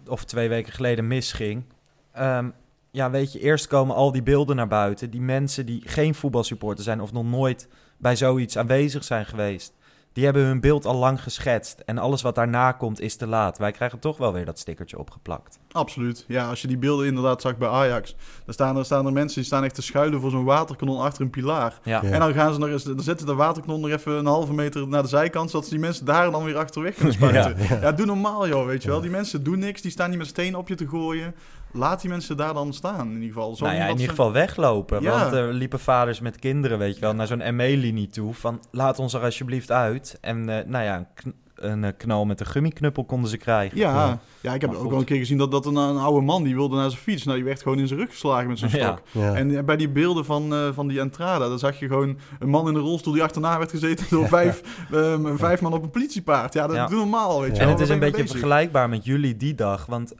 eh, 0.05 0.11
of 0.13 0.25
twee 0.25 0.49
weken 0.49 0.73
geleden 0.73 1.07
misging. 1.07 1.65
Ehm, 2.13 2.49
ja, 2.91 3.11
weet 3.11 3.33
je, 3.33 3.41
eerst 3.41 3.67
komen 3.67 3.95
al 3.95 4.13
die 4.13 4.23
beelden 4.23 4.57
naar 4.57 4.69
buiten. 4.69 5.11
Die 5.11 5.21
mensen 5.21 5.67
die 5.67 5.83
geen 5.85 6.15
voetbalsupporter 6.15 6.85
zijn 6.85 7.01
of 7.01 7.13
nog 7.13 7.25
nooit 7.25 7.69
bij 7.99 8.17
zoiets 8.17 8.59
aanwezig 8.59 9.05
zijn 9.05 9.27
geweest. 9.27 9.75
Die 10.13 10.25
hebben 10.25 10.45
hun 10.45 10.61
beeld 10.61 10.87
al 10.87 10.95
lang 10.97 11.23
geschetst. 11.23 11.83
En 11.87 11.99
alles 11.99 12.23
wat 12.23 12.35
daarna 12.35 12.73
komt 12.73 13.01
is 13.01 13.17
te 13.17 13.27
laat. 13.27 13.59
Wij 13.59 13.73
krijgen 13.73 13.99
toch 13.99 14.17
wel 14.17 14.33
weer 14.33 14.45
dat 14.45 14.59
stickertje 14.59 14.99
opgeplakt. 14.99 15.59
Absoluut. 15.73 16.25
Ja, 16.29 16.49
als 16.49 16.61
je 16.63 16.69
die 16.69 16.79
beelden 16.79 17.07
inderdaad 17.07 17.41
zag 17.41 17.57
bij 17.57 17.69
Ajax. 17.69 18.15
Dan 18.45 18.55
staan 18.55 18.77
er, 18.77 18.85
staan 18.85 19.07
er 19.07 19.13
mensen 19.13 19.37
die 19.37 19.45
staan 19.47 19.65
echt 19.65 19.75
te 19.75 19.83
schuilen 19.83 20.21
voor 20.21 20.31
zo'n 20.31 20.45
waterkanon 20.45 21.01
achter 21.01 21.23
een 21.23 21.31
pilaar. 21.31 21.79
Ja, 21.85 22.01
Ja. 22.03 22.11
En 22.11 22.21
dan 22.21 22.33
gaan 22.33 22.53
ze 22.53 22.59
nog 22.59 22.69
eens, 22.69 22.83
dan 22.85 23.01
zetten 23.01 23.27
de 23.27 23.35
waterkanon 23.35 23.81
nog 23.81 23.91
even 23.91 24.13
een 24.13 24.27
halve 24.27 24.53
meter 24.53 24.89
naar 24.89 25.03
de 25.03 25.09
zijkant, 25.09 25.51
zodat 25.51 25.65
ze 25.67 25.73
die 25.73 25.81
mensen 25.83 26.05
daar 26.05 26.31
dan 26.31 26.45
weer 26.45 26.57
achterweg 26.57 26.95
kunnen 26.95 27.13
spuiten. 27.21 27.57
ja, 27.81 27.93
doe 27.93 28.07
normaal 28.07 28.49
joh, 28.49 28.67
weet 28.67 28.83
je 28.83 28.89
wel. 28.89 29.01
Die 29.01 29.11
mensen 29.11 29.43
doen 29.43 29.59
niks, 29.59 29.81
die 29.83 29.91
staan 29.91 30.09
niet 30.11 30.19
met 30.19 30.27
stenen 30.29 30.59
op 30.59 30.69
je 30.69 30.75
te 30.75 30.89
gooien. 30.89 31.35
Laat 31.73 32.01
die 32.01 32.11
mensen 32.11 32.37
daar 32.37 32.55
dan 32.55 32.73
staan, 32.73 33.07
in 33.09 33.15
ieder 33.15 33.27
geval. 33.33 33.57
Zorg 33.57 33.71
nou 33.71 33.75
ja, 33.75 33.83
in 33.85 33.91
ieder 33.91 34.05
ze- 34.05 34.11
geval 34.11 34.33
weglopen. 34.33 35.03
Ja. 35.03 35.21
Want 35.21 35.33
er 35.33 35.53
liepen 35.53 35.81
vaders 35.81 36.21
met 36.21 36.39
kinderen, 36.39 36.79
weet 36.79 36.95
je 36.95 37.01
wel, 37.01 37.15
naar 37.15 37.27
zo'n 37.27 37.57
ME-linie 37.57 38.09
toe. 38.09 38.35
Van, 38.35 38.61
laat 38.71 38.99
ons 38.99 39.15
er 39.15 39.21
alsjeblieft 39.23 39.71
uit. 39.71 40.19
En 40.21 40.49
eh, 40.59 40.67
nou 40.67 40.85
ja, 40.85 41.07
een, 41.55 41.85
eh, 41.85 41.91
knal 41.97 42.25
met 42.25 42.41
een 42.41 42.47
gummiknuppel 42.47 43.05
konden 43.05 43.31
ze 43.31 43.37
krijgen. 43.37 43.79
Ja, 43.79 43.95
Ja. 43.95 44.19
ja. 44.41 44.55
ik 44.55 44.61
heb 44.61 44.71
Maar 44.71 44.79
ook 44.79 44.83
goed. 44.83 44.91
wel 44.91 45.01
een 45.01 45.07
keer 45.07 45.19
gezien 45.19 45.39
dat, 45.39 45.51
dat 45.51 45.67
een, 45.67 45.77
een 45.77 45.97
oude 45.99 46.21
man 46.27 46.43
die 46.43 46.55
wilde 46.55 46.77
naar 46.77 46.91
zijn 46.91 47.03
fiets. 47.03 47.25
Nou, 47.25 47.37
die 47.37 47.47
werd 47.47 47.63
gewoon 47.63 47.79
in 47.79 47.87
zijn 47.89 48.01
rug 48.01 48.11
geslagen 48.11 48.49
met 48.49 48.59
zijn 48.59 48.71
stok. 48.71 49.03
Ja. 49.11 49.35
En 49.35 49.57
eh, 49.57 49.65
bij 49.65 49.77
die 49.77 49.89
beelden 49.89 50.25
van, 50.25 50.55
eh, 50.55 50.69
van 50.73 50.89
die 50.89 51.01
Entrada, 51.01 51.49
dan 51.49 51.59
zag 51.59 51.79
je 51.79 51.87
gewoon 51.87 52.19
een 52.39 52.49
man 52.49 52.69
in 52.69 52.75
een 52.75 52.81
rolstoel 52.81 53.13
die 53.13 53.23
achterna 53.23 53.59
werd 53.59 53.71
gezeten 53.71 54.07
door 54.11 54.29
vijf, 54.29 54.63
ehm, 54.93 55.37
vijf 55.37 55.61
man 55.61 55.73
op 55.73 55.83
een 55.83 55.91
politiepaard. 55.91 56.53
Ja, 56.53 56.67
dat 56.67 56.77
Ja. 56.77 56.87
doe 56.87 56.99
normaal, 56.99 57.41
weet 57.41 57.51
je 57.51 57.55
Ja. 57.55 57.61
En 57.61 57.67
wel. 57.67 57.75
het 57.75 57.85
is 57.85 57.89
een 57.89 57.99
beetje 58.01 58.17
bezig? 58.17 58.31
vergelijkbaar 58.31 58.89
met 58.89 59.05
jullie 59.05 59.37
die 59.37 59.55
dag. 59.55 59.87
Want 59.87 60.15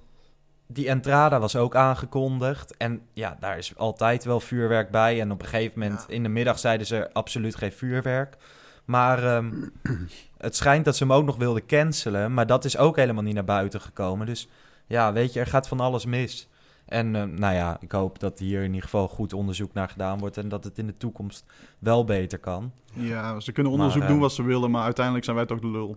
die 0.73 0.89
Entrada 0.89 1.41
was 1.41 1.57
ook 1.57 1.75
aangekondigd. 1.77 2.77
En 2.77 3.01
ja, 3.13 3.37
daar 3.41 3.59
is 3.59 3.77
altijd 3.77 4.25
wel 4.25 4.41
vuurwerk 4.41 4.91
bij. 4.91 5.21
En 5.21 5.31
op 5.33 5.41
een 5.43 5.49
gegeven 5.49 5.79
moment 5.79 6.05
Ja. 6.09 6.15
in 6.15 6.23
de 6.23 6.29
middag 6.29 6.59
zeiden 6.59 6.87
ze 6.87 7.13
absoluut 7.13 7.57
geen 7.57 7.73
vuurwerk. 7.73 8.37
Maar 8.85 9.25
ehm, 9.25 9.51
het 10.39 10.57
schijnt 10.57 10.85
dat 10.85 10.97
ze 10.97 11.03
hem 11.05 11.13
ook 11.13 11.25
nog 11.25 11.37
wilden 11.37 11.67
cancelen. 11.67 12.35
Maar 12.35 12.47
dat 12.47 12.65
is 12.65 12.77
ook 12.77 12.97
helemaal 12.97 13.23
niet 13.23 13.35
naar 13.35 13.45
buiten 13.45 13.81
gekomen. 13.81 14.27
Dus 14.27 14.49
ja, 14.87 15.13
weet 15.13 15.33
je, 15.33 15.41
er 15.41 15.47
gaat 15.47 15.69
van 15.69 15.81
alles 15.81 16.05
mis. 16.07 16.49
En 16.87 17.17
eh, 17.17 17.23
nou 17.23 17.55
ja, 17.55 17.77
ik 17.81 17.93
hoop 17.93 18.19
dat 18.19 18.39
hier 18.39 18.59
in 18.61 18.67
ieder 18.67 18.83
geval 18.83 19.09
goed 19.09 19.33
onderzoek 19.33 19.73
naar 19.73 19.89
gedaan 19.89 20.19
wordt. 20.19 20.37
En 20.37 20.49
dat 20.49 20.65
het 20.65 20.79
in 20.79 20.87
de 20.87 20.97
toekomst 20.97 21.45
wel 21.79 22.05
beter 22.05 22.39
kan. 22.39 22.73
Ja, 22.93 23.41
ze 23.41 23.53
kunnen 23.53 23.73
onderzoek 23.73 23.99
Maar, 23.99 24.09
doen 24.09 24.17
eh, 24.17 24.23
wat 24.23 24.33
ze 24.33 24.43
willen, 24.43 24.71
maar 24.71 24.85
uiteindelijk 24.85 25.25
zijn 25.25 25.37
wij 25.37 25.47
toch 25.47 25.61
de 25.61 25.71
lul. 25.71 25.97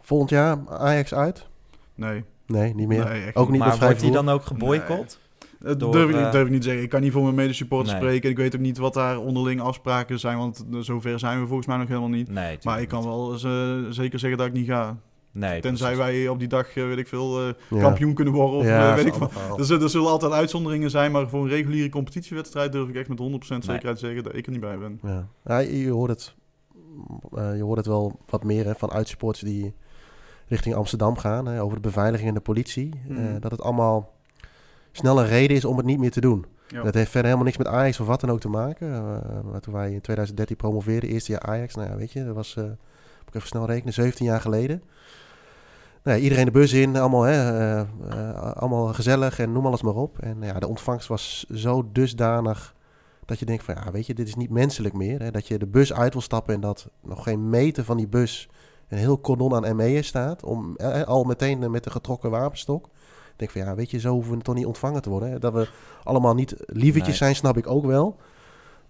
Volgend 0.00 0.30
jaar 0.30 0.58
Ajax 0.68 1.14
uit? 1.14 1.46
Nee. 1.94 2.24
Nee, 2.46 2.74
niet 2.74 2.88
meer. 2.88 3.04
Nee, 3.04 3.34
ook 3.34 3.50
niet 3.50 3.58
maar 3.58 3.68
wordt 3.68 3.80
die 3.80 3.88
vervoer? 3.98 4.12
dan 4.12 4.28
ook 4.28 4.42
geboycott? 4.44 5.18
Dat 5.60 5.80
Door, 5.80 5.92
durf, 5.92 6.08
ik, 6.10 6.16
eh, 6.16 6.30
durf 6.32 6.44
ik 6.44 6.50
niet 6.50 6.60
te 6.60 6.66
zeggen. 6.66 6.84
Ik 6.84 6.90
kan 6.90 7.00
niet 7.00 7.12
voor 7.12 7.22
mijn 7.22 7.34
medesupporters 7.34 7.90
Nee. 7.92 8.00
spreken. 8.00 8.30
Ik 8.30 8.36
weet 8.36 8.54
ook 8.54 8.60
niet 8.60 8.78
wat 8.78 8.94
daar 8.94 9.18
onderling 9.18 9.60
afspraken 9.60 10.18
zijn, 10.20 10.38
want 10.38 10.64
eh, 10.72 10.78
zover 10.80 11.18
zijn 11.18 11.40
we 11.40 11.46
volgens 11.46 11.66
mij 11.66 11.76
nog 11.76 11.88
helemaal 11.88 12.08
niet. 12.08 12.30
Nee, 12.30 12.58
Maar 12.62 12.80
ik 12.80 12.88
kan 12.88 13.04
wel 13.04 13.32
eens, 13.32 13.44
eh, 13.44 13.76
zeker 13.90 14.18
zeggen 14.18 14.38
dat 14.38 14.46
ik 14.46 14.52
niet 14.52 14.66
ga. 14.66 14.96
Nee, 15.32 15.60
Tenzij 15.60 15.94
precies. 15.94 16.14
wij 16.14 16.28
op 16.28 16.38
die 16.38 16.48
dag, 16.48 16.76
eh, 16.76 16.84
weet 16.86 16.98
ik 16.98 17.08
veel, 17.08 17.40
eh, 17.40 17.46
Ja. 17.70 17.80
kampioen 17.80 18.14
kunnen 18.14 18.34
worden. 18.34 18.58
Of 18.58 18.64
Ja, 18.64 18.88
eh, 18.88 18.94
weet 18.94 19.04
dat 19.04 19.14
ik 19.22 19.28
verhaal. 19.32 19.58
Er, 19.58 19.88
zullen- 19.90 20.10
altijd 20.10 20.32
uitzonderingen 20.32 20.90
zijn, 20.90 21.12
maar 21.12 21.28
voor 21.28 21.42
een 21.42 21.48
reguliere 21.48 21.88
competitiewedstrijd 21.88 22.72
durf 22.72 22.88
ik 22.88 22.94
echt 22.94 23.08
met 23.08 23.18
100% 23.18 23.62
Nee. 23.66 23.70
zekerheid 23.74 23.98
zeggen 24.00 24.22
dat 24.22 24.34
ik 24.34 24.46
er 24.46 24.52
niet 24.52 24.60
bij 24.60 24.78
ben. 24.78 24.98
Ja. 25.02 25.26
Ja, 25.44 25.58
je, 25.58 25.90
hoort 25.90 26.10
het, 26.10 26.34
eh, 27.34 27.56
je 27.56 27.62
hoort 27.62 27.76
het 27.76 27.86
wel 27.86 28.18
wat 28.30 28.44
meer 28.44 28.64
hè, 28.64 28.74
van 28.74 28.90
uitsupporters 28.92 29.44
die 29.44 29.74
richting 30.46 30.74
Amsterdam 30.74 31.16
gaan. 31.16 31.46
Hè, 31.46 31.62
over 31.62 31.76
de 31.76 31.82
beveiliging 31.82 32.28
en 32.28 32.34
de 32.34 32.40
politie. 32.40 32.90
Mhm. 33.08 33.18
Eh, 33.18 33.40
dat 33.40 33.50
het 33.50 33.60
allemaal 33.60 34.12
snel 34.92 35.20
een 35.20 35.26
reden 35.26 35.56
is 35.56 35.64
om 35.64 35.76
het 35.76 35.86
niet 35.86 35.98
meer 35.98 36.10
te 36.10 36.20
doen. 36.20 36.46
Ja. 36.68 36.82
Dat 36.82 36.94
heeft 36.94 37.10
verder 37.10 37.24
helemaal 37.24 37.44
niks 37.44 37.56
met 37.56 37.66
Ajax 37.66 38.00
of 38.00 38.06
wat 38.06 38.20
dan 38.20 38.30
ook 38.30 38.40
te 38.40 38.48
maken. 38.48 38.92
Eh, 38.92 39.50
maar 39.50 39.60
toen 39.60 39.74
wij 39.74 39.92
in 39.92 40.00
2013 40.00 40.56
promoveerden, 40.56 41.10
eerste 41.10 41.32
jaar 41.32 41.40
Ajax. 41.40 41.74
Nou 41.74 41.88
ja, 41.88 41.96
weet 41.96 42.12
je, 42.12 42.24
dat 42.24 42.34
was, 42.34 42.56
eh, 42.56 42.64
moet 42.64 43.28
ik 43.28 43.34
even 43.34 43.48
snel 43.48 43.66
rekenen, 43.66 43.92
17 43.92 44.26
jaar 44.26 44.40
geleden. 44.40 44.82
Nou 46.02 46.16
ja, 46.16 46.22
iedereen 46.22 46.44
de 46.44 46.50
bus 46.50 46.72
in, 46.72 46.96
allemaal, 46.96 47.22
hè, 47.22 47.84
allemaal 48.54 48.94
gezellig 48.94 49.38
en 49.38 49.52
noem 49.52 49.66
alles 49.66 49.82
maar 49.82 49.94
op. 49.94 50.18
En 50.18 50.36
ja, 50.40 50.58
de 50.58 50.68
ontvangst 50.68 51.08
was 51.08 51.46
zo 51.50 51.88
dusdanig 51.92 52.74
dat 53.24 53.38
je 53.38 53.44
denkt 53.44 53.64
van, 53.64 53.74
ja, 53.74 53.90
weet 53.90 54.06
je, 54.06 54.14
dit 54.14 54.28
is 54.28 54.34
niet 54.34 54.50
menselijk 54.50 54.94
meer. 54.94 55.22
Hè? 55.22 55.30
Dat 55.30 55.46
je 55.46 55.58
de 55.58 55.66
bus 55.66 55.92
uit 55.92 56.12
wil 56.12 56.22
stappen 56.22 56.54
en 56.54 56.60
dat 56.60 56.88
nog 57.02 57.22
geen 57.22 57.50
meter 57.50 57.84
van 57.84 57.96
die 57.96 58.08
bus 58.08 58.48
een 58.88 58.98
heel 58.98 59.20
cordon 59.20 59.54
aan 59.66 59.76
ME'ers 59.76 60.06
staat. 60.06 60.44
Om, 60.44 60.76
eh, 60.76 61.02
al 61.02 61.24
meteen 61.24 61.70
met 61.70 61.84
de 61.84 61.90
getrokken 61.90 62.30
wapenstok. 62.30 62.86
Ik 62.86 63.40
denk 63.40 63.50
van, 63.50 63.60
ja, 63.60 63.74
weet 63.74 63.90
je, 63.90 64.00
zo 64.00 64.12
hoeven 64.12 64.36
we 64.36 64.42
toch 64.42 64.54
niet 64.54 64.66
ontvangen 64.66 65.02
te 65.02 65.10
worden. 65.10 65.30
Hè? 65.30 65.38
Dat 65.38 65.52
we 65.52 65.68
allemaal 66.02 66.34
niet 66.34 66.54
lievertjes 66.66 67.06
Nee. 67.06 67.16
zijn, 67.16 67.34
snap 67.34 67.56
ik 67.56 67.66
ook 67.66 67.86
wel. 67.86 68.16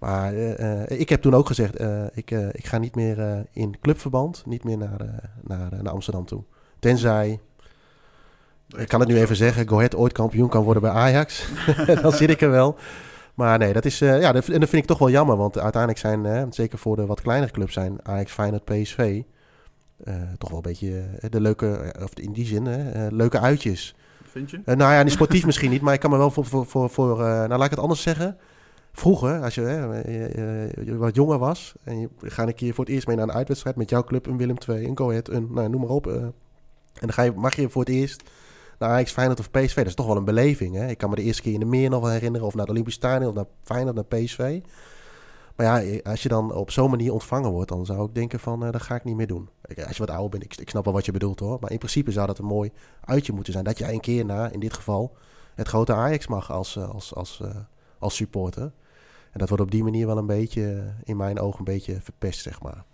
Maar 0.05 0.33
eh, 0.33 0.83
eh, 0.83 1.01
ik 1.01 1.09
heb 1.09 1.23
toen 1.23 1.35
ook 1.35 1.47
gezegd, 1.47 1.77
eh, 1.77 2.03
ik, 2.13 2.31
ik 2.31 2.67
ga 2.67 2.79
niet 2.79 2.95
meer 2.95 3.47
in 3.53 3.77
clubverband, 3.81 4.43
niet 4.47 4.65
meer 4.65 4.79
naar, 4.79 5.31
naar, 5.43 5.69
naar 5.83 5.93
Amsterdam 5.93 6.25
toe. 6.25 6.43
Tenzij, 6.79 7.41
ik 8.77 8.89
kan 8.89 9.01
het 9.01 9.09
nu 9.09 9.19
even 9.19 9.37
zeggen, 9.37 9.69
Go 9.69 9.77
Ahead 9.77 9.97
ooit 9.97 10.13
kampioen 10.13 10.49
kan 10.49 10.65
worden 10.65 10.83
bij 10.83 10.91
Ajax. 10.91 11.49
dan 12.03 12.13
zit 12.13 12.31
ik 12.31 12.41
er 12.41 12.51
wel. 12.51 12.77
Maar 13.35 13.59
nee, 13.59 13.73
dat 13.73 13.85
is, 13.85 13.99
ja, 13.99 14.33
dat, 14.33 14.49
en 14.49 14.61
dat 14.61 14.69
vind 14.69 14.83
ik 14.83 14.89
toch 14.89 14.99
wel 14.99 15.11
jammer. 15.11 15.37
Want 15.37 15.59
uiteindelijk 15.59 16.01
zijn, 16.01 16.53
zeker 16.53 16.79
voor 16.79 16.97
de 16.97 17.07
wat 17.07 17.21
kleinere 17.21 17.53
clubs, 17.53 17.73
zijn 17.73 17.99
Ajax, 18.03 18.33
Feyenoord, 18.33 18.65
PSV... 18.65 19.23
eh, 20.05 20.15
toch 20.39 20.49
wel 20.49 20.59
een 20.59 20.65
beetje 20.65 21.05
eh, 21.21 21.31
de 21.31 21.41
leuke, 21.41 21.77
eh, 21.77 22.03
of 22.03 22.11
in 22.15 22.33
die 22.33 22.47
zin, 22.47 22.69
leuke 23.11 23.41
uitjes. 23.41 23.95
Vind 24.23 24.51
je? 24.51 24.61
Nou 24.65 24.79
ja, 24.79 25.03
niet 25.03 25.13
sportief 25.13 25.47
misschien 25.47 25.71
niet, 25.71 25.81
maar 25.81 25.95
ik 25.95 26.01
kan 26.01 26.11
me 26.11 26.17
wel 26.17 26.31
voor, 26.31 26.45
voor, 26.45 26.67
voor, 26.67 26.91
voor 26.91 27.17
nou 27.19 27.49
laat 27.49 27.65
ik 27.65 27.71
het 27.71 27.79
anders 27.79 28.03
zeggen. 28.03 28.37
Vroeger, 28.93 29.43
als 29.43 29.55
je, 29.55 29.61
hè, 29.61 30.97
wat 30.97 31.15
jonger 31.15 31.39
was 31.39 31.75
en 31.85 32.01
je 32.01 32.09
gaat 32.19 32.47
een 32.47 32.55
keer 32.55 32.75
voor 32.75 32.85
het 32.85 32.93
eerst 32.93 33.07
mee 33.07 33.17
naar 33.17 33.29
een 33.29 33.35
uitwedstrijd 33.35 33.77
met 33.77 33.91
jouw 33.91 34.05
club, 34.05 34.27
een 34.27 34.37
Willem 34.37 34.57
II, 34.69 34.85
een 34.87 34.99
Go 34.99 35.09
Ahead, 35.09 35.29
een, 35.29 35.49
nou, 35.51 35.69
noem 35.69 35.81
maar 35.81 35.91
op. 35.91 36.07
en 36.07 36.33
dan 36.93 37.13
ga 37.13 37.23
je, 37.23 37.33
mag 37.33 37.57
je 37.57 37.69
voor 37.69 37.85
het 37.85 37.95
eerst 37.95 38.23
naar 38.79 38.91
Ajax, 38.91 39.13
Feyenoord 39.13 39.41
of 39.41 39.51
PSV. 39.51 39.77
Dat 39.77 39.87
is 39.87 39.95
toch 39.95 40.07
wel 40.07 40.17
een 40.17 40.25
beleving. 40.25 40.75
Hè? 40.75 40.89
Ik 40.89 40.99
kan 40.99 41.11
me 41.11 41.17
de 41.17 41.23
eerste 41.23 41.43
keer 41.43 41.53
in 41.53 41.61
de 41.61 41.67
meer 41.67 41.91
nog 41.91 42.01
wel 42.01 42.11
herinneren, 42.11 42.47
of 42.47 42.53
naar 42.53 42.63
het 42.63 42.71
Olympisch 42.71 42.95
Stadion, 42.95 43.29
of 43.29 43.35
naar 43.35 43.47
Feyenoord, 43.63 43.95
naar 43.95 44.05
PSV. 44.05 44.61
Maar 45.57 45.85
ja, 45.85 46.01
als 46.03 46.23
je 46.23 46.29
dan 46.29 46.53
op 46.55 46.71
zo'n 46.71 46.91
manier 46.91 47.13
ontvangen 47.13 47.51
wordt, 47.51 47.69
dan 47.69 47.87
zou 47.87 48.09
ik 48.09 48.15
denken 48.15 48.41
van, 48.41 48.65
eh, 48.65 48.71
dat 48.73 48.83
ga 48.83 48.95
ik 48.95 49.05
niet 49.05 49.17
meer 49.17 49.27
doen. 49.27 49.49
Ik- 49.67 49.83
Als 49.83 49.97
je 49.97 50.07
wat 50.07 50.11
ouder 50.15 50.31
bent, 50.31 50.45
ik, 50.45 50.57
ik 50.57 50.69
snap 50.71 50.85
wel 50.85 50.93
wat 50.95 51.05
je 51.05 51.13
bedoelt 51.13 51.41
hoor. 51.41 51.59
Maar 51.61 51.71
in 51.71 51.79
principe 51.79 52.13
zou 52.13 52.27
dat 52.27 52.39
een 52.39 52.45
mooi 52.45 52.71
uitje 53.05 53.33
moeten 53.33 53.53
zijn. 53.53 53.65
Dat 53.65 53.79
je 53.79 53.93
een 53.93 54.01
keer 54.01 54.25
na, 54.25 54.51
in 54.51 54.61
dit 54.61 54.73
geval, 54.75 55.17
het 55.55 55.69
grote 55.69 55.93
Ajax 55.95 56.27
mag 56.27 56.51
als, 56.53 56.77
eh, 56.77 56.89
als, 56.91 57.15
als, 57.15 57.41
eh, 57.43 57.57
als 57.99 58.15
supporter. 58.17 58.63
En 59.33 59.41
dat 59.41 59.49
wordt 59.49 59.65
op 59.65 59.71
die 59.71 59.83
manier 59.83 60.07
wel 60.07 60.19
een 60.19 60.27
beetje, 60.27 60.63
eh, 60.73 61.09
in 61.09 61.17
mijn 61.17 61.39
ogen, 61.41 61.59
een 61.59 61.65
beetje 61.65 62.01
verpest, 62.01 62.41
zeg 62.41 62.63
maar. 62.63 62.85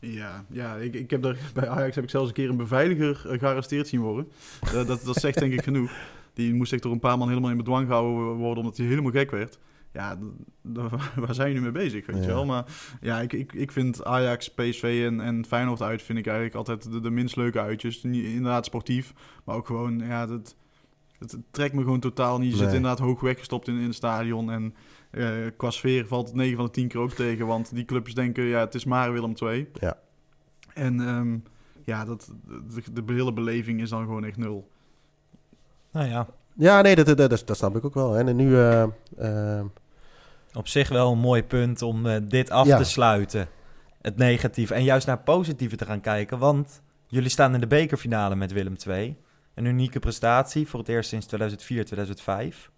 Ja, 0.00 0.44
ja 0.48 0.76
ik, 0.76 0.94
ik 0.94 1.10
heb 1.10 1.22
daar, 1.22 1.36
bij 1.54 1.68
Ajax 1.68 1.94
heb 1.94 2.04
ik 2.04 2.10
zelfs 2.10 2.28
een 2.28 2.34
keer 2.34 2.48
een 2.48 2.56
beveiliger 2.56 3.30
eh, 3.30 3.38
gearresteerd 3.38 3.88
zien 3.88 4.00
worden. 4.00 4.28
Eh, 4.60 4.86
dat, 4.86 5.02
dat 5.04 5.16
zegt 5.16 5.38
denk 5.38 5.52
ik 5.52 5.62
genoeg. 5.62 5.90
Die 6.34 6.54
moest 6.54 6.72
echt 6.72 6.82
door 6.82 6.92
een 6.92 6.98
paar 6.98 7.18
man 7.18 7.28
helemaal 7.28 7.50
in 7.50 7.56
bedwang 7.56 7.86
gehouden 7.86 8.34
worden 8.36 8.62
omdat 8.62 8.76
hij 8.76 8.86
helemaal 8.86 9.10
gek 9.12 9.30
werd. 9.30 9.58
Ja, 9.92 10.18
waar 11.16 11.34
zijn 11.34 11.48
jullie 11.48 11.62
mee 11.62 11.82
bezig, 11.84 12.06
weet 12.06 12.16
Ja. 12.16 12.22
je 12.22 12.28
wel? 12.28 12.44
Maar 12.46 12.64
ja, 13.00 13.20
ik, 13.20 13.32
ik, 13.32 13.52
ik 13.52 13.72
vind 13.72 14.04
Ajax, 14.04 14.48
PSV 14.54 15.02
en, 15.06 15.20
en 15.20 15.44
Feyenoord 15.44 15.82
uit 15.82 16.02
vind 16.02 16.18
ik 16.18 16.26
eigenlijk 16.26 16.56
altijd 16.56 16.92
de, 16.92 17.00
de 17.00 17.10
minst 17.10 17.36
leuke 17.36 17.60
uitjes. 17.60 18.02
Niet, 18.02 18.24
inderdaad 18.24 18.64
sportief, 18.64 19.14
maar 19.44 19.56
ook 19.56 19.66
gewoon, 19.66 19.98
ja, 19.98 20.26
dat, 20.26 20.56
het 21.18 21.36
trekt 21.50 21.74
me 21.74 21.82
gewoon 21.82 22.00
totaal 22.00 22.38
niet. 22.38 22.50
Je 22.50 22.56
zit 22.56 22.66
inderdaad 22.66 22.98
hoog 22.98 23.20
weggestopt 23.20 23.68
in, 23.68 23.76
in 23.76 23.84
het 23.86 23.94
stadion 23.94 24.50
en 24.50 24.74
eh, 25.10 25.30
qua 25.56 25.70
sfeer 25.70 26.06
valt 26.06 26.26
het 26.26 26.36
9 26.36 26.56
van 26.56 26.64
de 26.64 26.70
10 26.70 26.88
keer 26.88 27.00
ook 27.00 27.12
tegen, 27.12 27.46
want 27.46 27.74
die 27.74 27.84
clubs 27.84 28.14
denken, 28.14 28.44
ja, 28.44 28.60
het 28.60 28.74
is 28.74 28.84
maar 28.84 29.12
Willem 29.12 29.32
II. 29.42 29.68
Ja. 29.72 29.98
En 30.74 31.00
ehm, 31.00 31.38
ja, 31.84 32.04
dat, 32.04 32.32
de, 32.74 33.02
de 33.02 33.12
hele 33.12 33.32
beleving 33.32 33.80
is 33.80 33.88
dan 33.90 34.04
gewoon 34.04 34.24
echt 34.24 34.36
nul. 34.36 34.70
Nou 35.92 36.08
ja, 36.08 36.28
Ja, 36.60 36.80
nee, 36.80 36.94
dat, 36.94 37.06
dat, 37.06 37.16
dat, 37.16 37.42
dat 37.46 37.56
snap 37.56 37.76
ik 37.76 37.84
ook 37.84 37.94
wel. 37.94 38.12
hè. 38.12 38.24
En 38.24 38.36
nu... 38.36 38.56
eh, 38.56 38.82
eh, 39.18 39.64
op 40.52 40.68
zich 40.68 40.88
wel 40.88 41.12
een 41.12 41.18
mooi 41.18 41.44
punt 41.44 41.82
om 41.82 42.06
eh, 42.06 42.16
dit 42.22 42.50
af 42.50 42.66
Ja. 42.66 42.76
te 42.76 42.84
sluiten. 42.84 43.48
Het 44.02 44.16
negatieve. 44.16 44.74
En 44.74 44.84
juist 44.84 45.06
naar 45.06 45.18
positieve 45.18 45.76
te 45.76 45.84
gaan 45.84 46.00
kijken. 46.00 46.38
Want 46.38 46.82
jullie 47.06 47.28
staan 47.28 47.54
in 47.54 47.60
de 47.60 47.66
bekerfinale 47.66 48.36
met 48.36 48.52
Willem 48.52 48.74
II. 48.86 49.16
Een 49.54 49.64
unieke 49.64 49.98
prestatie 49.98 50.68
voor 50.68 50.78
het 50.80 50.88
eerst 50.88 51.08
sinds 51.08 51.26
2004, 51.26 51.84
2005. 51.84 52.70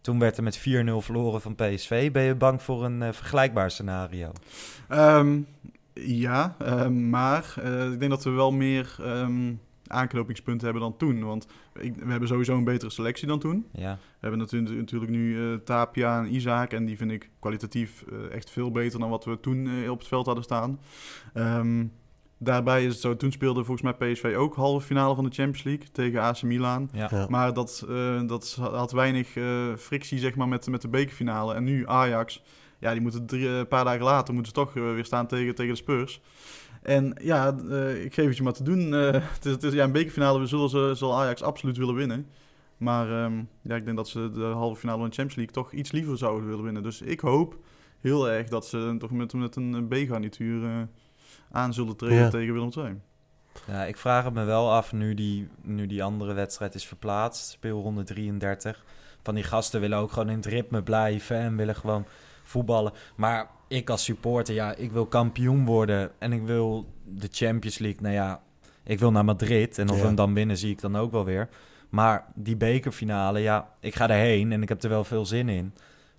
Toen 0.00 0.18
werd 0.18 0.36
er 0.36 0.42
met 0.42 0.58
4-0 0.58 0.62
verloren 0.98 1.40
van 1.40 1.54
PSV. 1.54 2.10
Ben 2.12 2.22
je 2.22 2.34
bang 2.34 2.62
voor 2.62 2.84
een 2.84 3.14
vergelijkbaar 3.14 3.70
scenario? 3.70 4.32
Ehm, 4.88 5.38
ja, 5.94 6.54
ehm, 6.58 7.08
maar 7.10 7.54
eh, 7.62 7.92
ik 7.92 7.98
denk 7.98 8.10
dat 8.10 8.24
we 8.24 8.30
wel 8.30 8.50
meer 8.52 8.96
ehm, 9.02 9.52
aanknopingspunten 9.90 10.64
hebben 10.64 10.82
dan 10.82 10.96
toen. 10.96 11.24
Want 11.24 11.46
ik, 11.74 11.96
we 11.96 12.10
hebben 12.10 12.28
sowieso 12.28 12.56
een 12.56 12.64
betere 12.64 12.90
selectie 12.90 13.26
dan 13.28 13.38
toen. 13.38 13.66
Ja, 13.72 13.94
We 13.94 14.16
hebben 14.20 14.38
natuurlijk, 14.38 14.76
natuurlijk 14.76 15.10
nu 15.10 15.52
eh, 15.52 15.58
Tapia 15.58 16.18
en 16.18 16.34
Isaac. 16.34 16.72
En 16.72 16.84
die 16.84 16.96
vind 16.96 17.10
ik 17.10 17.30
kwalitatief 17.38 18.04
eh, 18.10 18.34
echt 18.34 18.50
veel 18.50 18.70
beter 18.70 18.98
dan 18.98 19.10
wat 19.10 19.24
we 19.24 19.40
toen 19.40 19.66
eh, 19.66 19.90
op 19.90 19.98
het 19.98 20.08
veld 20.08 20.26
hadden 20.26 20.44
staan. 20.44 20.80
Ehm, 21.34 21.84
daarbij 22.42 22.84
is 22.84 22.92
het 22.92 23.00
zo, 23.00 23.16
toen 23.16 23.32
speelde 23.32 23.64
volgens 23.64 23.96
mij 23.96 24.12
PSV 24.12 24.34
ook 24.36 24.54
halve 24.54 24.86
finale 24.86 25.14
van 25.14 25.24
de 25.24 25.30
Champions 25.30 25.62
League 25.62 25.86
tegen 25.92 26.20
AC 26.20 26.42
Milan. 26.42 26.88
ja. 26.92 27.08
ja. 27.10 27.26
Maar 27.28 27.52
dat, 27.52 27.84
eh, 27.88 28.22
dat 28.26 28.58
had 28.60 28.92
weinig 28.92 29.36
eh, 29.36 29.74
frictie 29.76 30.18
zeg 30.18 30.34
maar, 30.34 30.48
met, 30.48 30.68
met 30.68 30.82
de 30.82 30.88
bekerfinale. 30.88 31.54
En 31.54 31.64
nu 31.64 31.88
Ajax, 31.88 32.42
ja, 32.78 32.92
die 32.92 33.00
moeten 33.00 33.26
drie, 33.26 33.48
een 33.48 33.68
paar 33.68 33.84
dagen 33.84 34.04
later 34.04 34.34
moeten 34.34 34.52
ze 34.54 34.60
toch 34.60 34.72
weer 34.72 35.04
staan 35.04 35.26
tegen, 35.26 35.54
tegen 35.54 35.72
de 35.72 35.78
Spurs. 35.78 36.20
En 36.82 37.16
ja, 37.22 37.56
eh, 37.70 38.04
ik 38.04 38.14
geef 38.14 38.26
het 38.26 38.36
je 38.36 38.42
maar 38.42 38.52
te 38.52 38.62
doen. 38.62 38.94
Eh, 38.94 39.12
het 39.34 39.44
is, 39.44 39.52
het 39.52 39.62
is, 39.62 39.72
ja, 39.72 39.84
een 39.84 39.92
bekerfinale 39.92 40.38
we 40.38 40.46
zullen 40.46 40.68
ze, 40.70 40.92
zal 40.94 41.18
Ajax 41.20 41.42
absoluut 41.42 41.76
willen 41.76 41.94
winnen. 41.94 42.26
Maar 42.76 43.24
ehm, 43.24 43.42
ja, 43.62 43.76
ik 43.76 43.84
denk 43.84 43.96
dat 43.96 44.08
ze 44.08 44.30
de 44.30 44.44
halve 44.44 44.80
finale 44.80 44.98
van 44.98 45.08
de 45.08 45.14
Champions 45.14 45.34
League 45.36 45.54
toch 45.54 45.72
iets 45.72 45.92
liever 45.92 46.18
zouden 46.18 46.48
willen 46.48 46.64
winnen. 46.64 46.82
Dus 46.82 47.00
ik 47.00 47.20
hoop 47.20 47.56
heel 48.00 48.30
erg 48.30 48.48
dat 48.48 48.66
ze 48.66 48.96
toch 48.98 49.10
met, 49.10 49.32
met 49.32 49.56
een 49.56 49.88
B-garnituur 49.88 50.64
eh, 50.64 50.82
aan 51.50 51.74
zullen 51.74 51.96
treden 51.96 52.18
Ja. 52.18 52.28
tegen 52.28 52.52
Willem 52.52 52.70
II. 52.76 53.00
Ja, 53.66 53.84
ik 53.84 53.96
vraag 53.96 54.24
het 54.24 54.34
me 54.34 54.44
wel 54.44 54.72
af 54.72 54.92
nu 54.92 55.14
die, 55.14 55.48
nu 55.62 55.86
die 55.86 56.02
andere 56.04 56.32
wedstrijd 56.32 56.74
is 56.74 56.86
verplaatst, 56.86 57.50
speelronde 57.50 58.02
33. 58.02 58.84
Van 59.22 59.34
die 59.34 59.44
gasten 59.44 59.80
willen 59.80 59.98
ook 59.98 60.12
gewoon 60.12 60.28
in 60.28 60.36
het 60.36 60.46
ritme 60.46 60.82
blijven 60.82 61.36
en 61.36 61.56
willen 61.56 61.74
gewoon 61.74 62.06
voetballen. 62.42 62.92
Maar 63.16 63.50
ik 63.70 63.90
als 63.90 64.04
supporter, 64.04 64.54
ja, 64.54 64.74
ik 64.74 64.92
wil 64.92 65.06
kampioen 65.06 65.64
worden 65.64 66.10
en 66.18 66.32
ik 66.32 66.42
wil 66.42 66.92
de 67.04 67.28
Champions 67.30 67.78
League. 67.78 68.00
Nou 68.02 68.14
ja, 68.14 68.40
ik 68.84 68.98
wil 68.98 69.10
naar 69.10 69.24
Madrid 69.24 69.78
en 69.78 69.90
of 69.90 69.96
Ja. 69.98 70.04
hem 70.04 70.14
dan 70.14 70.34
winnen 70.34 70.56
zie 70.56 70.70
ik 70.70 70.80
dan 70.80 70.96
ook 70.96 71.10
wel 71.12 71.24
weer. 71.24 71.48
Maar 71.88 72.24
die 72.34 72.56
bekerfinale, 72.56 73.38
ja, 73.40 73.68
ik 73.80 73.94
ga 73.94 74.08
erheen 74.10 74.52
en 74.52 74.62
ik 74.62 74.68
heb 74.68 74.82
er 74.82 74.88
wel 74.88 75.04
veel 75.04 75.26
zin 75.26 75.48
in. 75.48 75.72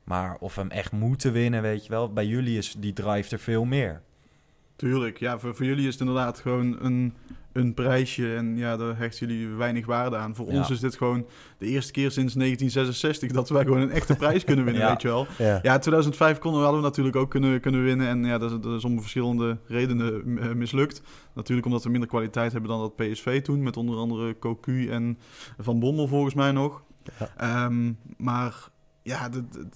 Maar 0.03 0.37
of 0.39 0.55
we 0.55 0.61
hem 0.61 0.69
echt 0.69 0.91
moeten 0.91 1.31
winnen, 1.31 1.61
weet 1.61 1.83
je 1.85 1.89
wel. 1.89 2.13
Bij 2.13 2.25
jullie 2.25 2.57
is 2.57 2.75
die 2.77 2.93
drive 2.93 3.31
er 3.35 3.41
veel 3.41 3.65
meer. 3.65 4.01
Tuurlijk, 4.75 5.19
ja, 5.19 5.39
voor, 5.39 5.55
voor 5.55 5.65
jullie 5.65 5.87
is 5.87 5.91
het 5.91 5.99
inderdaad 6.01 6.39
gewoon 6.39 6.77
een, 6.81 7.13
een 7.53 7.73
prijsje 7.73 8.35
en 8.35 8.57
ja, 8.57 8.77
daar 8.77 8.97
hechten 8.97 9.27
jullie 9.27 9.47
weinig 9.47 9.85
waarde 9.85 10.15
aan. 10.15 10.35
Voor 10.35 10.51
Ja. 10.51 10.57
ons 10.57 10.69
is 10.69 10.79
dit 10.79 10.95
gewoon 10.95 11.25
de 11.57 11.65
eerste 11.65 11.91
keer 11.91 12.11
sinds 12.11 12.33
1966 12.33 13.31
dat 13.31 13.49
wij 13.49 13.63
gewoon 13.63 13.79
een 13.81 13.91
echte 13.91 14.15
prijs 14.15 14.43
kunnen 14.43 14.65
winnen, 14.65 14.83
Ja. 14.85 14.89
weet 14.89 15.01
je 15.01 15.07
wel. 15.07 15.27
ja. 15.37 15.59
Ja, 15.61 15.79
2005 15.79 16.39
konden 16.39 16.59
we, 16.59 16.65
hadden 16.65 16.83
we 16.83 16.87
natuurlijk 16.89 17.15
ook 17.15 17.29
kunnen, 17.29 17.61
kunnen 17.61 17.83
winnen 17.83 18.07
en 18.07 18.23
ja, 18.25 18.37
dat 18.37 18.51
is, 18.51 18.57
dat 18.61 18.77
is 18.77 18.85
om 18.85 18.99
verschillende 18.99 19.57
redenen 19.67 20.37
eh, 20.39 20.51
mislukt. 20.53 21.01
Natuurlijk 21.33 21.67
omdat 21.67 21.83
we 21.83 21.89
minder 21.89 22.09
kwaliteit 22.09 22.51
hebben 22.51 22.69
dan 22.69 22.79
dat 22.79 22.95
PSV 22.95 23.41
toen, 23.41 23.63
met 23.63 23.77
onder 23.77 23.95
andere 23.97 24.39
Cocu 24.39 24.89
en 24.89 25.17
Van 25.57 25.79
Bommel 25.79 26.07
volgens 26.07 26.33
mij 26.33 26.51
nog. 26.51 26.83
Ja. 27.19 27.29
Ehm, 27.37 27.93
maar 28.17 28.69
ja, 29.03 29.29
de- 29.29 29.47
de- 29.49 29.67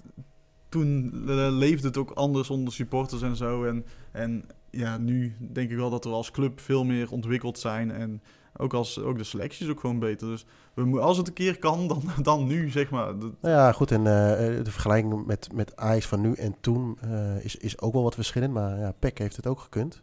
toen 0.69 1.11
eh, 1.27 1.47
leefde 1.51 1.87
het 1.87 1.97
ook 1.97 2.11
anders 2.11 2.49
onder 2.49 2.73
supporters 2.73 3.21
en 3.21 3.35
zo. 3.35 3.63
En, 3.63 3.85
en 4.11 4.45
ja, 4.75 4.97
nu 4.97 5.35
denk 5.39 5.71
ik 5.71 5.77
wel 5.77 5.89
dat 5.89 6.03
we 6.03 6.09
als 6.09 6.31
club 6.31 6.59
veel 6.59 6.83
meer 6.83 7.11
ontwikkeld 7.11 7.59
zijn. 7.59 7.91
En 7.91 8.21
ook, 8.57 8.73
als, 8.73 8.99
ook 8.99 9.17
de 9.17 9.23
selectie 9.23 9.65
is 9.65 9.71
ook 9.71 9.79
gewoon 9.79 9.99
beter. 9.99 10.27
Dus 10.27 10.45
we, 10.73 10.99
als 10.99 11.17
het 11.17 11.27
een 11.27 11.33
keer 11.33 11.59
kan, 11.59 11.87
dan, 11.87 12.03
dan 12.21 12.47
nu, 12.47 12.69
zeg 12.69 12.89
maar. 12.89 13.15
Nou 13.15 13.35
ja, 13.41 13.71
goed. 13.71 13.91
En 13.91 13.99
eh, 13.99 14.63
de 14.63 14.71
vergelijking 14.71 15.25
met, 15.25 15.53
met 15.53 15.75
Ajax 15.75 16.05
van 16.05 16.21
nu 16.21 16.33
en 16.33 16.55
toen 16.61 16.97
eh, 17.01 17.45
is, 17.45 17.55
is 17.55 17.79
ook 17.81 17.93
wel 17.93 18.03
wat 18.03 18.15
verschillend. 18.15 18.53
Maar 18.53 18.79
ja, 18.79 18.93
Peck 18.99 19.17
heeft 19.17 19.35
het 19.35 19.47
ook 19.47 19.59
gekund. 19.59 20.01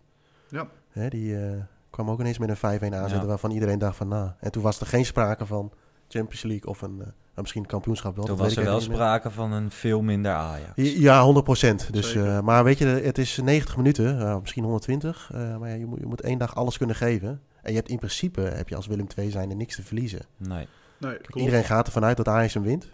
Ja. 0.49 0.69
Hè, 0.89 1.09
die 1.09 1.39
eh, 1.39 1.61
kwam 1.91 2.11
ook 2.11 2.21
ineens 2.21 2.39
met 2.39 2.49
een 2.49 2.57
5-1 2.57 2.61
aanzetten 2.61 3.21
Ja. 3.21 3.27
waarvan 3.27 3.51
iedereen 3.51 3.79
dacht 3.79 3.97
van... 3.97 4.09
Nou, 4.09 4.31
en 4.41 4.51
toen 4.53 4.63
was 4.63 4.81
er 4.81 4.87
geen 4.87 5.05
sprake 5.05 5.47
van 5.47 5.73
Champions 6.09 6.43
League 6.43 6.71
of 6.71 6.83
een, 6.83 7.03
misschien 7.41 7.63
een 7.63 7.69
kampioenschap 7.69 8.17
wel. 8.17 8.25
Toen 8.25 8.37
dat 8.37 8.45
was 8.45 8.55
er 8.57 8.63
ik 8.63 8.69
wel 8.69 8.75
meer. 8.77 8.85
sprake 8.85 9.31
van 9.31 9.53
een 9.53 9.71
veel 9.71 10.03
minder 10.03 10.33
Ajax. 10.33 10.73
Ja, 10.75 11.23
100 11.23 11.45
procent. 11.45 11.93
Dus, 11.93 12.15
eh, 12.15 12.41
maar 12.41 12.65
weet 12.65 12.79
je, 12.79 12.87
het 12.87 13.19
is 13.19 13.37
90 13.43 13.77
minuten, 13.77 14.21
eh, 14.21 14.39
misschien 14.41 14.63
120. 14.63 15.31
eh, 15.35 15.57
maar 15.57 15.69
ja, 15.69 15.75
je, 15.75 15.87
moet, 15.87 15.99
je 15.99 16.07
moet 16.07 16.21
één 16.21 16.39
dag 16.39 16.55
alles 16.55 16.77
kunnen 16.79 16.97
geven. 16.97 17.41
En 17.63 17.71
je 17.71 17.77
hebt 17.77 17.89
in 17.89 17.99
principe, 17.99 18.41
heb 18.41 18.69
je 18.69 18.77
als 18.77 18.87
Willem 18.87 19.07
II 19.19 19.31
zijn 19.31 19.51
er 19.51 19.57
niks 19.57 19.77
te 19.77 19.83
verliezen. 19.83 20.21
Nee. 20.37 20.67
Nee. 20.99 21.17
Iedereen 21.35 21.65
gaat 21.65 21.87
ervan 21.87 22.05
uit 22.05 22.17
dat 22.17 22.29
Ajax 22.29 22.55
hem 22.55 22.63
wint. 22.63 22.89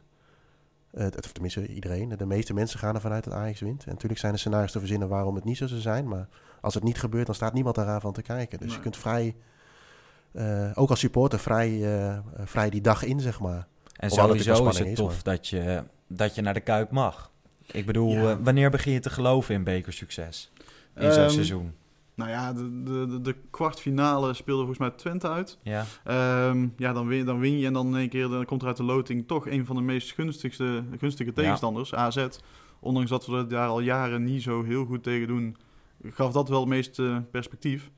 Eh, 0.90 1.04
het- 1.04 1.24
of 1.24 1.32
tenminste, 1.32 1.66
iedereen. 1.66 2.08
De 2.16 2.26
meeste 2.26 2.54
mensen 2.54 2.78
gaan 2.78 2.94
ervan 2.94 3.12
uit 3.12 3.24
dat 3.24 3.32
Ajax 3.32 3.60
wint. 3.60 3.84
En 3.84 3.90
natuurlijk 3.92 4.20
zijn 4.20 4.32
er 4.32 4.38
scenario's 4.38 4.72
te 4.72 4.78
verzinnen 4.78 5.08
waarom 5.08 5.34
het 5.34 5.44
niet 5.44 5.56
zo 5.56 5.66
zou 5.66 5.80
zijn. 5.80 6.08
Maar 6.08 6.28
als 6.60 6.74
het 6.74 6.82
niet 6.82 6.98
gebeurt, 6.98 7.26
dan 7.26 7.34
staat 7.34 7.52
niemand 7.52 7.76
eraan 7.76 8.00
van 8.00 8.12
te 8.12 8.22
kijken. 8.22 8.58
Dus 8.58 8.66
Nee. 8.66 8.76
je 8.76 8.82
kunt 8.82 8.96
vrij, 8.96 9.36
eh, 10.32 10.70
ook 10.74 10.90
als 10.90 11.00
supporter, 11.00 11.38
vrij, 11.38 11.82
vrij 12.44 12.70
die 12.70 12.80
dag 12.80 13.04
in, 13.04 13.20
zeg 13.20 13.40
maar. 13.40 13.66
En 13.98 14.08
Hoewel 14.08 14.28
het 14.28 14.42
sowieso 14.42 14.68
is 14.68 14.78
het 14.78 14.86
is, 14.88 14.94
tof 14.96 15.22
dat, 15.22 15.48
je, 15.48 15.82
dat 16.06 16.34
je 16.34 16.42
naar 16.42 16.54
de 16.54 16.60
Kuip 16.60 16.90
mag. 16.90 17.30
Ik 17.72 17.86
bedoel, 17.86 18.10
Ja. 18.12 18.30
eh, 18.30 18.36
wanneer 18.42 18.70
begin 18.70 18.92
je 18.92 19.00
te 19.00 19.10
geloven 19.10 19.54
in 19.54 19.64
bekersucces? 19.64 20.50
In 20.96 21.12
zo'n 21.12 21.22
Ehm, 21.22 21.30
seizoen. 21.32 21.74
Nou 22.14 22.30
ja, 22.30 22.52
de, 22.52 22.82
de, 22.84 23.20
de, 23.22 23.34
kwartfinale 23.50 24.34
speelde 24.34 24.58
volgens 24.64 24.78
mij 24.78 24.90
Twente 24.90 25.28
uit. 25.28 25.58
Ja, 25.62 25.84
Ehm, 26.04 26.66
ja, 26.76 26.92
dan 26.92 27.06
win, 27.06 27.24
dan 27.24 27.38
win 27.38 27.58
je 27.58 27.66
en 27.66 27.72
dan 27.72 27.86
in 27.86 27.96
één 27.96 28.08
keer 28.08 28.28
dan 28.28 28.44
komt 28.44 28.60
er 28.62 28.68
uit 28.68 28.76
de 28.76 28.82
loting 28.82 29.26
toch 29.26 29.48
een 29.48 29.66
van 29.66 29.76
de 29.76 29.82
meest 29.82 30.12
gunstigste, 30.12 30.82
gunstige 30.98 31.32
tegenstanders, 31.32 31.94
AZ. 31.94 32.26
Ondanks 32.80 33.10
dat 33.10 33.26
we 33.26 33.36
het 33.36 33.50
daar 33.50 33.68
al 33.68 33.80
jaren 33.80 34.24
niet 34.24 34.42
zo 34.42 34.64
heel 34.64 34.84
goed 34.84 35.02
tegen 35.02 35.26
doen, 35.26 35.56
gaf 36.10 36.32
dat 36.32 36.48
wel 36.48 36.60
het 36.60 36.68
meeste 36.68 37.22
perspectief. 37.30 37.90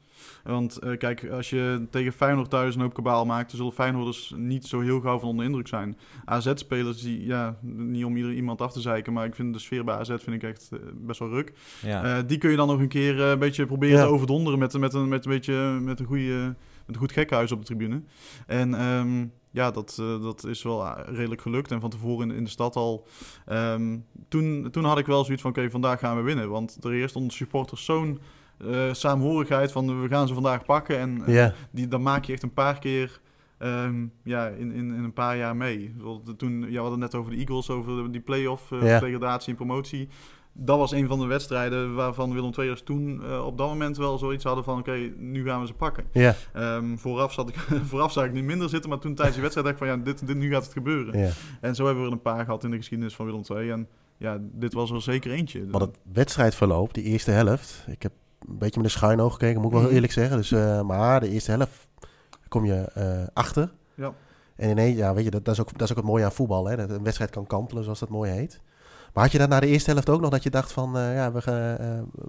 Want 0.44 0.78
eh, 0.78 0.96
kijk, 0.98 1.28
als 1.30 1.50
je 1.50 1.86
tegen 1.90 2.12
Feyenoord 2.12 2.50
thuis 2.50 2.74
een 2.74 2.80
hoop 2.80 2.94
kabaal 2.94 3.26
maakt, 3.26 3.48
dan 3.48 3.56
zullen 3.56 3.72
Feyenoorders 3.72 4.32
niet 4.36 4.66
zo 4.66 4.80
heel 4.80 5.00
gauw 5.00 5.18
van 5.18 5.28
onder 5.28 5.44
indruk 5.44 5.68
zijn. 5.68 5.98
AZ-spelers, 6.24 7.02
die, 7.02 7.26
ja, 7.26 7.56
niet 7.62 8.04
om 8.04 8.16
ieder, 8.16 8.32
iemand 8.32 8.60
af 8.60 8.72
te 8.72 8.80
zeiken, 8.80 9.12
maar 9.12 9.24
ik 9.26 9.34
vind 9.34 9.52
de 9.52 9.58
sfeer 9.60 9.84
bij 9.84 9.94
AZ 9.94 10.08
vind 10.08 10.30
ik 10.30 10.42
echt 10.42 10.68
eh, 10.72 10.78
best 10.94 11.18
wel 11.18 11.28
ruk. 11.28 11.52
ja. 11.82 12.04
Eh, 12.16 12.22
die 12.26 12.38
kun 12.38 12.50
je 12.50 12.56
dan 12.56 12.68
nog 12.68 12.78
een 12.80 12.88
keer 12.88 13.20
een 13.20 13.38
beetje 13.38 13.66
proberen 13.66 13.96
Ja. 13.98 14.04
te 14.04 14.10
overdonderen 14.12 14.58
met, 14.58 14.78
met, 14.78 14.94
een, 14.94 15.08
met, 15.08 15.24
een 15.24 15.30
beetje, 15.30 15.54
met, 15.80 16.00
een 16.00 16.06
goede, 16.06 16.44
met 16.86 16.94
een 16.94 17.00
goed 17.00 17.12
gekhuis 17.12 17.52
op 17.52 17.58
de 17.58 17.64
tribune. 17.66 18.02
En 18.46 18.74
ehm, 18.74 19.26
ja, 19.50 19.70
dat, 19.70 19.94
dat 20.22 20.44
is 20.46 20.62
wel 20.62 20.86
redelijk 21.06 21.40
gelukt. 21.40 21.70
En 21.70 21.80
van 21.80 21.90
tevoren 21.90 22.30
in, 22.30 22.36
in 22.36 22.44
de 22.44 22.50
stad 22.50 22.76
al. 22.76 23.06
ehm, 23.46 23.98
toen, 24.28 24.68
toen 24.70 24.84
had 24.84 24.98
ik 24.98 25.06
wel 25.06 25.24
zoiets 25.24 25.42
van, 25.42 25.50
oké, 25.50 25.70
vandaag 25.70 25.98
gaan 25.98 26.16
we 26.16 26.22
winnen. 26.22 26.48
Want 26.50 26.78
er 26.84 26.92
eerst 26.92 27.14
onder 27.16 27.30
de 27.30 27.36
supporters 27.36 27.84
zo'n 27.84 28.18
eh 28.66 28.92
saamhorigheid 28.92 29.72
van, 29.72 30.02
we 30.02 30.08
gaan 30.08 30.28
ze 30.28 30.34
vandaag 30.34 30.64
pakken. 30.64 30.98
En 30.98 31.22
die, 31.70 31.88
dan 31.88 32.02
maak 32.02 32.24
je 32.24 32.32
echt 32.32 32.42
een 32.42 32.52
paar 32.52 32.78
keer... 32.78 33.20
ehm, 33.58 34.06
ja, 34.24 34.46
in, 34.46 34.72
in, 34.72 34.92
in 34.92 35.04
een 35.04 35.12
paar 35.12 35.36
jaar 35.36 35.56
mee. 35.56 35.94
Toen, 36.36 36.60
ja, 36.60 36.66
we 36.68 36.76
hadden 36.78 37.00
het 37.00 37.12
net 37.12 37.14
over 37.14 37.32
de 37.32 37.38
Eagles, 37.38 37.70
over 37.70 38.12
die 38.12 38.20
play-off, 38.20 38.70
Ja. 38.70 39.00
degradatie 39.00 39.50
en 39.50 39.56
promotie 39.56 40.08
dat 40.52 40.78
was 40.78 40.92
een 40.92 41.06
van 41.06 41.18
de 41.18 41.26
wedstrijden 41.26 41.94
waarvan 41.94 42.32
Willem 42.32 42.52
II'ers 42.58 42.82
toen 42.82 43.22
eh, 43.24 43.46
op 43.46 43.58
dat 43.58 43.68
moment 43.68 43.96
wel 43.96 44.18
zoiets 44.18 44.44
hadden 44.44 44.64
van... 44.64 44.78
oké, 44.78 45.10
nu 45.16 45.44
gaan 45.44 45.60
we 45.60 45.66
ze 45.66 45.72
pakken. 45.72 46.04
ja, 46.12 46.34
Ehm, 46.52 46.96
vooraf, 46.96 47.32
zat 47.32 47.48
ik, 47.48 47.54
vooraf 47.90 48.12
zag 48.12 48.24
ik 48.24 48.32
niet 48.32 48.44
minder 48.44 48.68
zitten, 48.68 48.90
maar 48.90 48.98
toen 48.98 49.14
tijdens 49.14 49.36
die 49.36 49.42
wedstrijd 49.48 49.68
dacht 49.68 49.80
ik 49.80 49.88
van... 49.88 49.98
ja, 49.98 50.04
dit, 50.04 50.26
dit, 50.26 50.36
nu 50.36 50.50
gaat 50.50 50.64
het 50.64 50.72
gebeuren. 50.72 51.32
En 51.60 51.74
zo 51.74 51.84
hebben 51.84 52.02
we 52.02 52.08
er 52.08 52.14
een 52.16 52.22
paar 52.22 52.44
gehad 52.44 52.64
in 52.64 52.70
de 52.70 52.76
geschiedenis 52.76 53.14
van 53.14 53.26
Willem 53.26 53.42
II. 53.50 53.70
En 53.70 53.88
ja, 54.16 54.38
dit 54.40 54.72
was 54.72 54.90
er 54.90 55.02
zeker 55.02 55.30
eentje. 55.30 55.64
Maar 55.70 55.80
het 55.80 55.98
wedstrijdverloop, 56.12 56.94
die 56.94 57.04
eerste 57.04 57.30
helft... 57.30 57.84
Ik 57.88 58.02
heb 58.02 58.12
een 58.48 58.58
beetje 58.58 58.80
met 58.80 58.84
een 58.90 58.96
schuin 58.96 59.20
oog 59.20 59.32
gekeken, 59.32 59.56
moet 59.56 59.64
ik 59.64 59.70
wel 59.70 59.78
heel 59.80 59.86
Mhm. 59.86 59.94
eerlijk 59.94 60.12
zeggen. 60.12 60.36
Dus, 60.36 60.52
eh, 60.52 60.82
maar 60.82 61.20
de 61.20 61.28
eerste 61.28 61.50
helft 61.50 61.88
kom 62.48 62.64
je 62.64 62.74
eh, 62.94 63.22
achter. 63.32 63.72
Ja. 63.94 64.12
En 64.56 64.70
ineens, 64.70 64.96
ja, 64.96 65.14
weet 65.14 65.24
je, 65.24 65.30
dat, 65.30 65.44
dat, 65.44 65.54
is 65.54 65.60
ook, 65.60 65.72
dat 65.72 65.80
is 65.82 65.90
ook 65.90 65.96
het 65.96 66.06
mooie 66.06 66.24
aan 66.24 66.32
voetbal. 66.32 66.66
Hè? 66.68 66.76
Dat 66.76 66.90
een 66.90 67.02
wedstrijd 67.02 67.30
kan 67.30 67.46
kantelen, 67.46 67.82
zoals 67.84 67.98
dat 68.00 68.08
mooi 68.08 68.30
heet. 68.30 68.60
Maar 69.14 69.22
had 69.22 69.32
je 69.32 69.38
dat 69.38 69.48
na 69.48 69.60
de 69.60 69.66
eerste 69.66 69.90
helft 69.90 70.08
ook 70.08 70.20
nog 70.20 70.30
dat 70.30 70.42
je 70.42 70.50
dacht 70.50 70.72
van, 70.72 70.96
eh, 70.96 71.14
ja, 71.14 71.32
we, 71.32 71.42
gaan, 71.42 71.76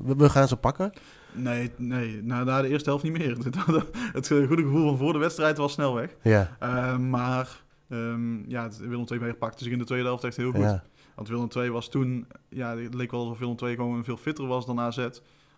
we, 0.04 0.16
we 0.16 0.30
gaan 0.30 0.48
ze 0.48 0.56
pakken? 0.56 0.92
Nee, 1.32 1.72
nee 1.78 2.22
na, 2.24 2.44
na 2.44 2.62
de 2.62 2.68
eerste 2.68 2.90
helft 2.90 3.04
niet 3.04 3.18
meer. 3.18 3.38
het 4.14 4.28
goede 4.28 4.64
gevoel 4.64 4.88
van 4.88 4.98
voor 4.98 5.14
de 5.14 5.20
wedstrijd 5.20 5.58
was 5.58 5.72
snel 5.74 5.94
weg. 5.94 6.16
Ja, 6.22 6.50
maar 6.98 7.64
ehm, 7.90 8.50
ja, 8.50 8.70
Willem 8.80 9.06
II 9.12 9.34
pakte 9.34 9.64
zich 9.64 9.74
in 9.74 9.80
de 9.80 9.86
tweede 9.86 10.06
helft 10.06 10.24
echt 10.24 10.38
heel 10.38 10.52
goed. 10.52 10.62
ja, 10.62 10.84
Want 11.16 11.28
Willem 11.28 11.48
II 11.56 11.70
was 11.70 11.90
toen, 11.90 12.28
ja, 12.50 12.78
het 12.78 12.94
leek 12.94 13.12
wel 13.12 13.20
alsof 13.20 13.40
Willem 13.40 13.56
II 13.64 13.76
gewoon 13.76 14.04
veel 14.04 14.18
fitter 14.18 14.48
was 14.48 14.66
dan 14.66 14.80
AZ. 14.80 15.08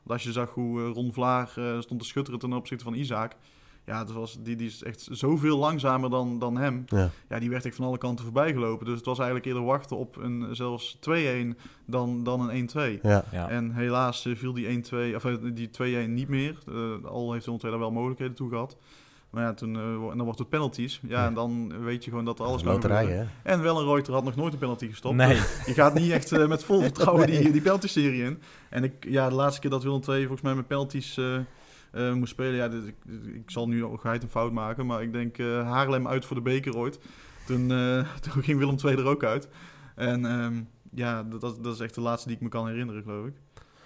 Want 0.03 0.19
als 0.19 0.23
je 0.23 0.31
zag 0.31 0.49
hoe 0.49 0.81
eh, 0.81 0.91
Ron 0.93 1.13
Vlaar 1.13 1.51
eh, 1.55 1.81
stond 1.81 1.99
te 1.99 2.05
schutteren 2.05 2.39
ten 2.39 2.53
opzichte 2.53 2.83
van 2.83 2.93
Isaac. 2.93 3.35
Ja, 3.85 3.99
het 3.99 4.11
was, 4.11 4.37
die, 4.41 4.55
die 4.55 4.67
is 4.67 4.83
echt 4.83 5.07
zoveel 5.11 5.57
langzamer 5.57 6.09
dan, 6.09 6.39
dan 6.39 6.57
hem. 6.57 6.83
ja. 6.87 7.09
Ja, 7.29 7.39
die 7.39 7.49
werd 7.49 7.65
echt 7.65 7.75
van 7.75 7.85
alle 7.85 7.97
kanten 7.97 8.25
voorbij 8.25 8.53
gelopen. 8.53 8.85
Dus 8.85 8.95
het 8.95 9.05
was 9.05 9.17
eigenlijk 9.17 9.47
eerder 9.47 9.63
wachten 9.63 9.97
op 9.97 10.15
een 10.15 10.55
zelfs 10.55 10.97
2-1 11.09 11.09
dan, 11.85 12.23
dan 12.23 12.49
een 12.49 12.69
1-2. 12.69 13.01
ja. 13.01 13.23
Ja. 13.31 13.49
En 13.49 13.71
helaas 13.71 14.25
eh, 14.25 14.35
viel 14.35 14.53
die 14.53 14.83
1-2, 15.11 15.15
of 15.15 15.23
die 15.53 15.69
2-1 16.07 16.09
niet 16.09 16.27
meer. 16.27 16.57
Eh, 16.67 17.05
al 17.05 17.33
heeft 17.33 17.45
Willem 17.45 17.61
II 17.61 17.71
daar 17.71 17.79
wel 17.79 17.91
mogelijkheden 17.91 18.35
toe 18.35 18.49
gehad. 18.49 18.77
Maar 19.34 19.43
ja, 19.43 19.53
toen, 19.53 19.75
eh, 19.75 19.81
en 19.84 20.17
dan 20.17 20.23
wordt 20.23 20.39
het 20.39 20.49
penalties. 20.49 20.99
Ja, 21.07 21.19
Ja. 21.21 21.27
en 21.27 21.34
dan 21.34 21.84
weet 21.84 22.03
je 22.03 22.09
gewoon 22.09 22.25
dat 22.25 22.39
alles 22.39 22.63
kan 22.63 22.71
Loterij, 22.73 23.01
gebeuren. 23.01 23.29
hè? 23.43 23.51
En 23.51 23.61
Wellenreuter 23.61 24.13
had 24.13 24.23
nog 24.23 24.36
nooit 24.36 24.53
een 24.53 24.59
penalty 24.59 24.89
gestopt. 24.89 25.15
Nee. 25.15 25.36
Je 25.65 25.73
gaat 25.73 25.93
niet 25.93 26.11
echt 26.11 26.31
eh, 26.31 26.47
met 26.47 26.63
vol 26.63 26.81
vertrouwen 26.81 27.29
Nee. 27.29 27.41
die, 27.41 27.51
die 27.51 27.61
penalty-serie 27.61 28.23
in. 28.23 28.41
En 28.69 28.84
ik, 28.84 28.93
ja, 29.07 29.29
de 29.29 29.36
laatste 29.36 29.61
keer 29.61 29.69
dat 29.69 29.84
Willem 29.84 30.01
II 30.07 30.19
volgens 30.19 30.41
mij 30.41 30.55
met 30.55 30.67
penalties 30.67 31.17
eh, 31.91 32.13
moest 32.13 32.31
spelen... 32.31 32.55
Ja, 32.55 32.67
dit- 32.67 32.88
ik, 32.88 32.95
ik 33.34 33.51
zal 33.51 33.67
nu 33.67 33.86
geheid 33.95 34.23
een 34.23 34.29
fout 34.29 34.51
maken, 34.51 34.86
maar 34.86 35.01
ik 35.01 35.13
denk 35.13 35.38
Haarlem 35.63 36.07
uit 36.07 36.25
voor 36.25 36.36
de 36.36 36.41
beker 36.41 36.75
ooit. 36.77 36.99
Toen, 37.45 37.67
toen 38.31 38.43
ging 38.43 38.59
Willem 38.59 38.75
II 38.86 38.95
er 38.97 39.05
ook 39.05 39.23
uit. 39.23 39.47
En 39.95 40.25
ehm, 40.25 40.53
ja, 40.91 41.23
dat, 41.23 41.41
dat 41.41 41.73
is 41.73 41.79
echt 41.79 41.95
de 41.95 42.01
laatste 42.01 42.27
die 42.27 42.38
ik 42.38 42.43
me 42.43 42.49
kan 42.49 42.67
herinneren, 42.67 43.03
geloof 43.03 43.25
ik. 43.27 43.34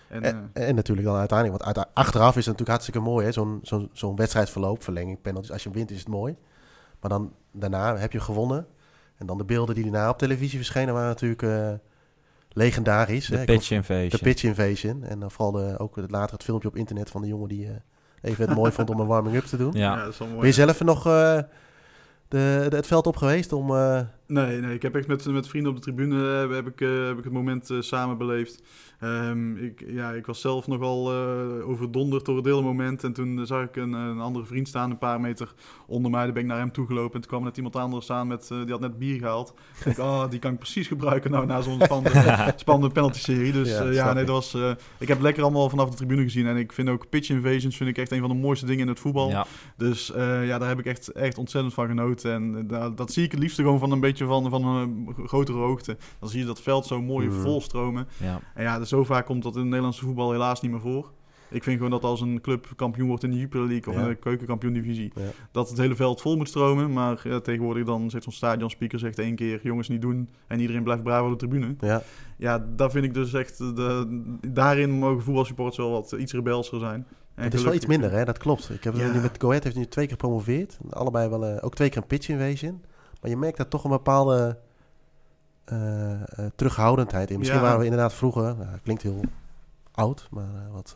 En, 0.10 0.24
eh, 0.24 0.30
En, 0.30 0.50
en 0.54 0.76
natuurlijk 0.76 1.08
dan 1.08 1.18
uiteindelijk, 1.18 1.64
want 1.64 1.78
uit- 1.78 1.88
achteraf 1.94 2.30
is 2.30 2.36
het 2.36 2.46
natuurlijk 2.46 2.70
hartstikke 2.70 3.00
mooi, 3.00 3.26
hè? 3.26 3.32
Zo'n 3.32 3.60
zo'n 3.62 3.90
zo'n 3.94 4.16
wedstrijdverloop, 4.16 4.84
verlenging, 4.84 5.22
penalties. 5.22 5.52
Als 5.52 5.64
je 5.64 5.70
wint 5.70 5.92
is 5.92 6.00
het 6.00 6.08
mooi. 6.08 6.36
Maar 7.02 7.10
dan 7.10 7.34
daarna 7.52 7.98
heb 7.98 8.12
je 8.12 8.20
gewonnen. 8.20 8.68
En 9.18 9.26
dan 9.26 9.38
de 9.38 9.46
beelden 9.46 9.76
die 9.76 9.84
daarna 9.84 10.10
op 10.10 10.18
televisie 10.18 10.58
verschenen 10.58 10.94
waren 10.94 11.08
natuurlijk 11.10 11.42
eh, 11.42 11.70
legendarisch. 12.50 13.28
De 13.28 13.44
pitch 13.46 13.72
invasion. 13.72 14.10
De 14.10 14.18
pitch 14.18 14.44
invasion. 14.44 15.04
En 15.04 15.20
dan 15.20 15.32
vooral 15.32 15.52
de, 15.52 15.76
ook 15.80 15.96
het- 15.96 16.12
later 16.12 16.34
het 16.34 16.44
filmpje 16.44 16.68
op 16.68 16.76
internet 16.76 17.10
van 17.10 17.22
de 17.22 17.28
jongen 17.28 17.48
die 17.48 17.66
eh, 17.68 17.72
even 18.22 18.46
het 18.48 18.56
mooi 18.56 18.72
vond 18.72 18.90
om 18.90 19.00
een 19.00 19.08
warming-up 19.08 19.44
te 19.44 19.58
doen. 19.58 19.72
Ja. 19.74 19.96
ja, 19.96 20.04
dat 20.04 20.14
is 20.14 20.18
wel 20.18 20.28
mooi. 20.28 20.40
Ben 20.40 20.50
je 20.50 20.56
zelf 20.56 20.82
nog 20.84 21.06
eh, 21.06 21.40
de, 22.28 22.66
de- 22.70 22.76
het 22.76 22.88
veld 22.88 23.08
op 23.08 23.16
geweest 23.18 23.54
om... 23.54 23.76
Nee, 24.28 24.60
nee, 24.60 24.74
ik 24.74 24.82
heb 24.82 24.96
echt 24.96 25.08
met, 25.08 25.26
met 25.26 25.48
vrienden 25.48 25.72
op 25.72 25.78
de 25.78 25.84
tribune 25.84 26.44
eh, 26.44 26.56
heb 26.56 26.68
ik, 26.68 26.82
eh, 26.82 27.06
heb 27.06 27.18
ik 27.18 27.24
het 27.24 27.34
moment 27.34 27.70
eh, 27.70 27.82
samen 27.82 28.18
beleefd. 28.18 28.62
Ehm, 29.00 29.56
ik, 29.56 29.84
ja, 29.88 30.12
ik 30.12 30.26
was 30.26 30.42
zelf 30.42 30.68
nogal 30.68 31.12
overdonderd 31.64 32.26
door 32.26 32.36
het 32.36 32.46
hele 32.46 32.62
moment. 32.62 33.04
En 33.04 33.14
toen 33.14 33.46
zag 33.46 33.64
ik 33.64 33.76
een, 33.76 33.94
een 33.94 34.20
andere 34.20 34.46
vriend 34.46 34.68
staan, 34.68 34.92
een 34.92 34.98
paar 34.98 35.22
meter 35.22 35.54
onder 35.88 36.12
mij. 36.12 36.24
Daar 36.24 36.34
ben 36.34 36.42
ik 36.42 36.48
naar 36.48 36.58
hem 36.58 36.72
toegelopen. 36.72 37.14
En 37.14 37.22
toen 37.22 37.30
kwam 37.30 37.44
net 37.44 37.58
iemand 37.58 37.76
anders 37.76 38.04
staan, 38.04 38.28
met, 38.28 38.48
die 38.48 38.72
had 38.72 38.80
net 38.80 38.98
bier 38.98 39.20
gehaald. 39.20 39.54
Ik 39.78 39.84
denk, 39.84 39.98
oh, 39.98 40.30
die 40.30 40.40
kan 40.40 40.52
ik 40.52 40.60
precies 40.60 40.88
gebruiken 40.88 41.32
nou 41.32 41.46
na 41.46 41.62
zo'n 41.62 41.82
spannende, 41.82 42.54
spannende 42.56 42.94
penalty-serie. 42.94 43.52
Dus 43.52 43.70
Ja, 43.70 44.14
nee, 44.14 44.22
ik. 44.22 44.28
dat 44.28 44.36
was, 44.36 44.54
ik 44.98 45.08
heb 45.08 45.18
het 45.18 45.22
lekker 45.22 45.44
allemaal 45.44 45.70
vanaf 45.70 45.90
de 45.90 45.96
tribune 45.96 46.24
gezien. 46.24 46.48
En 46.48 46.58
ik 46.58 46.74
vind 46.74 46.90
ook 46.90 47.10
pitch 47.10 47.30
invasions 47.30 47.78
vind 47.78 47.90
ik 47.90 47.98
echt 47.98 48.12
een 48.12 48.20
van 48.20 48.30
de 48.30 48.36
mooiste 48.36 48.66
dingen 48.66 48.82
in 48.82 48.88
het 48.88 49.00
voetbal. 49.00 49.30
Ja. 49.30 49.46
Dus 49.78 50.12
ja, 50.16 50.58
daar 50.58 50.68
heb 50.68 50.80
ik 50.80 50.86
echt, 50.86 51.08
echt 51.08 51.38
ontzettend 51.38 51.74
van 51.74 51.88
genoten. 51.88 52.32
En 52.34 52.68
dat 52.96 53.12
zie 53.12 53.24
ik 53.24 53.32
het 53.32 53.40
liefst 53.40 53.56
gewoon 53.56 53.80
van 53.80 53.92
een 53.92 54.00
beetje 54.00 54.17
van, 54.26 54.50
van 54.50 54.66
een 54.66 55.08
grotere 55.26 55.58
hoogte. 55.58 55.98
Dan 56.20 56.30
zie 56.30 56.40
je 56.40 56.46
dat 56.46 56.62
veld 56.62 56.86
zo 56.86 57.02
mooi 57.02 57.28
Mhm. 57.28 57.42
volstromen. 57.42 58.08
Ja. 58.18 58.40
En 58.54 58.64
ja, 58.64 58.80
dus 58.80 58.90
zo 58.90 59.04
vaak 59.04 59.26
komt 59.26 59.44
dat 59.44 59.54
in 59.54 59.60
het 59.60 59.68
Nederlandse 59.70 60.06
voetbal 60.06 60.32
helaas 60.32 60.62
niet 60.62 60.72
meer 60.72 60.80
voor. 60.82 61.12
Ik 61.50 61.64
vind 61.64 61.76
gewoon 61.76 61.92
dat 61.92 62.04
als 62.04 62.22
een 62.22 62.42
club 62.42 62.68
kampioen 62.76 63.08
wordt 63.08 63.24
in 63.24 63.32
de 63.32 63.38
Jupiler 63.38 63.68
League 63.68 63.94
of 63.94 64.00
Ja. 64.00 64.06
in 64.06 64.10
de 64.10 64.16
keukenkampioen 64.20 64.74
divisie, 64.74 65.12
Ja. 65.16 65.22
dat 65.52 65.70
het 65.70 65.78
hele 65.78 65.96
veld 65.96 66.22
vol 66.22 66.38
moet 66.38 66.48
stromen. 66.48 66.94
Maar 66.94 67.20
ja, 67.24 67.40
tegenwoordig 67.40 67.86
dan 67.86 68.10
zit 68.10 68.24
zo'n 68.24 68.32
stadionspeaker 68.32 69.00
zegt 69.00 69.20
één 69.20 69.36
keer 69.36 69.60
jongens 69.64 69.88
niet 69.88 70.02
doen 70.02 70.30
en 70.48 70.60
iedereen 70.60 70.84
blijft 70.84 71.04
braaf 71.04 71.24
op 71.26 71.32
de 71.40 71.48
tribune. 71.48 71.76
ja, 71.80 72.02
Ja, 72.38 72.66
daar 72.76 72.92
vind 72.92 73.06
ik 73.06 73.14
dus 73.14 73.34
echt, 73.34 73.58
de, 73.58 74.22
daarin 74.48 74.90
mogen 74.92 75.24
voetbalsupporters 75.24 75.78
wel 75.78 75.92
wat 75.92 76.12
iets 76.12 76.34
rebelser 76.34 76.80
zijn. 76.80 77.06
En 77.36 77.44
het 77.44 77.54
is 77.54 77.64
wel 77.64 77.74
iets 77.74 77.86
minder, 77.86 78.12
hè? 78.12 78.26
Dat 78.26 78.38
klopt. 78.38 78.70
Ik 78.70 78.84
heb 78.84 78.94
nu 78.94 79.20
met 79.22 79.36
Go 79.40 79.48
Ahead 79.48 79.64
heeft 79.64 79.76
nu 79.76 79.86
twee 79.86 80.06
keer 80.06 80.14
gepromoveerd. 80.20 80.78
Allebei 80.90 81.30
wel, 81.30 81.46
eh, 81.46 81.64
ook 81.66 81.76
twee 81.76 81.90
keer 81.90 82.02
een 82.02 82.08
pitch 82.08 82.30
invasion. 82.30 82.82
Maar 83.22 83.30
je 83.30 83.38
merkt 83.38 83.58
daar 83.58 83.68
toch 83.68 83.84
een 83.84 83.90
bepaalde 83.90 84.58
eh, 85.66 86.12
eh, 86.14 86.46
terughoudendheid 86.56 87.30
in. 87.32 87.38
Misschien 87.38 87.60
Ja. 87.60 87.66
waren 87.66 87.80
we 87.80 87.86
inderdaad 87.86 88.14
vroeger, 88.14 88.44
nou, 88.58 88.78
klinkt 88.84 89.04
heel 89.04 89.22
oud, 89.92 90.28
maar 90.32 90.44
eh, 90.44 90.74
wat, 90.74 90.96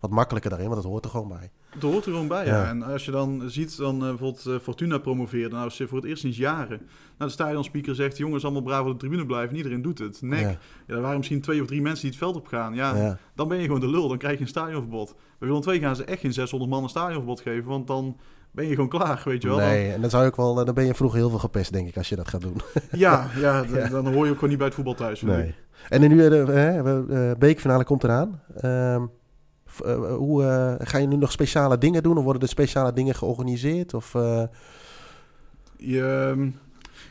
wat 0.00 0.10
makkelijker 0.10 0.50
daarin, 0.50 0.68
want 0.68 0.82
dat 0.82 0.90
hoort 0.90 1.04
er 1.04 1.10
gewoon 1.10 1.28
bij. 1.28 1.50
Het 1.70 1.82
hoort 1.82 2.04
er 2.06 2.12
gewoon 2.12 2.28
bij, 2.28 2.46
ja. 2.46 2.62
Ja. 2.62 2.68
En 2.68 2.82
als 2.82 3.04
je 3.04 3.10
dan 3.10 3.42
ziet, 3.46 3.76
dan 3.76 3.98
bijvoorbeeld 3.98 4.62
Fortuna 4.62 4.98
promoveerde, 4.98 5.54
nou 5.54 5.66
is 5.66 5.80
voor 5.84 5.98
het 5.98 6.06
eerst 6.06 6.20
sinds 6.20 6.36
jaren. 6.36 6.78
Nou, 6.78 6.88
de 7.16 7.28
stadionspeaker 7.28 7.94
zegt, 7.94 8.16
jongens, 8.16 8.44
allemaal 8.44 8.62
braaf 8.62 8.84
op 8.86 8.92
de 8.92 8.96
tribune 8.96 9.26
blijven. 9.26 9.50
En 9.50 9.56
iedereen 9.56 9.82
doet 9.82 9.98
het. 9.98 10.22
Nek. 10.22 10.40
Ja. 10.40 10.48
Ja, 10.86 10.94
er 10.94 11.00
waren 11.00 11.16
misschien 11.16 11.40
twee 11.40 11.60
of 11.60 11.66
drie 11.66 11.82
mensen 11.82 12.00
die 12.00 12.10
het 12.10 12.18
veld 12.18 12.36
op 12.36 12.46
gaan. 12.46 12.74
Ja, 12.74 13.18
dan 13.34 13.48
ben 13.48 13.58
je 13.58 13.64
gewoon 13.64 13.80
de 13.80 13.88
lul. 13.90 14.08
Dan 14.08 14.18
krijg 14.18 14.34
je 14.34 14.40
een 14.42 14.48
stadionverbod. 14.48 15.14
Bij 15.38 15.48
Willem 15.48 15.68
II 15.68 15.80
gaan 15.80 15.96
ze 15.96 16.04
echt 16.04 16.20
geen 16.20 16.32
600 16.32 16.70
man 16.70 16.82
een 16.82 16.88
stadionverbod 16.88 17.40
geven, 17.40 17.68
want 17.68 17.86
dan 17.86 18.16
ben 18.54 18.66
je 18.66 18.74
gewoon 18.74 18.88
klaar, 18.88 19.22
weet 19.24 19.42
je 19.42 19.48
wel. 19.48 19.56
Dan- 19.58 19.66
Nee, 19.68 19.92
en 19.92 20.00
dan 20.00 20.10
zou 20.10 20.26
ook 20.26 20.36
wel, 20.36 20.58
eh, 20.60 20.64
dan 20.64 20.74
ben 20.74 20.86
je 20.86 20.94
vroeger 20.94 21.18
heel 21.18 21.30
veel 21.30 21.38
gepest, 21.38 21.72
denk 21.72 21.88
ik, 21.88 21.96
als 21.96 22.08
je 22.08 22.16
dat 22.16 22.28
gaat 22.28 22.40
doen. 22.40 22.60
ja, 22.92 23.26
ja, 23.40 23.62
dan, 23.62 23.78
Ja. 23.78 23.88
dan 23.88 24.06
hoor 24.12 24.24
je 24.24 24.28
ook 24.30 24.34
gewoon 24.34 24.48
niet 24.48 24.58
bij 24.58 24.66
het 24.66 24.76
voetbal 24.76 24.94
thuis. 24.94 25.22
ik. 25.22 25.54
En 25.88 26.00
nu, 26.00 26.24
eh, 26.24 26.30
de 26.30 27.04
eh, 27.10 27.38
bekerfinale 27.38 27.84
komt 27.84 28.04
eraan. 28.04 28.40
Ehm, 28.56 29.02
eh, 29.84 30.14
hoe, 30.14 30.76
ga 30.80 30.98
je 30.98 31.06
nu 31.06 31.16
nog 31.16 31.32
speciale 31.32 31.78
dingen 31.78 32.02
doen? 32.02 32.16
Of 32.18 32.24
worden 32.24 32.42
er 32.42 32.48
speciale 32.48 32.92
dingen 32.92 33.14
georganiseerd? 33.14 33.94
Of, 33.94 34.12
Je, 35.76 36.28
ehm, 36.32 36.48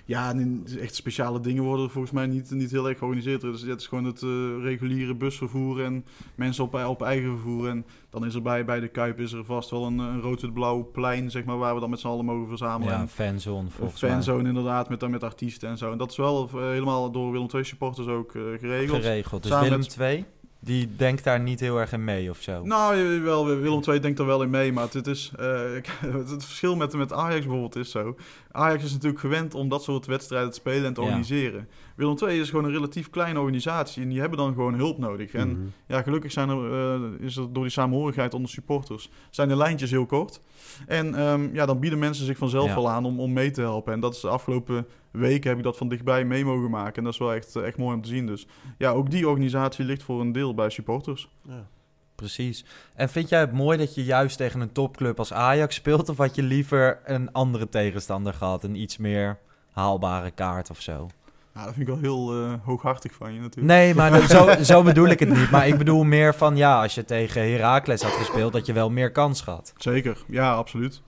ja, 0.05 0.35
echt 0.79 0.95
speciale 0.95 1.39
dingen 1.39 1.63
worden 1.63 1.89
volgens 1.89 2.13
mij 2.13 2.25
niet, 2.27 2.51
niet 2.51 2.71
heel 2.71 2.87
erg 2.89 2.97
georganiseerd. 2.97 3.41
Dus 3.41 3.61
het 3.61 3.79
is 3.81 3.87
gewoon 3.87 4.03
het 4.05 4.21
eh, 4.21 4.29
reguliere 4.61 5.15
busvervoer 5.15 5.83
en 5.83 6.05
mensen 6.35 6.63
op, 6.63 6.73
op 6.85 7.01
eigen 7.01 7.29
vervoer. 7.29 7.67
En 7.67 7.85
dan 8.09 8.25
is 8.25 8.35
er 8.35 8.41
bij, 8.41 8.65
bij 8.65 8.79
de 8.79 8.87
Kuip 8.87 9.19
is 9.19 9.31
er 9.31 9.45
vast 9.45 9.69
wel 9.69 9.85
een, 9.85 9.97
een 9.99 10.21
rood-wit-blauw 10.21 10.89
plein, 10.91 11.31
zeg 11.31 11.43
maar, 11.43 11.57
waar 11.57 11.73
we 11.73 11.79
dan 11.79 11.89
met 11.89 11.99
z'n 11.99 12.07
allen 12.07 12.25
mogen 12.25 12.47
verzamelen. 12.47 12.87
Ja, 12.93 12.95
En 12.95 13.01
een 13.01 13.07
fanzone 13.09 13.59
een 13.63 13.71
volgens 13.71 14.01
mij. 14.01 14.11
fanzone 14.11 14.47
inderdaad, 14.47 14.89
met, 14.89 14.99
dan 14.99 15.11
met 15.11 15.23
artiesten 15.23 15.69
en 15.69 15.77
zo. 15.77 15.91
En 15.91 15.97
dat 15.97 16.11
is 16.11 16.17
wel 16.17 16.49
eh, 16.53 16.59
helemaal 16.61 17.11
door 17.11 17.31
Willem 17.31 17.47
II 17.53 17.63
supporters 17.63 18.07
ook 18.07 18.35
eh, 18.35 18.41
geregeld. 18.59 19.01
Geregeld. 19.01 19.41
Dus 19.41 19.51
Samen 19.51 19.65
Willem 19.69 19.79
met- 19.79 19.89
2, 19.89 20.25
die 20.63 20.95
denkt 20.95 21.23
daar 21.23 21.39
niet 21.39 21.59
heel 21.59 21.79
erg 21.79 21.91
in 21.91 22.03
mee 22.03 22.29
of 22.29 22.41
zo. 22.41 22.63
Nou, 22.65 23.21
wel, 23.21 23.45
Willem 23.45 23.81
II 23.87 23.99
denkt 23.99 24.19
er 24.19 24.25
wel 24.25 24.41
in 24.43 24.49
mee, 24.49 24.73
maar 24.73 24.87
het, 24.91 25.07
is, 25.07 25.31
eh, 25.39 25.61
het, 25.73 25.87
het 26.29 26.45
verschil 26.45 26.75
met, 26.75 26.93
met 26.93 27.13
Ajax 27.13 27.39
bijvoorbeeld 27.39 27.75
is 27.75 27.91
zo. 27.91 28.15
Ajax 28.51 28.83
is 28.83 28.91
natuurlijk 28.91 29.19
gewend 29.19 29.53
om 29.55 29.69
dat 29.69 29.83
soort 29.83 30.05
wedstrijden 30.05 30.49
te 30.49 30.55
spelen 30.55 30.85
en 30.85 30.93
te 30.93 31.01
Ja. 31.01 31.07
organiseren. 31.07 31.67
Willem 31.95 32.17
II 32.27 32.39
is 32.39 32.49
gewoon 32.49 32.65
een 32.65 32.71
relatief 32.71 33.09
kleine 33.09 33.39
organisatie 33.39 34.03
en 34.03 34.09
die 34.09 34.19
hebben 34.19 34.37
dan 34.37 34.53
gewoon 34.53 34.73
hulp 34.73 34.97
nodig. 34.97 35.33
En 35.33 35.49
mhm. 35.49 35.67
ja, 35.87 36.01
gelukkig 36.01 36.31
zijn 36.31 36.49
er, 36.49 36.73
eh, 36.73 37.25
is 37.25 37.35
er 37.35 37.53
door 37.53 37.63
die 37.63 37.71
samenhorigheid 37.71 38.33
onder 38.33 38.49
supporters, 38.49 39.09
zijn 39.29 39.47
de 39.47 39.55
lijntjes 39.55 39.91
heel 39.91 40.05
kort. 40.05 40.41
En 40.87 41.15
ehm, 41.15 41.53
ja, 41.53 41.65
dan 41.65 41.79
bieden 41.79 41.99
mensen 41.99 42.25
zich 42.25 42.37
vanzelf 42.37 42.67
Ja. 42.67 42.75
wel 42.75 42.89
aan 42.89 43.05
om, 43.05 43.19
om 43.19 43.33
mee 43.33 43.51
te 43.51 43.61
helpen. 43.61 43.93
En 43.93 43.99
dat 43.99 44.13
is 44.15 44.21
de 44.21 44.27
afgelopen 44.27 44.87
weken 45.11 45.49
heb 45.49 45.57
ik 45.57 45.63
dat 45.63 45.77
van 45.77 45.87
dichtbij 45.89 46.25
mee 46.25 46.45
mogen 46.45 46.69
maken. 46.69 46.95
En 46.95 47.03
dat 47.03 47.13
is 47.13 47.19
wel 47.19 47.33
echt, 47.33 47.55
echt 47.55 47.77
mooi 47.77 47.95
om 47.95 48.01
te 48.01 48.09
zien. 48.09 48.25
Dus 48.25 48.47
ja, 48.77 48.91
ook 48.91 49.11
die 49.11 49.27
organisatie 49.27 49.85
ligt 49.85 50.03
voor 50.03 50.21
een 50.21 50.31
deel 50.31 50.53
bij 50.53 50.69
supporters. 50.69 51.29
Ja. 51.41 51.67
Precies. 52.15 52.65
En 52.95 53.09
vind 53.09 53.29
jij 53.29 53.39
het 53.39 53.51
mooi 53.51 53.77
dat 53.77 53.95
je 53.95 54.03
juist 54.03 54.37
tegen 54.37 54.61
een 54.61 54.71
topclub 54.71 55.19
als 55.19 55.33
Ajax 55.33 55.75
speelt? 55.75 56.09
Of 56.09 56.17
had 56.17 56.35
je 56.35 56.43
liever 56.43 56.99
een 57.05 57.31
andere 57.31 57.69
tegenstander 57.69 58.33
gehad? 58.33 58.63
Een 58.63 58.75
iets 58.75 58.97
meer 58.97 59.39
haalbare 59.71 60.31
kaart 60.31 60.69
of 60.69 60.81
zo? 60.81 61.07
Ja, 61.55 61.65
dat 61.65 61.73
vind 61.73 61.87
ik 61.89 61.93
wel 61.93 62.03
heel 62.03 62.43
eh, 62.43 62.53
hooghartig 62.63 63.13
van 63.13 63.33
je 63.33 63.39
natuurlijk. 63.39 63.67
Nee, 63.67 63.95
maar 63.95 64.21
zo, 64.29 64.63
zo 64.63 64.83
bedoel 64.83 65.07
ik 65.07 65.19
het 65.19 65.29
niet. 65.29 65.51
Maar 65.51 65.67
ik 65.67 65.77
bedoel 65.77 66.03
meer 66.03 66.35
van 66.35 66.55
ja, 66.57 66.81
als 66.81 66.95
je 66.95 67.05
tegen 67.05 67.51
Heracles 67.51 68.01
had 68.01 68.11
gespeeld, 68.11 68.53
dat 68.53 68.65
je 68.65 68.73
wel 68.73 68.89
meer 68.89 69.11
kans 69.11 69.43
had. 69.43 69.73
Zeker, 69.77 70.17
ja, 70.27 70.53
absoluut. 70.53 71.01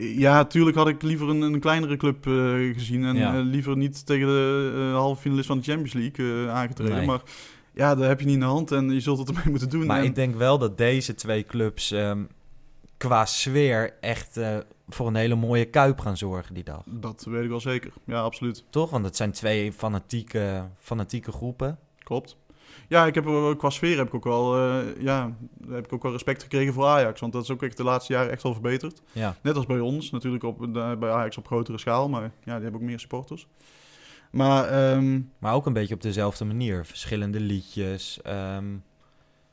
Ja, 0.00 0.44
tuurlijk 0.44 0.76
had 0.76 0.88
ik 0.88 1.02
liever 1.02 1.28
een, 1.28 1.40
een 1.40 1.60
kleinere 1.60 1.96
club 1.96 2.26
eh, 2.26 2.32
gezien. 2.74 3.04
En 3.04 3.16
Ja. 3.16 3.34
eh, 3.34 3.40
liever 3.42 3.76
niet 3.76 4.06
tegen 4.06 4.26
de 4.26 4.90
halve 4.92 5.20
finalist 5.20 5.46
van 5.46 5.58
de 5.58 5.64
Champions 5.64 5.92
League 5.92 6.48
aangetreden. 6.50 6.96
Nee. 6.96 7.06
Maar 7.06 7.20
ja, 7.74 7.94
daar 7.94 8.08
heb 8.08 8.18
je 8.20 8.26
niet 8.26 8.34
in 8.34 8.40
de 8.40 8.46
hand 8.46 8.72
en 8.72 8.90
je 8.90 9.00
zult 9.00 9.18
het 9.18 9.28
ermee 9.28 9.44
moeten 9.50 9.68
doen. 9.70 9.86
Maar 9.86 9.98
En- 9.98 10.04
ik 10.04 10.14
denk 10.14 10.34
wel 10.36 10.58
dat 10.58 10.78
deze 10.78 11.14
twee 11.14 11.44
clubs 11.44 11.90
ehm, 11.92 12.22
qua 12.96 13.24
sfeer 13.26 13.94
echt 14.00 14.40
voor 14.88 15.06
een 15.06 15.14
hele 15.14 15.34
mooie 15.34 15.64
kuip 15.64 16.00
gaan 16.00 16.16
zorgen 16.16 16.54
die 16.54 16.64
dag. 16.64 16.82
Dat 16.86 17.24
weet 17.28 17.42
ik 17.42 17.48
wel 17.48 17.60
zeker. 17.60 17.92
Ja, 18.04 18.20
absoluut. 18.20 18.64
Toch? 18.70 18.90
Want 18.90 19.04
het 19.04 19.16
zijn 19.16 19.32
twee 19.32 19.72
fanatieke, 19.72 20.64
fanatieke 20.78 21.32
groepen. 21.32 21.78
Klopt. 21.98 22.36
Ja, 22.88 23.06
ik 23.06 23.14
heb, 23.14 23.26
er- 23.26 23.56
qua 23.56 23.70
sfeer 23.70 23.96
heb 23.96 24.06
ik 24.06 24.14
ook 24.14 24.24
wel, 24.24 24.56
eh, 24.56 25.02
ja, 25.02 25.32
heb 25.68 25.84
ik 25.84 25.92
ook 25.92 26.02
wel 26.02 26.12
respect 26.12 26.42
gekregen 26.42 26.74
voor 26.74 26.84
Ajax. 26.86 27.20
Want 27.20 27.32
dat 27.32 27.42
is 27.42 27.50
ook 27.50 27.62
echt 27.62 27.76
de 27.76 27.82
laatste 27.84 28.12
jaren 28.12 28.30
echt 28.30 28.42
wel 28.42 28.52
verbeterd. 28.52 29.02
Ja. 29.12 29.36
Net 29.42 29.56
als 29.56 29.66
bij 29.66 29.80
ons, 29.80 30.10
natuurlijk 30.10 30.44
op, 30.44 30.58
de- 30.74 30.96
bij 31.00 31.10
Ajax 31.10 31.36
op 31.38 31.46
grotere 31.46 31.78
schaal. 31.78 32.08
Maar 32.08 32.22
ja, 32.22 32.30
die 32.44 32.52
hebben 32.62 32.74
ook 32.74 32.80
meer 32.86 33.00
supporters. 33.00 33.46
Maar 34.30 34.64
ehm, 34.64 35.20
Maar 35.38 35.54
ook 35.54 35.66
een 35.66 35.72
beetje 35.72 35.94
op 35.94 36.02
dezelfde 36.02 36.44
manier. 36.44 36.86
Verschillende 36.86 37.40
liedjes. 37.40 38.22
ehm, 38.22 38.64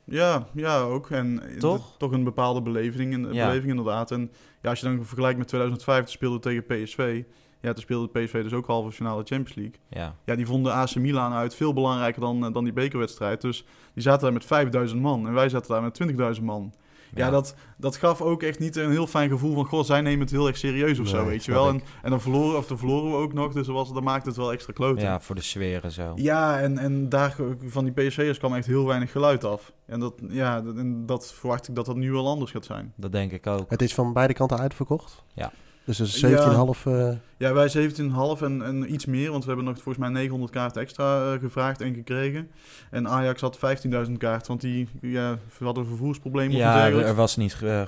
ja, 0.06 0.47
ja, 0.53 0.80
ook. 0.82 1.10
En 1.10 1.41
Toch? 1.60 1.95
toch 1.97 2.12
een 2.12 2.24
bepaalde 2.24 2.62
beleving, 2.62 3.14
in- 3.14 3.34
Ja. 3.34 3.45
beleving 3.47 3.70
inderdaad. 3.70 4.12
En 4.12 4.32
ja, 4.62 4.70
als 4.70 4.80
je 4.80 4.86
dan 4.86 5.06
vergelijkt 5.06 5.38
met 5.38 5.47
2005, 5.47 5.99
toen 5.99 6.08
speelden 6.08 6.38
we 6.39 6.43
tegen 6.64 6.84
PSV. 6.84 7.24
Ja, 7.62 7.74
toen 7.74 7.82
speelde 7.84 8.08
PSV 8.20 8.43
dus 8.43 8.53
ook 8.53 8.68
halve 8.68 8.91
finale 8.91 9.24
Champions 9.24 9.56
League. 9.56 9.76
ja. 9.89 10.16
Ja, 10.26 10.36
die 10.36 10.45
vonden 10.45 10.74
AC 10.74 10.95
Milan 10.95 11.34
uit 11.34 11.56
veel 11.56 11.74
belangrijker 11.74 12.22
dan, 12.22 12.45
eh, 12.45 12.53
dan 12.53 12.64
die 12.64 12.74
bekerwedstrijd. 12.74 13.41
Dus 13.41 13.66
die 13.93 14.03
zaten 14.03 14.22
daar 14.22 14.34
met 14.34 14.45
5000 14.45 15.01
man 15.01 15.28
en 15.28 15.34
wij 15.34 15.49
zaten 15.49 15.70
daar 15.72 15.82
met 15.82 15.93
20.000 15.93 16.45
man. 16.45 16.74
Ja, 17.16 17.30
dat, 17.30 17.55
dat 17.78 17.95
gaf 17.95 18.22
ook 18.22 18.43
echt 18.43 18.59
niet 18.59 18.76
een 18.76 18.91
heel 18.91 19.07
fijn 19.07 19.30
gevoel 19.30 19.53
van... 19.53 19.66
God, 19.66 19.86
zij 19.86 20.01
nemen 20.01 20.20
het 20.20 20.32
heel 20.32 20.47
erg 20.47 20.57
serieus 20.57 20.99
of 20.99 21.07
zo, 21.07 21.26
weet 21.26 21.45
je 21.45 21.51
wel. 21.51 21.68
En, 21.68 21.82
en 22.01 22.09
dan, 22.09 22.22
verloren, 22.22 22.57
of 22.57 22.68
dan 22.68 22.78
verloren 22.78 23.11
we 23.11 23.18
ook 23.18 23.34
nog, 23.34 23.53
dus 23.53 23.66
dat, 23.66 23.76
was, 23.76 23.93
dat 23.93 24.03
maakte 24.03 24.28
het 24.28 24.38
wel 24.38 24.51
extra 24.51 24.74
kloten. 24.74 25.03
ja, 25.03 25.20
voor 25.20 25.36
de 25.36 25.41
sfeer 25.41 25.84
en 25.84 25.91
zo. 25.91 26.11
Ja, 26.16 26.59
en, 26.59 26.78
en 26.78 27.09
daar 27.09 27.36
van 27.66 27.84
die 27.84 27.93
PSV'ers 27.93 28.38
kwam 28.38 28.53
echt 28.55 28.66
heel 28.66 28.86
weinig 28.86 29.11
geluid 29.11 29.43
af. 29.43 29.74
En 29.86 29.99
dat, 29.99 30.13
ja, 30.30 30.61
dat, 30.61 30.76
en 30.76 31.05
dat 31.05 31.34
verwacht 31.34 31.68
ik 31.68 31.76
dat 31.76 31.86
dat 31.86 31.95
nu 31.95 32.11
wel 32.11 32.28
anders 32.28 32.51
gaat 32.51 32.66
zijn. 32.66 32.93
Dat 32.95 33.11
denk 33.11 33.32
ik 33.32 33.47
ook. 33.47 33.70
Het 33.70 33.82
is 33.82 33.93
van 33.93 34.13
beide 34.13 34.34
kanten 34.34 34.59
uitverkocht. 34.59 35.24
Ja. 35.34 35.51
Dus 35.86 35.98
het 35.98 36.08
is 36.08 36.24
17,5. 36.26 36.84
eh, 36.86 37.10
Ja, 37.38 37.54
wij 37.54 37.70
17,5 37.70 38.42
en, 38.44 38.62
en 38.62 38.94
iets 38.94 39.06
meer, 39.06 39.32
want 39.32 39.42
we 39.44 39.48
hebben 39.48 39.66
nog 39.66 39.76
volgens 39.76 39.98
mij 39.98 40.10
900 40.10 40.52
kaarten 40.52 40.82
extra 40.82 41.34
eh, 41.34 41.40
gevraagd 41.40 41.82
en 41.82 41.94
gekregen. 41.94 42.50
En 42.92 43.08
Ajax 43.08 43.42
had 43.42 43.58
15.000 43.58 44.12
kaarten, 44.18 44.48
want 44.48 44.62
die 44.62 44.88
ja, 45.02 45.38
hadden 45.64 45.86
vervoersproblemen 45.88 46.58
Ja, 46.58 46.88
er 46.90 47.16
was 47.16 47.36
niet 47.38 47.58
eh, 47.64 47.82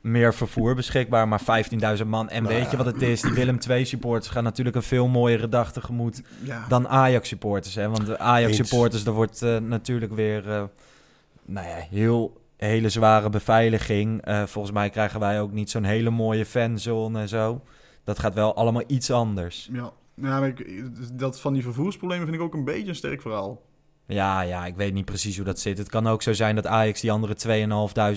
meer 0.00 0.34
vervoer 0.34 0.74
beschikbaar, 0.74 1.28
maar 1.28 1.40
15.000 2.00 2.06
man. 2.06 2.28
En 2.28 2.42
Nou 2.42 2.54
weet 2.54 2.64
je 2.64 2.70
ja. 2.70 2.76
wat 2.76 2.86
het 2.86 3.02
is? 3.02 3.20
Die 3.20 3.32
Willem 3.32 3.58
II 3.68 3.84
supporters 3.84 4.32
gaan 4.32 4.44
natuurlijk 4.44 4.76
een 4.76 4.82
veel 4.82 5.08
mooiere 5.08 5.48
dag 5.48 5.72
tegemoet 5.72 6.22
Ja. 6.42 6.64
dan 6.68 6.88
Ajax 6.88 7.28
supporters. 7.28 7.74
Hè? 7.74 7.88
Want 7.88 8.06
de 8.06 8.18
Ajax 8.18 8.56
supporters, 8.56 9.04
daar 9.04 9.14
wordt 9.14 9.40
natuurlijk 9.60 10.14
weer 10.14 10.50
eh, 10.50 10.62
nou 11.44 11.66
ja, 11.66 11.76
heel 11.90 12.40
hele 12.56 12.88
zware 12.88 13.28
beveiliging. 13.28 14.22
Eh, 14.22 14.42
volgens 14.42 14.74
mij 14.74 14.90
krijgen 14.90 15.20
wij 15.20 15.40
ook 15.40 15.52
niet 15.52 15.70
zo'n 15.70 15.84
hele 15.84 16.10
mooie 16.10 16.46
fanzone 16.46 17.20
en 17.20 17.28
zo. 17.28 17.62
Dat 18.04 18.18
gaat 18.18 18.34
wel 18.34 18.56
allemaal 18.56 18.84
iets 18.86 19.10
anders. 19.10 19.68
Ja, 19.72 19.92
ja 20.14 20.40
maar 20.40 20.48
ik, 20.48 20.82
dat 21.18 21.40
van 21.40 21.52
die 21.52 21.62
vervoersproblemen 21.62 22.24
vind 22.26 22.38
ik 22.38 22.42
ook 22.42 22.54
een 22.54 22.64
beetje 22.64 22.88
een 22.88 22.94
sterk 22.94 23.22
verhaal. 23.22 23.62
Ja, 24.08 24.40
ja, 24.40 24.66
ik 24.66 24.76
weet 24.76 24.92
niet 24.92 25.04
precies 25.04 25.36
hoe 25.36 25.44
dat 25.44 25.60
zit. 25.60 25.78
Het 25.78 25.88
kan 25.88 26.06
ook 26.06 26.22
zo 26.22 26.32
zijn 26.32 26.54
dat 26.54 26.66
Ajax 26.66 27.00
die 27.00 27.12
andere 27.12 27.36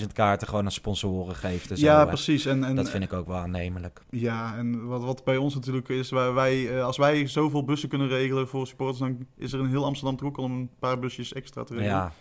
2.500 0.00 0.06
kaarten 0.12 0.48
gewoon 0.48 0.64
aan 0.64 0.72
sponsoren 0.72 1.34
geeft. 1.34 1.70
En 1.70 1.76
zo, 1.76 1.86
ja, 1.86 2.04
precies. 2.04 2.46
En, 2.46 2.64
en, 2.64 2.76
Dat 2.76 2.90
vind 2.90 3.04
ik 3.04 3.12
ook 3.12 3.26
wel 3.26 3.36
aannemelijk. 3.36 4.02
Ja, 4.10 4.56
en 4.56 4.86
wat, 4.86 5.04
wat 5.04 5.24
bij 5.24 5.36
ons 5.36 5.54
natuurlijk 5.54 5.88
is, 5.88 6.10
wij, 6.10 6.32
wij, 6.32 6.76
eh, 6.76 6.84
als 6.84 6.96
wij 6.96 7.26
zoveel 7.26 7.64
bussen 7.64 7.88
kunnen 7.88 8.08
regelen 8.08 8.48
voor 8.48 8.66
supporters, 8.66 8.98
dan 8.98 9.26
is 9.36 9.52
er 9.52 9.58
in 9.58 9.66
heel 9.66 9.84
Amsterdam 9.84 10.16
toch 10.16 10.28
ook 10.28 10.38
al 10.38 10.44
een 10.44 10.70
paar 10.78 10.98
busjes 10.98 11.32
extra 11.32 11.64
te 11.64 11.74
regelen. 11.74 11.94
Ja. 11.94 12.12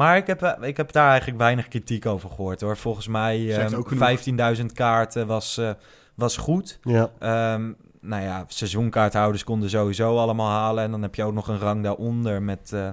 Maar 0.00 0.16
ik 0.16 0.26
heb, 0.26 0.42
eh, 0.42 0.68
ik 0.68 0.76
heb 0.76 0.92
daar 0.92 1.08
eigenlijk 1.08 1.38
weinig 1.38 1.68
kritiek 1.68 2.06
over 2.06 2.30
gehoord 2.30 2.60
hoor. 2.60 2.76
Volgens 2.76 3.08
mij 3.08 3.56
eh, 3.66 3.78
ook 3.78 3.88
genoeg. 3.88 4.56
15.000 4.58 4.66
kaarten 4.72 5.26
was, 5.26 5.56
eh, 5.58 5.70
was 6.14 6.36
goed. 6.36 6.78
ja. 6.82 7.10
Ehm, 7.18 7.72
nou 8.00 8.22
ja, 8.22 8.44
seizoenkaarthouders 8.48 9.44
konden 9.44 9.70
sowieso 9.70 10.16
allemaal 10.18 10.48
halen. 10.48 10.84
En 10.84 10.90
dan 10.90 11.02
heb 11.02 11.14
je 11.14 11.24
ook 11.24 11.32
nog 11.32 11.48
een 11.48 11.58
rang 11.58 11.82
daaronder 11.82 12.42
met 12.42 12.72
eh, 12.72 12.90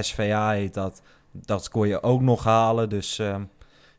SVA 0.00 0.50
heet 0.50 0.74
dat. 0.74 1.02
Dat 1.32 1.68
kon 1.68 1.88
je 1.88 2.02
ook 2.02 2.20
nog 2.20 2.44
halen. 2.44 2.88
Dus 2.88 3.18
ehm, 3.18 3.42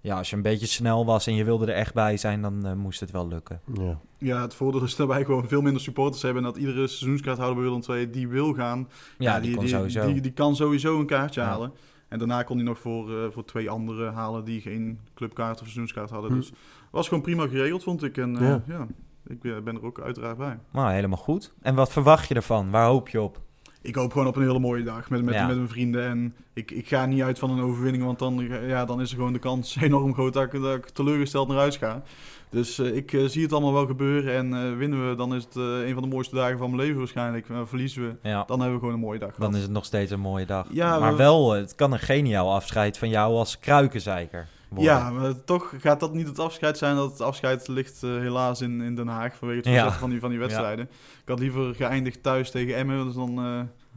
ja, 0.01 0.18
als 0.18 0.30
je 0.30 0.36
een 0.36 0.41
beetje 0.41 0.68
snel 0.68 1.05
was 1.05 1.28
en 1.28 1.36
je 1.36 1.43
wilde 1.43 1.66
er 1.66 1.78
echt 1.78 1.93
bij 1.93 2.18
zijn, 2.18 2.41
dan 2.41 2.78
moest 2.78 2.99
het 2.99 3.12
wel 3.12 3.28
lukken. 3.28 3.62
ja. 3.74 3.99
Ja, 4.18 4.41
het 4.41 4.53
voordeel 4.53 4.84
is 4.84 4.95
dat 4.95 5.07
wij 5.07 5.26
gewoon 5.26 5.47
veel 5.47 5.62
minder 5.62 5.82
supporters 5.82 6.22
hebben 6.22 6.43
en 6.43 6.49
dat 6.49 6.60
iedere 6.60 6.88
seizoenskaarthouder 6.88 7.55
bij 7.62 7.72
Willem 7.72 7.84
II 7.89 8.10
die 8.10 8.28
wil 8.28 8.53
gaan, 8.53 8.89
Ja, 9.18 9.39
die, 9.39 9.55
kon 9.55 9.68
sowieso. 9.68 10.05
Die, 10.05 10.22
die 10.22 10.32
kan 10.32 10.55
sowieso 10.55 10.99
een 10.99 11.05
kaartje 11.05 11.41
Ja. 11.41 11.47
halen. 11.47 11.72
En 12.10 12.20
daarna 12.20 12.43
kon 12.43 12.55
hij 12.55 12.66
nog 12.66 12.80
voor, 12.80 13.10
eh, 13.24 13.32
voor 13.32 13.45
twee 13.45 13.70
anderen 13.70 14.14
halen 14.14 14.45
die 14.45 14.62
geen 14.62 14.99
clubkaart 15.16 15.53
of 15.60 15.64
seizoenskaart 15.66 16.10
hadden. 16.10 16.30
Hm. 16.32 16.36
Dus 16.38 16.47
het 16.47 16.57
was 16.91 17.07
gewoon 17.07 17.24
prima 17.24 17.47
geregeld, 17.47 17.84
vond 17.84 18.03
ik. 18.03 18.18
En 18.18 18.36
eh, 18.38 18.41
Ja. 18.47 18.62
ja. 18.68 18.88
ik 19.28 19.41
ben 19.41 19.76
er 19.76 19.84
ook 19.86 19.99
uiteraard 20.01 20.38
bij. 20.38 20.60
Nou, 20.72 20.91
helemaal 20.91 21.18
goed. 21.18 21.53
En 21.62 21.76
wat 21.76 21.91
verwacht 21.91 22.28
je 22.28 22.34
ervan? 22.36 22.70
Waar 22.72 22.86
hoop 22.88 23.10
je 23.10 23.22
op? 23.22 23.41
Ik 23.82 23.95
hoop 23.95 24.12
gewoon 24.12 24.28
op 24.28 24.36
een 24.36 24.41
hele 24.41 24.60
mooie 24.60 24.84
dag 24.84 25.10
met, 25.10 25.24
met, 25.24 25.34
Ja. 25.34 25.47
met 25.47 25.55
mijn 25.55 25.70
vrienden. 25.70 26.03
En 26.07 26.36
ik, 26.53 26.72
ik 26.72 26.88
ga 26.88 27.05
niet 27.05 27.22
uit 27.22 27.39
van 27.39 27.49
een 27.51 27.64
overwinning, 27.64 28.03
want 28.03 28.20
dan, 28.20 28.38
ja, 28.68 28.86
dan 28.86 29.01
is 29.01 29.10
er 29.10 29.16
gewoon 29.18 29.34
de 29.34 29.39
kans 29.39 29.76
enorm 29.82 30.14
groot 30.14 30.34
dat 30.34 30.53
ik, 30.53 30.62
dat 30.62 30.76
ik 30.76 30.89
teleurgesteld 30.89 31.47
naar 31.47 31.57
huis 31.57 31.78
ga. 31.78 32.03
Dus 32.51 32.79
eh, 32.79 32.95
ik 32.95 33.13
eh, 33.13 33.25
zie 33.25 33.41
het 33.43 33.51
allemaal 33.53 33.73
wel 33.73 33.85
gebeuren. 33.85 34.33
En 34.33 34.53
eh, 34.53 34.77
winnen 34.77 35.09
we, 35.09 35.15
dan 35.15 35.35
is 35.35 35.43
het 35.43 35.55
een 35.55 35.93
van 35.93 36.03
de 36.03 36.09
mooiste 36.09 36.35
dagen 36.35 36.57
van 36.57 36.69
mijn 36.69 36.81
leven 36.81 36.97
waarschijnlijk. 36.97 37.47
Verliezen 37.63 38.07
we, 38.07 38.29
Ja, 38.29 38.43
dan 38.47 38.59
hebben 38.59 38.73
we 38.73 38.79
gewoon 38.79 38.93
een 38.93 39.05
mooie 39.05 39.19
dag. 39.19 39.29
dan 39.29 39.37
gehad. 39.37 39.55
is 39.55 39.61
het 39.61 39.71
nog 39.71 39.85
steeds 39.85 40.11
een 40.11 40.19
mooie 40.19 40.45
dag. 40.45 40.67
Ja, 40.71 40.99
maar 40.99 41.11
we- 41.11 41.17
wel, 41.17 41.51
het 41.51 41.75
kan 41.75 41.91
een 41.93 41.99
geniaal 41.99 42.53
afscheid 42.53 42.97
van 42.97 43.09
jou 43.09 43.33
als 43.35 43.59
kruikenzeiker 43.59 44.47
worden. 44.69 44.93
Ja, 44.93 45.09
maar 45.09 45.43
toch 45.43 45.73
gaat 45.77 45.99
dat 45.99 46.13
niet 46.13 46.27
het 46.27 46.39
afscheid 46.39 46.77
zijn. 46.77 46.95
Dat 46.95 47.11
het 47.11 47.21
afscheid 47.21 47.67
ligt 47.67 48.01
helaas 48.01 48.61
in, 48.61 48.81
in 48.81 48.95
Den 48.95 49.07
Haag 49.07 49.35
vanwege 49.37 49.59
het 49.59 49.67
Ja. 49.67 49.71
verzetten 49.73 49.99
van 49.99 50.09
die, 50.09 50.19
van 50.19 50.29
die 50.29 50.39
wedstrijden. 50.39 50.85
Ik 51.21 51.27
had 51.29 51.39
liever 51.39 51.75
geëindigd 51.75 52.23
thuis 52.23 52.51
tegen 52.51 52.75
Emmen. 52.75 53.05
Dus 53.05 53.13
dan 53.15 53.33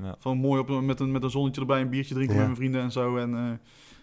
Ja. 0.03 0.15
van 0.19 0.37
mooi 0.39 0.61
op, 0.61 0.81
met, 0.83 1.01
een, 1.01 1.13
met 1.13 1.23
een 1.23 1.31
zonnetje 1.31 1.61
erbij, 1.61 1.81
een 1.81 1.89
biertje 1.91 2.15
drinken 2.15 2.37
met 2.37 2.45
mijn 2.45 2.57
vrienden 2.57 2.81
en 2.83 2.93
zo. 2.93 3.17
En 3.17 3.61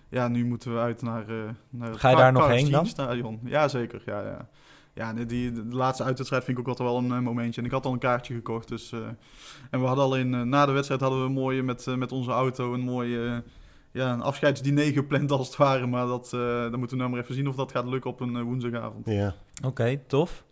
ja, 0.10 0.28
nu 0.28 0.46
moeten 0.46 0.74
we 0.74 0.80
uit 0.80 1.02
naar, 1.02 1.30
eh 1.30 1.36
naar 1.70 1.90
het 1.90 2.00
Ga 2.00 2.10
je 2.10 2.16
daar 2.16 2.32
nog 2.32 2.48
heen 2.48 2.72
dan? 2.72 2.86
Stadion. 2.86 3.40
Ja, 3.44 3.68
zeker. 3.68 4.02
Ja, 4.06 4.22
ja. 4.22 4.48
Ja, 4.94 5.14
de, 5.14 5.26
die, 5.26 5.52
de 5.52 5.64
laatste 5.70 6.04
uitwedstrijd 6.04 6.44
vind 6.44 6.58
ik 6.58 6.64
ook 6.64 6.70
altijd 6.70 6.90
wel 6.90 6.98
een 6.98 7.12
eh, 7.12 7.20
momentje. 7.20 7.62
En 7.62 7.68
ik 7.68 7.74
had 7.74 7.86
al 7.86 7.94
een 7.94 8.00
kaartje 8.00 8.34
gekocht. 8.34 8.68
Dus, 8.68 8.92
eh, 8.92 9.00
en 9.70 9.80
we 9.80 9.86
hadden 9.86 10.06
al 10.06 10.16
in, 10.16 10.50
na 10.50 10.66
de 10.66 10.72
wedstrijd 10.72 11.02
hadden 11.02 11.20
we 11.20 11.26
een 11.26 11.32
mooie 11.32 11.64
met, 11.64 11.88
eh, 11.88 11.96
met 11.96 12.12
onze 12.12 12.32
auto 12.32 12.74
een 12.74 12.80
mooie 12.80 13.44
ja, 13.92 14.14
een 14.14 14.22
afscheidsdiner 14.22 14.92
gepland 14.92 15.32
als 15.32 15.48
het 15.48 15.58
ware. 15.58 15.86
Maar 15.88 16.06
dat, 16.06 16.34
eh, 16.34 16.40
dan 16.42 16.80
moeten 16.80 16.98
we 16.98 17.04
nou 17.04 17.10
maar 17.10 17.20
even 17.22 17.36
zien 17.36 17.48
of 17.48 17.56
dat 17.56 17.72
gaat 17.72 17.86
lukken 17.86 18.12
op 18.12 18.20
een 18.20 18.44
woensdagavond. 18.44 19.06
ja. 19.06 19.36
Oké, 19.66 20.00
tof. 20.08 20.44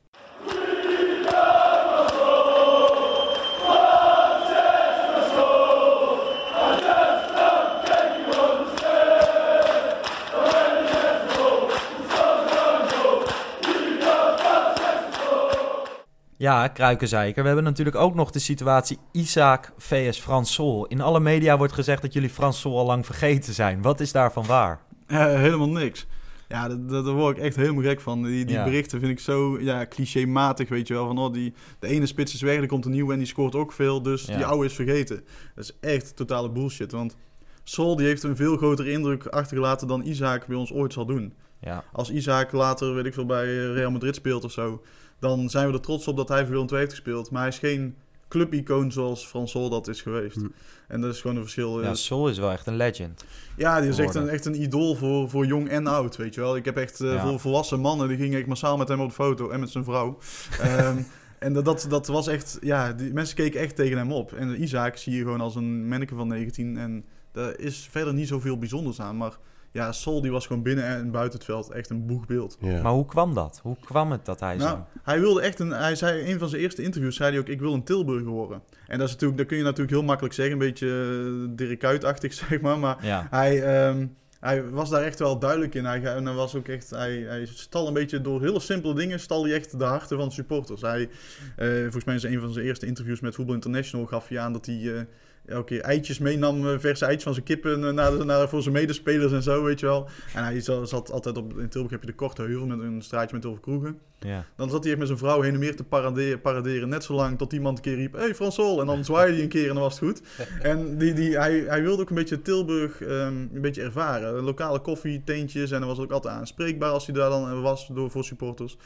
Ja, 16.37 16.67
Kruikenzeiker. 16.67 17.41
We 17.41 17.47
hebben 17.47 17.65
natuurlijk 17.65 17.95
ook 17.97 18.15
nog 18.15 18.31
de 18.31 18.39
situatie 18.39 18.97
Isaac 19.11 19.71
vs. 19.77 20.19
Frans 20.19 20.53
Sol. 20.53 20.85
In 20.85 21.01
alle 21.01 21.19
media 21.19 21.57
wordt 21.57 21.73
gezegd 21.73 22.01
dat 22.01 22.13
jullie 22.13 22.29
Frans 22.29 22.59
Sol 22.59 22.77
al 22.77 22.85
lang 22.85 23.05
vergeten 23.05 23.53
zijn. 23.53 23.81
Wat 23.81 23.99
is 23.99 24.11
daarvan 24.11 24.45
waar? 24.45 24.79
Eh, 25.07 25.25
helemaal 25.25 25.69
niks. 25.69 26.07
Ja, 26.47 26.67
daar 26.69 27.03
word 27.03 27.37
ik 27.37 27.43
echt 27.43 27.55
helemaal 27.55 27.83
gek 27.83 28.01
van. 28.01 28.23
Die, 28.23 28.45
die 28.45 28.55
Ja. 28.55 28.63
berichten 28.63 28.99
vind 28.99 29.11
ik 29.11 29.19
zo 29.19 29.59
ja, 29.59 29.85
clichématig, 29.89 30.69
weet 30.69 30.87
je 30.87 30.93
wel. 30.93 31.05
Van, 31.07 31.17
oh, 31.17 31.33
die, 31.33 31.53
de 31.79 31.87
ene 31.87 32.05
spits 32.05 32.33
is 32.33 32.41
weg, 32.41 32.57
er 32.57 32.67
komt 32.67 32.85
een 32.85 32.91
nieuwe 32.91 33.11
en 33.13 33.17
die 33.19 33.27
scoort 33.27 33.55
ook 33.55 33.71
veel. 33.71 34.01
Dus 34.01 34.25
Ja. 34.25 34.35
die 34.35 34.45
oude 34.45 34.65
is 34.65 34.73
vergeten. 34.73 35.23
Dat 35.55 35.63
is 35.63 35.77
echt 35.79 36.15
totale 36.15 36.49
bullshit. 36.49 36.91
Want 36.91 37.15
Sol 37.63 37.95
die 37.95 38.05
heeft 38.07 38.23
een 38.23 38.35
veel 38.35 38.57
grotere 38.57 38.91
indruk 38.91 39.25
achtergelaten 39.25 39.87
dan 39.87 40.01
Isaac 40.05 40.47
bij 40.47 40.57
ons 40.57 40.73
ooit 40.73 40.93
zal 40.93 41.05
doen. 41.05 41.33
Ja, 41.61 41.83
Als 41.91 42.09
Isaac 42.11 42.51
later, 42.51 42.93
weet 42.93 43.05
ik 43.05 43.13
veel, 43.13 43.25
bij 43.25 43.45
Real 43.55 43.91
Madrid 43.91 44.15
speelt 44.15 44.43
of 44.43 44.51
zo... 44.51 44.81
dan 45.19 45.49
zijn 45.49 45.67
we 45.67 45.73
er 45.73 45.81
trots 45.81 46.07
op 46.07 46.17
dat 46.17 46.27
hij 46.29 46.41
voor 46.41 46.49
Willem 46.51 46.67
II 46.69 46.79
heeft 46.79 46.91
gespeeld. 46.91 47.31
Maar 47.31 47.39
hij 47.41 47.49
is 47.49 47.59
geen 47.59 47.95
clubicoon 48.27 48.91
zoals 48.91 49.25
Frans 49.25 49.51
Sol 49.51 49.69
dat 49.69 49.87
is 49.87 50.01
geweest. 50.01 50.35
Hm. 50.35 50.45
En 50.87 51.01
dat 51.01 51.13
is 51.13 51.21
gewoon 51.21 51.35
een 51.35 51.41
verschil. 51.41 51.79
eh, 51.79 51.85
ja 51.85 51.93
Sol 51.93 52.29
is 52.29 52.37
wel 52.37 52.51
echt 52.51 52.67
een 52.67 52.75
legend. 52.75 53.25
ja, 53.57 53.81
die 53.81 53.89
is 53.89 53.97
echt 53.99 54.15
een, 54.15 54.29
echt 54.29 54.45
een 54.45 54.61
idool 54.61 54.95
voor, 54.95 55.29
voor 55.29 55.45
jong 55.45 55.69
en 55.69 55.87
oud, 55.87 56.15
weet 56.15 56.33
je 56.35 56.41
wel. 56.41 56.55
Ik 56.55 56.65
heb 56.65 56.77
echt 56.77 56.99
eh, 57.01 57.13
Ja. 57.13 57.27
voor 57.27 57.39
volwassen 57.39 57.79
mannen, 57.79 58.07
die 58.07 58.17
gingen 58.17 58.37
echt 58.37 58.47
massaal 58.47 58.77
met 58.77 58.87
hem 58.87 58.99
op 59.01 59.07
de 59.07 59.13
foto 59.13 59.49
en 59.49 59.59
met 59.59 59.69
zijn 59.69 59.83
vrouw. 59.83 60.17
Ehm, 60.61 60.97
en 61.39 61.53
dat, 61.53 61.65
dat, 61.65 61.85
dat 61.89 62.07
was 62.07 62.27
echt, 62.27 62.57
ja, 62.61 62.93
die, 62.93 63.13
mensen 63.13 63.35
keken 63.35 63.59
echt 63.59 63.75
tegen 63.75 63.97
hem 63.97 64.11
op. 64.11 64.33
En 64.33 64.61
Isaac 64.61 64.97
zie 64.97 65.13
je 65.15 65.21
gewoon 65.21 65.41
als 65.41 65.55
een 65.55 65.87
manneke 65.87 66.15
van 66.15 66.27
19 66.27 66.77
en 66.77 67.05
daar 67.31 67.59
is 67.59 67.87
verder 67.91 68.13
niet 68.13 68.27
zoveel 68.27 68.57
bijzonders 68.57 68.99
aan. 69.01 69.17
Maar 69.17 69.37
ja, 69.77 69.91
Sol 69.91 70.21
die 70.21 70.31
was 70.31 70.47
gewoon 70.47 70.61
binnen 70.61 70.85
en 70.85 71.11
buiten 71.11 71.37
het 71.39 71.47
veld 71.47 71.69
echt 71.71 71.89
een 71.89 72.05
boegbeeld. 72.05 72.57
ja. 72.59 72.81
Maar 72.81 72.91
hoe 72.91 73.05
kwam 73.05 73.33
dat? 73.33 73.59
Hoe 73.63 73.77
kwam 73.79 74.11
het 74.11 74.25
dat 74.25 74.39
hij 74.39 74.55
Nou, 74.55 74.77
zo... 74.77 74.99
hij 75.03 75.19
wilde 75.19 75.41
echt 75.41 75.59
een. 75.59 75.71
Hij 75.71 75.95
zei 75.95 76.21
in 76.21 76.31
een 76.33 76.39
van 76.39 76.49
zijn 76.49 76.61
eerste 76.61 76.83
interviews 76.83 77.15
zei 77.15 77.31
hij 77.31 77.39
ook: 77.39 77.47
ik 77.47 77.59
wil 77.59 77.73
een 77.73 77.83
Tilburger 77.83 78.31
worden. 78.31 78.61
En 78.87 78.97
dat 78.97 79.07
is 79.07 79.13
natuurlijk, 79.13 79.39
dat 79.39 79.47
kun 79.47 79.57
je 79.57 79.63
natuurlijk 79.63 79.91
heel 79.91 80.03
makkelijk 80.03 80.33
zeggen, 80.33 80.53
een 80.53 80.59
beetje 80.59 80.87
uh, 80.87 81.55
Dirk 81.55 81.79
Kuyt-achtig 81.79 82.33
zeg 82.49 82.61
maar. 82.61 82.79
Maar 82.79 83.05
Ja, 83.05 83.27
hij, 83.29 83.63
ehm, 83.63 84.07
hij 84.39 84.69
was 84.69 84.89
daar 84.89 85.03
echt 85.03 85.19
wel 85.19 85.39
duidelijk 85.39 85.75
in. 85.75 85.85
Hij, 85.85 86.03
en 86.03 86.25
hij 86.25 86.35
was 86.35 86.55
ook 86.55 86.67
echt, 86.67 86.89
hij, 86.89 87.15
hij 87.27 87.45
stal 87.45 87.87
een 87.87 87.93
beetje 87.93 88.21
door 88.21 88.41
hele 88.41 88.59
simpele 88.59 88.93
dingen, 88.93 89.19
stal 89.19 89.43
hij 89.43 89.53
echt 89.53 89.79
de 89.79 89.83
harten 89.83 90.17
van 90.17 90.27
de 90.27 90.33
supporters. 90.33 90.81
Hij, 90.81 91.09
eh, 91.55 91.67
volgens 91.81 92.05
mij 92.05 92.15
is 92.15 92.23
een 92.23 92.39
van 92.39 92.53
zijn 92.53 92.65
eerste 92.65 92.85
interviews 92.85 93.19
met 93.19 93.35
Voetbal 93.35 93.55
International 93.55 94.05
gaf 94.05 94.27
hij 94.27 94.39
aan 94.39 94.53
dat 94.53 94.65
hij 94.65 94.95
eh, 94.95 95.01
elke 95.47 95.65
keer 95.65 95.81
eitjes 95.81 96.19
meenam, 96.19 96.67
eh, 96.67 96.79
verse 96.79 97.05
eitjes 97.05 97.23
van 97.23 97.33
zijn 97.33 97.45
kippen 97.45 97.87
eh, 97.87 97.93
naar, 97.93 98.17
de, 98.17 98.23
naar, 98.23 98.49
voor 98.49 98.61
zijn 98.61 98.73
medespelers 98.73 99.31
en 99.31 99.43
zo, 99.43 99.63
weet 99.63 99.79
je 99.79 99.85
wel. 99.85 100.07
En 100.33 100.43
hij 100.43 100.61
zat, 100.61 100.89
zat 100.89 101.11
altijd 101.11 101.37
op, 101.37 101.59
in 101.59 101.69
Tilburg 101.69 101.91
heb 101.91 102.01
je 102.01 102.07
de 102.07 102.15
Korte 102.15 102.41
Heuvel 102.41 102.65
met 102.65 102.79
een 102.79 103.01
straatje 103.01 103.35
met 103.35 103.43
heel 103.43 103.51
veel 103.51 103.61
kroegen. 103.61 103.99
Ja. 104.19 104.45
Dan 104.55 104.69
zat 104.69 104.81
hij 104.81 104.91
echt 104.91 104.99
met 104.99 105.07
zijn 105.07 105.19
vrouw 105.19 105.41
heen 105.41 105.53
en 105.53 105.59
weer 105.59 105.75
te 105.75 105.83
paraderen, 105.83 106.41
paraderen 106.41 106.89
net 106.89 107.03
zo 107.03 107.13
lang 107.13 107.37
tot 107.37 107.53
iemand 107.53 107.77
een 107.77 107.83
keer 107.83 107.95
riep, 107.95 108.13
hey 108.13 108.35
Fransol, 108.35 108.79
en 108.79 108.85
dan 108.85 109.05
zwaaide 109.05 109.33
hij 109.33 109.43
een 109.43 109.49
keer 109.49 109.67
en 109.67 109.73
dan 109.73 109.83
was 109.83 109.99
het 109.99 110.09
goed. 110.09 110.21
En 110.61 110.97
die, 110.97 111.13
die, 111.13 111.37
hij, 111.37 111.59
hij 111.59 111.81
wilde 111.81 112.01
ook 112.01 112.09
een 112.09 112.15
beetje 112.15 112.41
Tilburg 112.41 113.01
ehm, 113.01 113.35
een 113.53 113.61
beetje 113.61 113.81
ervaren. 113.81 114.43
Lokale 114.43 114.79
koffie, 114.79 115.23
teentjes 115.23 115.71
en 115.71 115.77
hij 115.77 115.87
was 115.87 115.99
ook 115.99 116.11
altijd 116.11 116.33
aanspreekbaar 116.33 116.91
als 116.91 117.05
hij 117.05 117.15
daar 117.15 117.29
dan 117.29 117.49
eh, 117.49 117.61
was 117.61 117.87
door, 117.87 118.11
voor 118.11 118.23
supporters. 118.23 118.77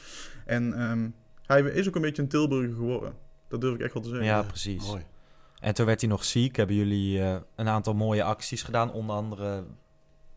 En 0.44 0.72
ehm, 0.72 1.08
hij 1.46 1.62
is 1.62 1.88
ook 1.88 1.94
een 1.94 2.02
beetje 2.02 2.22
een 2.22 2.28
Tilburger 2.28 2.74
geworden. 2.74 3.14
Dat 3.48 3.60
durf 3.60 3.74
ik 3.74 3.80
echt 3.80 3.92
wel 3.92 4.02
te 4.02 4.08
zeggen. 4.08 4.26
ja, 4.26 4.42
precies. 4.42 4.86
Mooi. 4.86 5.02
En 5.62 5.74
toen 5.74 5.86
werd 5.86 6.00
hij 6.00 6.10
nog 6.10 6.24
ziek. 6.24 6.56
Hebben 6.56 6.76
jullie 6.76 7.20
eh, 7.22 7.36
een 7.56 7.68
aantal 7.68 7.94
mooie 7.94 8.22
acties 8.22 8.62
gedaan. 8.62 8.92
Onder 8.92 9.16
andere 9.16 9.64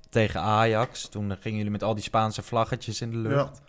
tegen 0.09 0.41
Ajax. 0.41 1.07
Toen 1.07 1.37
gingen 1.39 1.57
jullie 1.57 1.71
met 1.71 1.83
al 1.83 1.93
die 1.95 2.03
Spaanse 2.03 2.41
vlaggetjes 2.41 3.01
in 3.01 3.11
de 3.11 3.17
lucht. 3.17 3.35
Ja. 3.35 3.63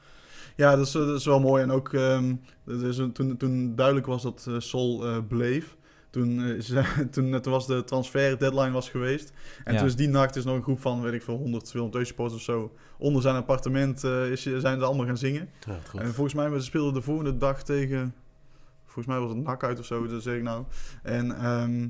Ja, 0.57 0.77
dat 0.77 0.87
is, 0.87 0.93
dat 0.93 1.19
is 1.19 1.25
wel 1.25 1.41
mooi. 1.41 1.63
En 1.63 1.71
ook 1.71 1.93
ehm, 1.93 2.35
dat 2.65 2.81
is 2.83 2.99
een- 2.99 3.13
toen, 3.13 3.37
toen 3.37 3.75
duidelijk 3.75 4.07
was 4.07 4.23
dat 4.23 4.45
eh, 4.49 4.55
Sol 4.59 5.07
eh, 5.07 5.17
bleef. 5.29 5.77
Toen, 6.11 6.41
eh, 6.45 6.49
is, 6.49 6.73
toen, 7.11 7.41
toen 7.41 7.53
was 7.53 7.67
de 7.67 7.85
transfer 7.85 8.39
deadline 8.39 8.71
was 8.71 8.89
geweest. 8.91 9.33
En 9.65 9.73
Ja. 9.73 9.79
toen 9.79 9.89
is 9.89 9.97
die 9.97 10.09
nacht 10.09 10.37
is 10.37 10.45
nog 10.45 10.57
een 10.57 10.63
groep 10.63 10.81
van, 10.81 11.03
weet 11.03 11.13
ik 11.13 11.23
veel, 11.23 11.37
100, 11.37 11.65
200 11.65 12.07
supporters 12.07 12.39
of 12.39 12.45
zo. 12.45 12.73
Onder 12.99 13.23
zijn 13.23 13.37
appartement 13.37 14.05
eh, 14.05 14.31
is, 14.31 14.43
zijn 14.43 14.79
ze 14.79 14.85
allemaal 14.85 15.07
gaan 15.07 15.17
zingen. 15.19 15.49
Ja. 15.67 16.01
En 16.01 16.15
volgens 16.15 16.35
mij 16.35 16.51
we 16.51 16.61
speelden 16.61 16.95
de 16.95 17.03
volgende 17.03 17.37
dag 17.37 17.63
tegen... 17.63 18.15
Volgens 18.97 19.07
mij 19.17 19.19
was 19.27 19.35
het 19.37 19.45
nak 19.45 19.65
uit 19.65 19.79
of 19.79 19.85
zo, 19.87 20.07
dat 20.07 20.23
zeg 20.23 20.37
ik 20.37 20.43
nou. 20.43 20.65
En 21.03 21.37
ehm, 21.39 21.89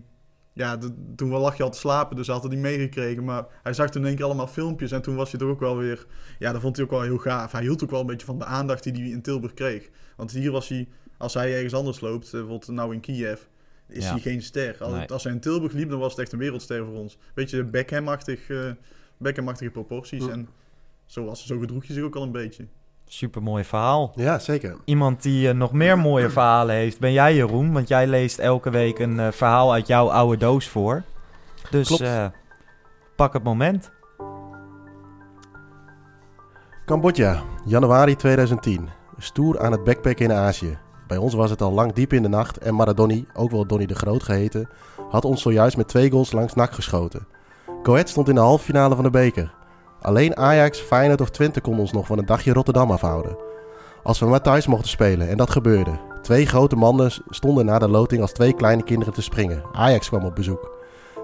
ja, 0.52 0.76
de- 0.76 1.12
toen 1.16 1.28
lag 1.30 1.57
je 1.57 1.62
al 1.62 1.70
te 1.70 1.78
slapen, 1.78 2.16
dus 2.16 2.26
hij 2.26 2.34
had 2.34 2.44
het 2.44 2.52
niet 2.52 2.62
meegekregen. 2.62 3.24
Maar 3.24 3.46
hij 3.62 3.72
zag 3.72 3.90
toen 3.90 4.00
in 4.02 4.07
één 4.09 4.16
keer 4.16 4.24
allemaal 4.24 4.46
filmpjes. 4.46 4.90
En 4.92 5.02
toen 5.02 5.16
was 5.16 5.30
hij 5.30 5.40
toch 5.40 5.48
ook 5.48 5.61
wel 5.61 5.76
weer... 5.76 6.07
Ja, 6.38 6.52
dat 6.52 6.61
vond 6.61 6.76
hij 6.76 6.84
ook 6.84 6.90
wel 6.90 7.02
heel 7.02 7.18
gaaf. 7.18 7.52
Hij 7.52 7.62
hield 7.62 7.82
ook 7.84 7.90
wel 7.90 8.00
een 8.00 8.07
beetje 8.07 8.26
van 8.26 8.38
de 8.38 8.44
aandacht 8.44 8.82
die 8.82 8.92
hij 8.92 9.02
in 9.11 9.22
Tilburg 9.22 9.54
kreeg. 9.54 9.88
Want 10.16 10.30
hier 10.32 10.50
was 10.50 10.68
hij... 10.68 10.88
Als 11.18 11.34
hij 11.34 11.54
ergens 11.54 11.74
anders 11.74 12.00
loopt, 12.00 12.24
eh, 12.26 12.30
bijvoorbeeld 12.32 12.68
nou 12.68 12.94
in 12.94 13.00
Kiev... 13.00 13.40
Is 13.88 14.04
Ja. 14.04 14.11
hij 14.11 14.20
geen 14.20 14.42
ster. 14.42 14.76
Als, 14.80 14.92
Nee. 14.92 15.07
als 15.07 15.24
hij 15.24 15.32
in 15.32 15.40
Tilburg 15.40 15.72
liep, 15.72 15.90
dan 15.90 15.98
was 15.98 16.11
het 16.11 16.20
echt 16.20 16.32
een 16.32 16.38
wereldster 16.38 16.84
voor 16.84 16.94
ons. 16.94 17.18
Beetje 17.34 17.64
Beckham-achtig, 17.64 18.48
eh, 18.50 18.70
Beckham-achtige 19.16 19.70
proporties. 19.70 20.24
Hm. 20.24 20.30
En 20.30 20.48
zo, 21.07 21.24
was, 21.24 21.46
zo 21.46 21.59
gedroeg 21.59 21.84
je 21.84 21.92
zich 21.92 22.02
ook 22.02 22.16
al 22.16 22.22
een 22.22 22.32
beetje. 22.32 22.66
Super 23.09 23.42
mooi 23.42 23.64
verhaal. 23.64 24.12
Ja, 24.14 24.38
zeker. 24.38 24.76
Iemand 24.84 25.22
die 25.22 25.48
eh, 25.48 25.54
nog 25.54 25.72
meer 25.72 25.98
mooie 25.98 26.30
verhalen 26.38 26.74
heeft, 26.74 27.00
ben 27.00 27.12
jij 27.12 27.34
Jeroen. 27.34 27.72
Want 27.72 27.88
jij 27.88 28.07
leest 28.07 28.38
elke 28.38 28.70
week 28.70 28.98
een 28.98 29.20
eh, 29.20 29.32
verhaal 29.32 29.72
uit 29.72 29.86
jouw 29.86 30.11
oude 30.11 30.36
doos 30.36 30.68
voor. 30.68 31.02
Dus 31.70 32.00
eh, 32.00 32.26
pak 33.16 33.32
het 33.32 33.42
moment. 33.42 33.90
Cambodja, 36.84 37.42
januari 37.64 38.16
2010. 38.16 38.88
Stoer 39.18 39.61
aan 39.61 39.72
het 39.72 39.84
backpacken 39.84 40.24
in 40.24 40.32
Azië. 40.32 40.78
Bij 41.07 41.16
ons 41.16 41.34
was 41.34 41.50
het 41.50 41.62
al 41.62 41.72
lang 41.72 41.92
diep 41.92 42.12
in 42.12 42.22
de 42.22 42.28
nacht 42.28 42.59
en 42.59 42.74
Maradoni, 42.74 43.26
ook 43.34 43.50
wel 43.50 43.66
Donny 43.66 43.86
de 43.86 43.94
Groot 43.94 44.22
geheten, 44.22 44.68
had 45.11 45.24
ons 45.24 45.42
zojuist 45.42 45.76
met 45.76 45.88
twee 45.88 46.11
goals 46.11 46.32
langs 46.32 46.54
nak 46.54 46.72
geschoten. 46.72 47.26
Ahead 47.82 48.09
stond 48.09 48.28
in 48.28 48.34
de 48.34 48.40
halve 48.40 48.64
finale 48.64 48.94
van 48.94 49.04
de 49.04 49.11
beker. 49.11 49.55
Alleen 50.07 50.36
Ajax, 50.36 50.78
Feyenoord 50.78 51.20
of 51.20 51.30
Twente 51.30 51.61
kon 51.61 51.78
ons 51.78 51.92
nog 51.92 52.07
van 52.07 52.18
een 52.18 52.26
dagje 52.26 52.52
Rotterdam 52.52 52.90
afhouden. 52.90 53.36
Als 54.02 54.18
we 54.18 54.26
maar 54.26 54.40
thuis 54.40 54.66
mochten 54.66 54.88
spelen, 54.88 55.28
en 55.28 55.36
dat 55.36 55.50
gebeurde. 55.50 55.98
Twee 56.22 56.46
grote 56.46 56.76
mannen 56.76 57.12
stonden 57.28 57.66
na 57.66 57.78
de 57.78 57.88
loting 57.88 58.20
als 58.20 58.32
twee 58.32 58.52
kleine 58.52 58.82
kinderen 58.82 59.14
te 59.14 59.22
springen. 59.22 59.62
Ajax 59.72 60.09
kwam 60.09 60.24
op 60.24 60.34
bezoek. 60.34 60.70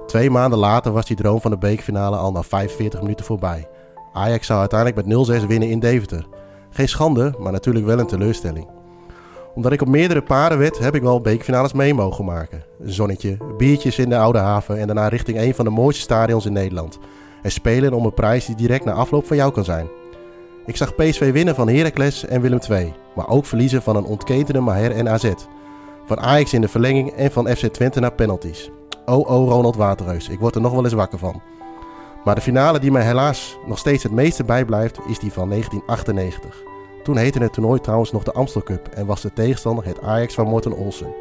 Twee 0.07 0.31
maanden 0.31 0.59
later 0.59 0.93
was 0.93 1.07
die 1.07 1.17
droom 1.17 1.41
van 1.41 1.51
de 1.51 1.59
bekerfinale 1.59 2.17
al 2.17 2.33
na 2.33 2.43
45 2.43 3.03
minuten 3.03 3.25
voorbij. 3.25 3.69
Ajax 4.13 4.47
zou 4.47 4.61
uiteindelijk 4.61 5.07
met 5.07 5.43
0-6 5.43 5.47
winnen 5.47 5.71
in 5.71 5.81
Deventer. 5.81 6.27
Geen 6.71 6.89
schande, 6.89 7.35
maar 7.39 7.53
natuurlijk 7.53 7.87
wel 7.87 7.99
een 7.99 8.07
teleurstelling. 8.07 8.69
Omdat 9.55 9.73
ik 9.73 9.83
op 9.83 9.89
meerdere 9.89 10.23
paren 10.23 10.59
werd, 10.59 10.79
heb 10.79 10.95
ik 10.95 11.03
wel 11.03 11.21
bekerfinales 11.21 11.73
mee 11.73 11.95
mogen 11.95 12.25
maken. 12.25 12.65
Een 12.81 12.93
zonnetje, 12.93 13.37
biertjes 13.57 13.99
in 13.99 14.09
de 14.09 14.19
Oude 14.19 14.39
Haven 14.39 14.79
en 14.79 14.87
daarna 14.87 15.09
richting 15.09 15.39
een 15.39 15.55
van 15.55 15.65
de 15.65 15.71
mooiste 15.71 16.03
stadions 16.03 16.47
in 16.47 16.53
Nederland. 16.53 16.99
En 17.43 17.51
spelen 17.51 17.93
om 17.93 18.05
een 18.05 18.15
prijs 18.15 18.47
die 18.47 18.57
direct 18.57 18.85
na 18.85 18.93
afloop 18.93 19.27
van 19.27 19.37
jou 19.37 19.53
kan 19.53 19.65
zijn. 19.65 19.89
Ik 20.67 20.77
zag 20.77 20.95
PSV 20.95 21.33
winnen 21.33 21.55
van 21.55 21.69
Heracles 21.69 22.27
en 22.27 22.41
Willem 22.41 22.59
II, 22.71 22.93
maar 23.15 23.29
ook 23.29 23.47
verliezen 23.47 23.83
van 23.83 23.97
een 23.97 24.05
ontketende 24.05 24.61
Maher 24.61 24.91
en 24.91 25.09
AZ. 25.09 25.33
Van 26.07 26.21
Ajax 26.21 26.53
in 26.53 26.61
de 26.61 26.69
verlenging 26.69 27.11
en 27.13 27.33
van 27.33 27.49
FC 27.49 27.67
Twente 27.67 28.01
naar 28.01 28.13
penalties. 28.13 28.71
Oh 29.07 29.31
oh 29.31 29.49
Ronald 29.49 29.77
Waterreus, 29.77 30.29
ik 30.29 30.39
word 30.39 30.55
er 30.55 30.61
nog 30.61 30.73
wel 30.73 30.85
eens 30.85 30.93
wakker 30.93 31.19
van. 31.19 31.43
Maar 32.25 32.35
de 32.35 32.41
finale 32.41 32.79
die 32.79 32.91
mij 32.91 33.05
helaas 33.05 33.59
nog 33.67 33.79
steeds 33.79 34.03
het 34.03 34.13
meeste 34.13 34.45
bijblijft, 34.45 34.99
is 35.09 35.19
die 35.19 35.33
van 35.33 35.49
1998. 35.49 36.63
Toen 37.03 37.17
heette 37.17 37.39
het 37.39 37.53
toernooi 37.53 37.81
trouwens 37.81 38.13
nog 38.13 38.23
de 38.23 38.33
Amstel 38.33 38.63
Cup 38.63 38.89
en 38.89 39.07
was 39.07 39.21
de 39.21 39.33
tegenstander 39.33 39.85
het 39.85 40.03
Ajax 40.03 40.35
van 40.35 40.47
Morten 40.47 40.77
Olsen. 40.77 41.15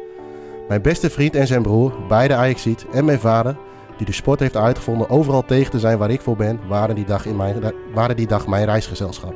Mijn 0.68 0.82
beste 0.82 1.10
vriend 1.10 1.34
en 1.34 1.46
zijn 1.46 1.62
broer, 1.62 1.92
beide 2.08 2.34
Ajaxiet, 2.34 2.86
en 2.92 3.04
mijn 3.04 3.18
vader, 3.18 3.56
die 3.96 4.06
de 4.06 4.12
sport 4.12 4.40
heeft 4.40 4.56
uitgevonden 4.56 5.10
overal 5.10 5.44
tegen 5.44 5.70
te 5.70 5.78
zijn 5.78 5.98
waar 5.98 6.10
ik 6.10 6.20
voor 6.20 6.36
ben, 6.36 6.60
waren 6.68 6.94
die 6.94 7.04
dag, 7.04 7.26
in 7.26 7.36
mijn, 7.36 7.72
waren 7.94 8.16
die 8.16 8.26
dag 8.26 8.46
mijn 8.46 8.64
reisgezelschap. 8.64 9.34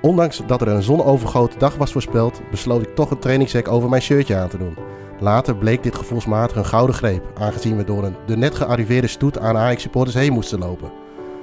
Ondanks 0.00 0.42
dat 0.46 0.60
er 0.60 0.68
een 0.68 0.82
zonovergoten 0.82 1.58
dag 1.58 1.76
was 1.76 1.92
voorspeld, 1.92 2.40
besloot 2.50 2.82
ik 2.82 2.94
toch 2.94 3.10
een 3.10 3.18
trainingssec 3.18 3.68
over 3.68 3.88
mijn 3.88 4.02
shirtje 4.02 4.36
aan 4.36 4.48
te 4.48 4.58
doen. 4.58 4.76
Later 5.20 5.56
bleek 5.56 5.82
dit 5.82 5.94
gevoelsmatig 5.94 6.56
een 6.56 6.64
gouden 6.64 6.94
greep, 6.94 7.24
aangezien 7.38 7.76
we 7.76 7.84
door 7.84 8.04
een 8.04 8.16
de 8.26 8.36
net 8.36 8.54
gearriveerde 8.54 9.06
stoet 9.06 9.38
aan 9.38 9.56
Ajax-supporters 9.56 10.16
heen 10.16 10.32
moesten 10.32 10.58
lopen. 10.58 10.92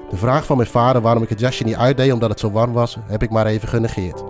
De 0.10 0.18
vraag 0.18 0.46
van 0.46 0.58
mijn 0.58 0.70
vader 0.70 1.02
waarom 1.02 1.24
ik 1.24 1.30
het 1.30 1.40
jasje 1.40 1.64
niet 1.64 1.76
uitdeed 1.76 2.14
omdat 2.14 2.30
het 2.30 2.40
zo 2.40 2.52
warm 2.52 2.74
was, 2.74 2.98
heb 3.06 3.24
ik 3.24 3.30
maar 3.30 3.46
even 3.46 3.68
genegeerd. 3.68 4.24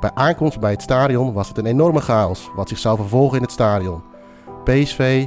Bij 0.00 0.10
aankomst 0.14 0.60
bij 0.60 0.70
het 0.70 0.82
stadion 0.82 1.32
was 1.32 1.48
het 1.48 1.58
een 1.58 1.66
enorme 1.66 2.00
chaos, 2.00 2.50
wat 2.54 2.68
zich 2.68 2.78
zou 2.78 2.96
vervolgen 2.96 3.36
in 3.36 3.42
het 3.42 3.52
stadion. 3.52 4.02
PSV 4.64 5.26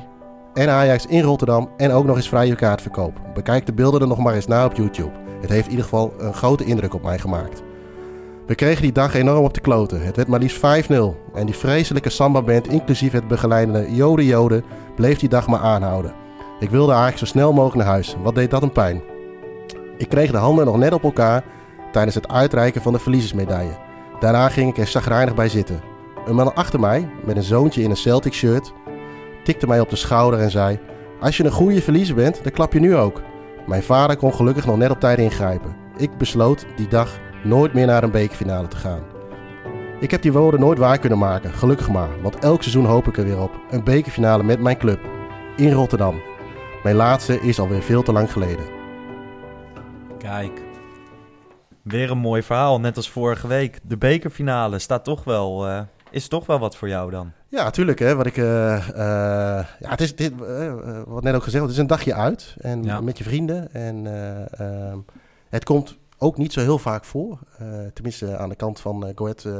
en 0.54 0.70
Ajax 0.70 1.06
in 1.06 1.22
Rotterdam 1.22 1.70
en 1.78 1.92
ook 1.92 2.06
nog 2.06 2.16
eens 2.16 2.30
vrije 2.30 2.56
kaartverkoop. 2.56 3.22
Bekijk 3.34 3.66
de 3.66 3.74
beelden 3.74 4.02
er 4.02 4.08
nog 4.08 4.18
maar 4.18 4.34
eens 4.34 4.48
na 4.48 4.66
op 4.66 4.74
YouTube. 4.74 5.12
Het 5.42 5.50
heeft 5.50 5.66
in 5.66 5.70
ieder 5.70 5.84
geval 5.84 6.14
een 6.18 6.34
grote 6.34 6.66
indruk 6.66 6.94
op 6.94 7.04
mij 7.04 7.20
gemaakt. 7.20 7.64
We 8.46 8.56
kregen 8.56 8.82
die 8.82 8.92
dag 8.92 9.14
enorm 9.14 9.44
op 9.44 9.54
de 9.54 9.60
kloten. 9.60 10.02
Het 10.02 10.16
werd 10.16 10.28
maar 10.28 10.40
liefst 10.40 10.58
5-0. 10.58 10.62
En 11.34 11.46
die 11.46 11.56
vreselijke 11.56 12.10
samba-band, 12.10 12.68
inclusief 12.68 13.12
het 13.12 13.28
begeleidende 13.28 13.96
Jode 13.96 14.26
Jode, 14.26 14.64
bleef 14.96 15.20
die 15.20 15.30
dag 15.30 15.48
maar 15.48 15.60
aanhouden. 15.60 16.14
Ik 16.60 16.70
wilde 16.70 16.92
eigenlijk 16.92 17.20
zo 17.20 17.26
snel 17.26 17.54
mogelijk 17.54 17.78
naar 17.78 17.94
huis. 17.94 18.16
Wat 18.24 18.36
deed 18.36 18.52
dat 18.52 18.62
een 18.62 18.72
pijn. 18.72 19.02
Ik 19.98 20.10
kreeg 20.10 20.32
de 20.32 20.38
handen 20.38 20.66
nog 20.66 20.78
net 20.78 20.94
op 20.94 21.04
elkaar 21.04 21.44
tijdens 21.92 22.16
het 22.16 22.28
uitreiken 22.28 22.82
van 22.82 22.94
de 22.94 23.00
verliezersmedaille. 23.00 23.78
Daarna 24.20 24.50
ging 24.50 24.70
ik 24.70 24.78
er 24.78 24.86
chagrijnig 24.86 25.36
bij 25.36 25.50
zitten. 25.50 25.82
Een 26.26 26.36
man 26.36 26.56
achter 26.56 26.80
mij, 26.80 27.10
met 27.26 27.36
een 27.36 27.44
zoontje 27.44 27.82
in 27.82 27.90
een 27.90 27.98
Celtic 27.98 28.34
shirt, 28.34 28.74
tikte 29.50 29.68
mij 29.68 29.80
op 29.80 29.90
de 29.90 29.96
schouder 29.96 30.40
en 30.40 30.52
zei... 30.52 30.80
Als 31.20 31.38
je 31.38 31.44
een 31.44 31.52
goede 31.52 31.82
verliezer 31.82 32.16
bent, 32.16 32.44
dan 32.44 32.52
klap 32.52 32.74
je 32.74 32.80
nu 32.80 32.96
ook. 32.96 33.22
Mijn 33.66 33.84
vader 33.84 34.18
kon 34.18 34.34
gelukkig 34.34 34.66
nog 34.66 34.78
net 34.78 34.92
op 34.92 35.00
tijd 35.00 35.20
ingrijpen. 35.20 35.76
Ik 35.98 36.18
besloot 36.18 36.66
die 36.76 36.88
dag 36.88 37.20
nooit 37.44 37.74
meer 37.74 37.86
naar 37.86 38.04
een 38.04 38.12
bekerfinale 38.12 38.68
te 38.68 38.78
gaan. 38.78 39.04
Ik 40.00 40.12
heb 40.12 40.22
die 40.22 40.32
woorden 40.32 40.60
nooit 40.60 40.78
waar 40.78 41.00
kunnen 41.00 41.18
maken, 41.18 41.54
gelukkig 41.54 41.90
maar, 41.90 42.22
want 42.22 42.40
elk 42.40 42.62
seizoen 42.62 42.86
hoop 42.86 43.08
ik 43.08 43.18
er 43.18 43.24
weer 43.24 43.42
op. 43.42 43.52
Een 43.70 43.84
bekerfinale 43.84 44.44
met 44.44 44.60
mijn 44.60 44.78
club, 44.78 45.00
in 45.56 45.72
Rotterdam. 45.72 46.22
Mijn 46.84 46.96
laatste 46.96 47.42
is 47.42 47.60
alweer 47.60 47.82
veel 47.82 48.04
te 48.04 48.12
lang 48.12 48.32
geleden. 48.32 48.66
Kijk. 50.18 50.62
Weer 51.84 52.12
een 52.12 52.18
mooi 52.18 52.44
verhaal, 52.44 52.80
net 52.80 52.96
als 52.96 53.10
vorige 53.10 53.48
week. 53.48 53.80
De 53.84 53.98
bekerfinale 53.98 54.80
staat 54.80 55.04
toch 55.04 55.24
wel, 55.24 55.68
eh, 55.68 55.82
is 56.12 56.28
toch 56.28 56.46
wel 56.46 56.60
wat 56.60 56.76
voor 56.76 56.88
jou 56.88 57.12
dan. 57.12 57.32
Ja, 57.48 57.64
natuurlijk. 57.64 58.00
Hè, 58.00 58.16
wat 58.16 58.26
ik, 58.26 58.38
eh, 58.38 58.76
eh, 58.90 59.66
ja, 59.80 59.90
het 59.90 60.02
is 60.02 60.16
dit, 60.16 60.42
eh, 60.42 61.02
wat 61.06 61.24
net 61.24 61.36
ook 61.36 61.44
gezegd, 61.44 61.64
het 61.64 61.72
is 61.74 61.78
een 61.78 61.88
dagje 61.88 62.14
uit 62.14 62.56
en 62.60 62.84
Ja. 62.84 63.02
met 63.02 63.18
je 63.18 63.24
vrienden. 63.24 63.74
En 63.74 64.08
eh, 64.08 64.60
ehm, 64.60 64.98
het 65.50 65.64
komt 65.64 65.98
ook 66.18 66.38
niet 66.38 66.54
zo 66.54 66.60
heel 66.62 66.80
vaak 66.80 67.06
voor. 67.06 67.40
Tenminste, 67.94 68.38
aan 68.38 68.50
de 68.50 68.56
kant 68.56 68.80
van 68.80 69.12
Go 69.16 69.24
Ahead, 69.24 69.46
eh, 69.46 69.54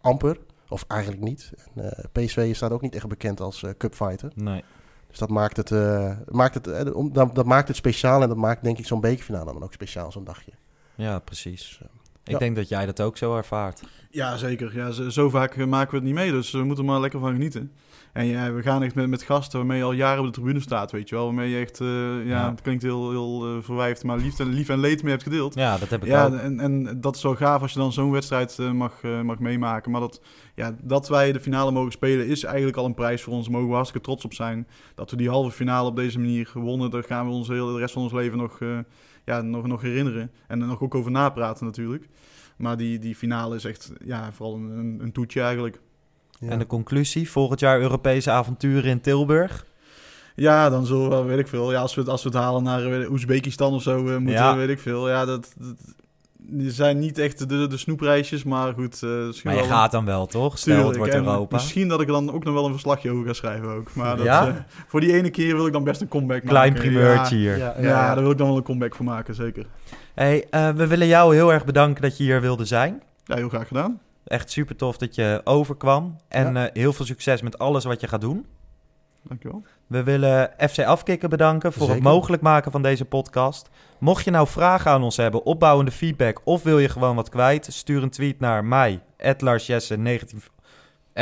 amper. 0.00 0.38
Of 0.68 0.84
eigenlijk 0.88 1.22
niet. 1.22 1.52
En, 1.74 1.92
PSV 2.12 2.54
staat 2.54 2.70
ook 2.70 2.80
niet 2.80 2.94
echt 2.94 3.06
bekend 3.08 3.40
als 3.40 3.64
cupfighter. 3.78 4.32
Nee. 4.34 4.64
Dus 5.08 5.18
dat 5.18 5.28
maakt 5.28 5.56
het, 5.56 5.70
maakt 6.30 6.54
het, 6.54 6.64
dat, 7.12 7.34
dat 7.34 7.44
maakt 7.46 7.68
het 7.68 7.76
speciaal. 7.76 8.22
En 8.22 8.28
dat 8.28 8.36
maakt 8.36 8.64
denk 8.64 8.78
ik 8.78 8.86
zo'n 8.86 9.00
bekerfinale 9.00 9.52
dan 9.52 9.62
ook 9.62 9.72
speciaal, 9.72 10.12
zo'n 10.12 10.24
dagje. 10.24 10.52
Ja, 10.94 11.18
precies. 11.18 11.80
Ik 12.26 12.32
Ja. 12.32 12.38
denk 12.38 12.56
dat 12.56 12.68
jij 12.68 12.86
dat 12.86 13.00
ook 13.00 13.16
zo 13.16 13.36
ervaart. 13.36 13.82
Ja, 14.10 14.36
zeker. 14.36 14.74
Ja, 14.76 14.90
zo, 14.90 15.08
zo 15.08 15.30
vaak 15.30 15.56
maken 15.56 15.90
we 15.90 15.96
het 15.96 16.04
niet 16.04 16.14
mee, 16.14 16.30
dus 16.30 16.50
we 16.50 16.64
moeten 16.64 16.84
er 16.84 16.90
maar 16.90 17.00
lekker 17.00 17.20
van 17.20 17.32
genieten. 17.32 17.72
En 18.16 18.26
ja, 18.26 18.52
we 18.52 18.62
gaan 18.62 18.82
echt 18.82 18.94
met, 18.94 19.08
met 19.08 19.22
gasten 19.22 19.58
waarmee 19.58 19.78
je 19.78 19.84
al 19.84 19.92
jaren 19.92 20.18
op 20.20 20.26
de 20.26 20.32
tribune 20.32 20.60
staat, 20.60 20.92
weet 20.92 21.08
je 21.08 21.14
wel. 21.14 21.24
Waarmee 21.24 21.50
je 21.50 21.58
echt, 21.58 21.80
eh, 21.80 21.86
ja, 21.88 22.22
Ja. 22.24 22.50
het 22.50 22.60
klinkt 22.60 22.82
heel, 22.82 23.10
heel 23.10 23.46
eh, 23.46 23.62
verwijfd, 23.62 24.04
maar 24.04 24.18
lief 24.18 24.38
en, 24.38 24.46
lief 24.48 24.68
en 24.68 24.78
leed 24.78 25.02
mee 25.02 25.10
hebt 25.10 25.22
gedeeld. 25.22 25.54
Ja, 25.54 25.78
dat 25.78 25.88
heb 25.88 26.02
ik 26.02 26.08
Ja, 26.08 26.26
ook. 26.26 26.34
en, 26.34 26.60
en 26.60 27.00
dat 27.00 27.14
is 27.14 27.20
zo 27.20 27.34
gaaf 27.34 27.62
als 27.62 27.72
je 27.72 27.78
dan 27.78 27.92
zo'n 27.92 28.10
wedstrijd 28.10 28.58
eh, 28.58 28.72
mag, 28.72 29.02
mag 29.02 29.38
meemaken. 29.38 29.90
Maar 29.90 30.00
dat, 30.00 30.20
ja, 30.54 30.76
dat 30.82 31.08
wij 31.08 31.32
de 31.32 31.40
finale 31.40 31.70
mogen 31.70 31.92
spelen 31.92 32.26
is 32.26 32.44
eigenlijk 32.44 32.76
al 32.76 32.84
een 32.84 32.94
prijs 32.94 33.22
voor 33.22 33.32
ons. 33.32 33.44
Daar 33.44 33.52
mogen 33.52 33.68
we 33.68 33.74
hartstikke 33.74 34.06
trots 34.06 34.24
op 34.24 34.34
zijn. 34.34 34.66
Dat 34.94 35.10
we 35.10 35.16
die 35.16 35.28
halve 35.30 35.50
finale 35.50 35.88
op 35.88 35.96
deze 35.96 36.18
manier 36.18 36.46
gewonnen, 36.46 36.90
daar 36.90 37.04
gaan 37.04 37.26
we 37.26 37.32
ons 37.32 37.48
heel, 37.48 37.72
de 37.72 37.78
rest 37.78 37.92
van 37.92 38.02
ons 38.02 38.12
leven 38.12 38.38
nog, 38.38 38.58
ja, 39.24 39.40
nog, 39.40 39.66
nog 39.66 39.82
herinneren. 39.82 40.30
En 40.48 40.60
er 40.60 40.66
nog 40.66 40.82
ook 40.82 40.94
over 40.94 41.10
napraten 41.10 41.64
natuurlijk. 41.66 42.08
Maar 42.56 42.76
die, 42.76 42.98
die 42.98 43.14
finale 43.14 43.54
is 43.56 43.64
echt 43.64 43.92
ja, 44.04 44.32
vooral 44.32 44.54
een, 44.56 44.70
een, 44.78 44.98
een 45.02 45.12
toetje 45.12 45.40
eigenlijk. 45.40 45.80
Ja. 46.40 46.48
En 46.50 46.58
de 46.58 46.66
conclusie, 46.66 47.30
volgend 47.30 47.60
jaar 47.60 47.80
Europese 47.80 48.30
avonturen 48.30 48.90
in 48.90 49.00
Tilburg. 49.00 49.64
Ja, 50.34 50.70
dan 50.70 50.86
zullen 50.86 51.10
we, 51.10 51.22
weet 51.28 51.38
ik 51.38 51.48
veel. 51.48 51.72
Ja, 51.72 51.80
als 51.80 51.94
we 51.94 52.00
het, 52.00 52.10
als 52.10 52.22
we 52.22 52.28
het 52.28 52.38
halen 52.38 52.62
naar 52.62 53.00
eh, 53.00 53.10
Oezbekistan 53.10 53.72
of 53.72 53.82
zo, 53.82 53.96
eh, 53.98 54.16
moeten 54.16 54.32
Ja. 54.32 54.52
we, 54.52 54.58
weet 54.58 54.68
ik 54.76 54.80
veel. 54.80 55.08
Ja, 55.08 55.24
dat, 55.24 55.52
dat 55.58 55.74
die 56.48 56.70
zijn 56.70 56.98
niet 56.98 57.18
echt 57.18 57.48
de, 57.48 57.66
de 57.66 57.76
snoepreisjes, 57.76 58.44
maar 58.44 58.72
goed. 58.72 59.02
eh, 59.02 59.10
misschien 59.10 59.50
Maar 59.50 59.60
je 59.62 59.68
wel- 59.68 59.78
gaat 59.78 59.90
dan 59.90 60.04
wel, 60.04 60.26
toch? 60.26 60.58
Stel, 60.58 60.86
het 60.86 60.96
wordt 60.96 61.14
Europa. 61.14 61.56
Misschien 61.56 61.88
dat 61.88 62.00
ik 62.00 62.06
dan 62.06 62.32
ook 62.32 62.44
nog 62.44 62.54
wel 62.54 62.64
een 62.64 62.72
verslagje 62.72 63.10
over 63.10 63.26
ga 63.26 63.32
schrijven 63.32 63.68
ook. 63.68 63.94
Maar 63.94 64.16
dat, 64.16 64.26
Ja? 64.26 64.48
eh, 64.48 64.54
voor 64.86 65.00
die 65.00 65.12
ene 65.12 65.30
keer 65.30 65.56
wil 65.56 65.66
ik 65.66 65.72
dan 65.72 65.84
best 65.84 66.00
een 66.00 66.08
comeback 66.08 66.44
Klein 66.44 66.72
maken. 66.72 66.88
primeurtje 66.88 67.36
Ja, 67.38 67.42
hier. 67.42 67.58
Ja, 67.58 67.74
ja, 67.80 68.14
daar 68.14 68.22
wil 68.22 68.30
ik 68.32 68.38
dan 68.38 68.46
wel 68.46 68.56
een 68.56 68.62
comeback 68.62 68.94
voor 68.94 69.04
maken, 69.04 69.34
zeker. 69.34 69.66
Hey, 70.14 70.46
eh, 70.50 70.68
we 70.70 70.86
willen 70.86 71.06
jou 71.06 71.34
heel 71.34 71.52
erg 71.52 71.64
bedanken 71.64 72.02
dat 72.02 72.16
je 72.16 72.22
hier 72.24 72.40
wilde 72.40 72.64
zijn. 72.64 73.02
Ja, 73.24 73.36
heel 73.36 73.48
graag 73.48 73.66
gedaan. 73.68 74.00
Echt 74.26 74.50
super 74.50 74.76
tof 74.76 74.96
dat 74.96 75.14
je 75.14 75.40
overkwam. 75.44 76.16
En 76.28 76.52
Ja. 76.54 76.66
eh, 76.66 76.72
heel 76.82 76.92
veel 76.92 77.04
succes 77.04 77.42
met 77.42 77.58
alles 77.58 77.84
wat 77.84 78.00
je 78.00 78.08
gaat 78.08 78.20
doen. 78.20 78.46
Dankjewel. 79.22 79.62
We 79.86 80.02
willen 80.02 80.50
FC 80.70 80.78
Afkikken 80.78 81.30
bedanken 81.30 81.72
voor 81.72 81.90
het 81.90 82.02
mogelijk 82.02 82.42
maken 82.42 82.70
van 82.70 82.82
deze 82.82 83.04
podcast. 83.04 83.68
Mocht 83.98 84.24
je 84.24 84.30
nou 84.30 84.46
vragen 84.48 84.90
aan 84.90 85.02
ons 85.02 85.16
hebben, 85.16 85.44
opbouwende 85.44 85.90
feedback 85.90 86.40
of 86.44 86.62
wil 86.62 86.78
je 86.78 86.88
gewoon 86.88 87.16
wat 87.16 87.28
kwijt, 87.28 87.66
stuur 87.70 88.02
een 88.02 88.10
tweet 88.10 88.40
naar 88.40 88.64
mij, 88.64 89.00
@larsjesse 89.38 89.96
19 89.96 90.42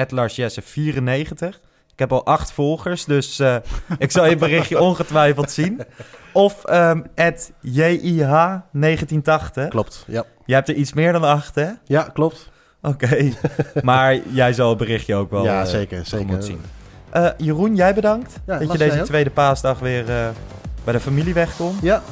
@larsjesse94. 0.08 1.60
Ik 1.92 1.98
heb 1.98 2.12
al 2.12 2.26
acht 2.26 2.52
volgers, 2.52 3.04
dus 3.04 3.38
eh, 3.38 3.56
ik 3.98 4.10
zal 4.10 4.26
je 4.26 4.36
berichtje 4.36 4.80
ongetwijfeld 4.88 5.50
zien. 5.50 5.80
Of 6.32 6.64
ehm 6.64 7.02
JIH1980. 7.60 9.68
Klopt, 9.68 10.04
ja. 10.06 10.24
Jij 10.46 10.56
hebt 10.56 10.68
er 10.68 10.74
iets 10.74 10.92
meer 10.92 11.12
dan 11.12 11.24
acht, 11.24 11.54
hè? 11.54 11.70
Ja, 11.84 12.02
klopt. 12.02 12.50
Oké, 12.84 13.32
maar 13.82 14.18
jij 14.32 14.52
zal 14.52 14.68
het 14.68 14.78
berichtje 14.78 15.14
ook 15.14 15.30
wel 15.30 15.44
ja, 15.44 15.60
eh, 15.62 15.66
zeker, 15.68 16.06
zeker. 16.06 16.42
zien. 16.42 16.60
Eh, 17.10 17.28
Jeroen, 17.36 17.74
jij 17.76 17.94
bedankt 17.94 18.40
Ja, 18.46 18.58
dat 18.58 18.72
je 18.72 18.78
deze 18.78 19.02
tweede 19.02 19.30
paasdag 19.30 19.78
weer 19.78 20.10
eh, 20.10 20.28
bij 20.84 20.92
de 20.92 21.00
familie 21.00 21.34
wegkomt. 21.34 21.82
Ja, 21.82 22.02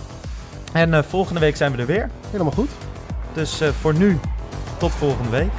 En 0.72 1.04
volgende 1.04 1.40
week 1.40 1.56
zijn 1.56 1.72
we 1.72 1.78
er 1.78 1.86
weer. 1.86 2.10
helemaal 2.30 2.52
goed. 2.52 2.70
Dus 3.34 3.60
voor 3.80 3.94
nu, 3.94 4.18
tot 4.78 4.90
volgende 4.92 5.30
week. 5.30 5.50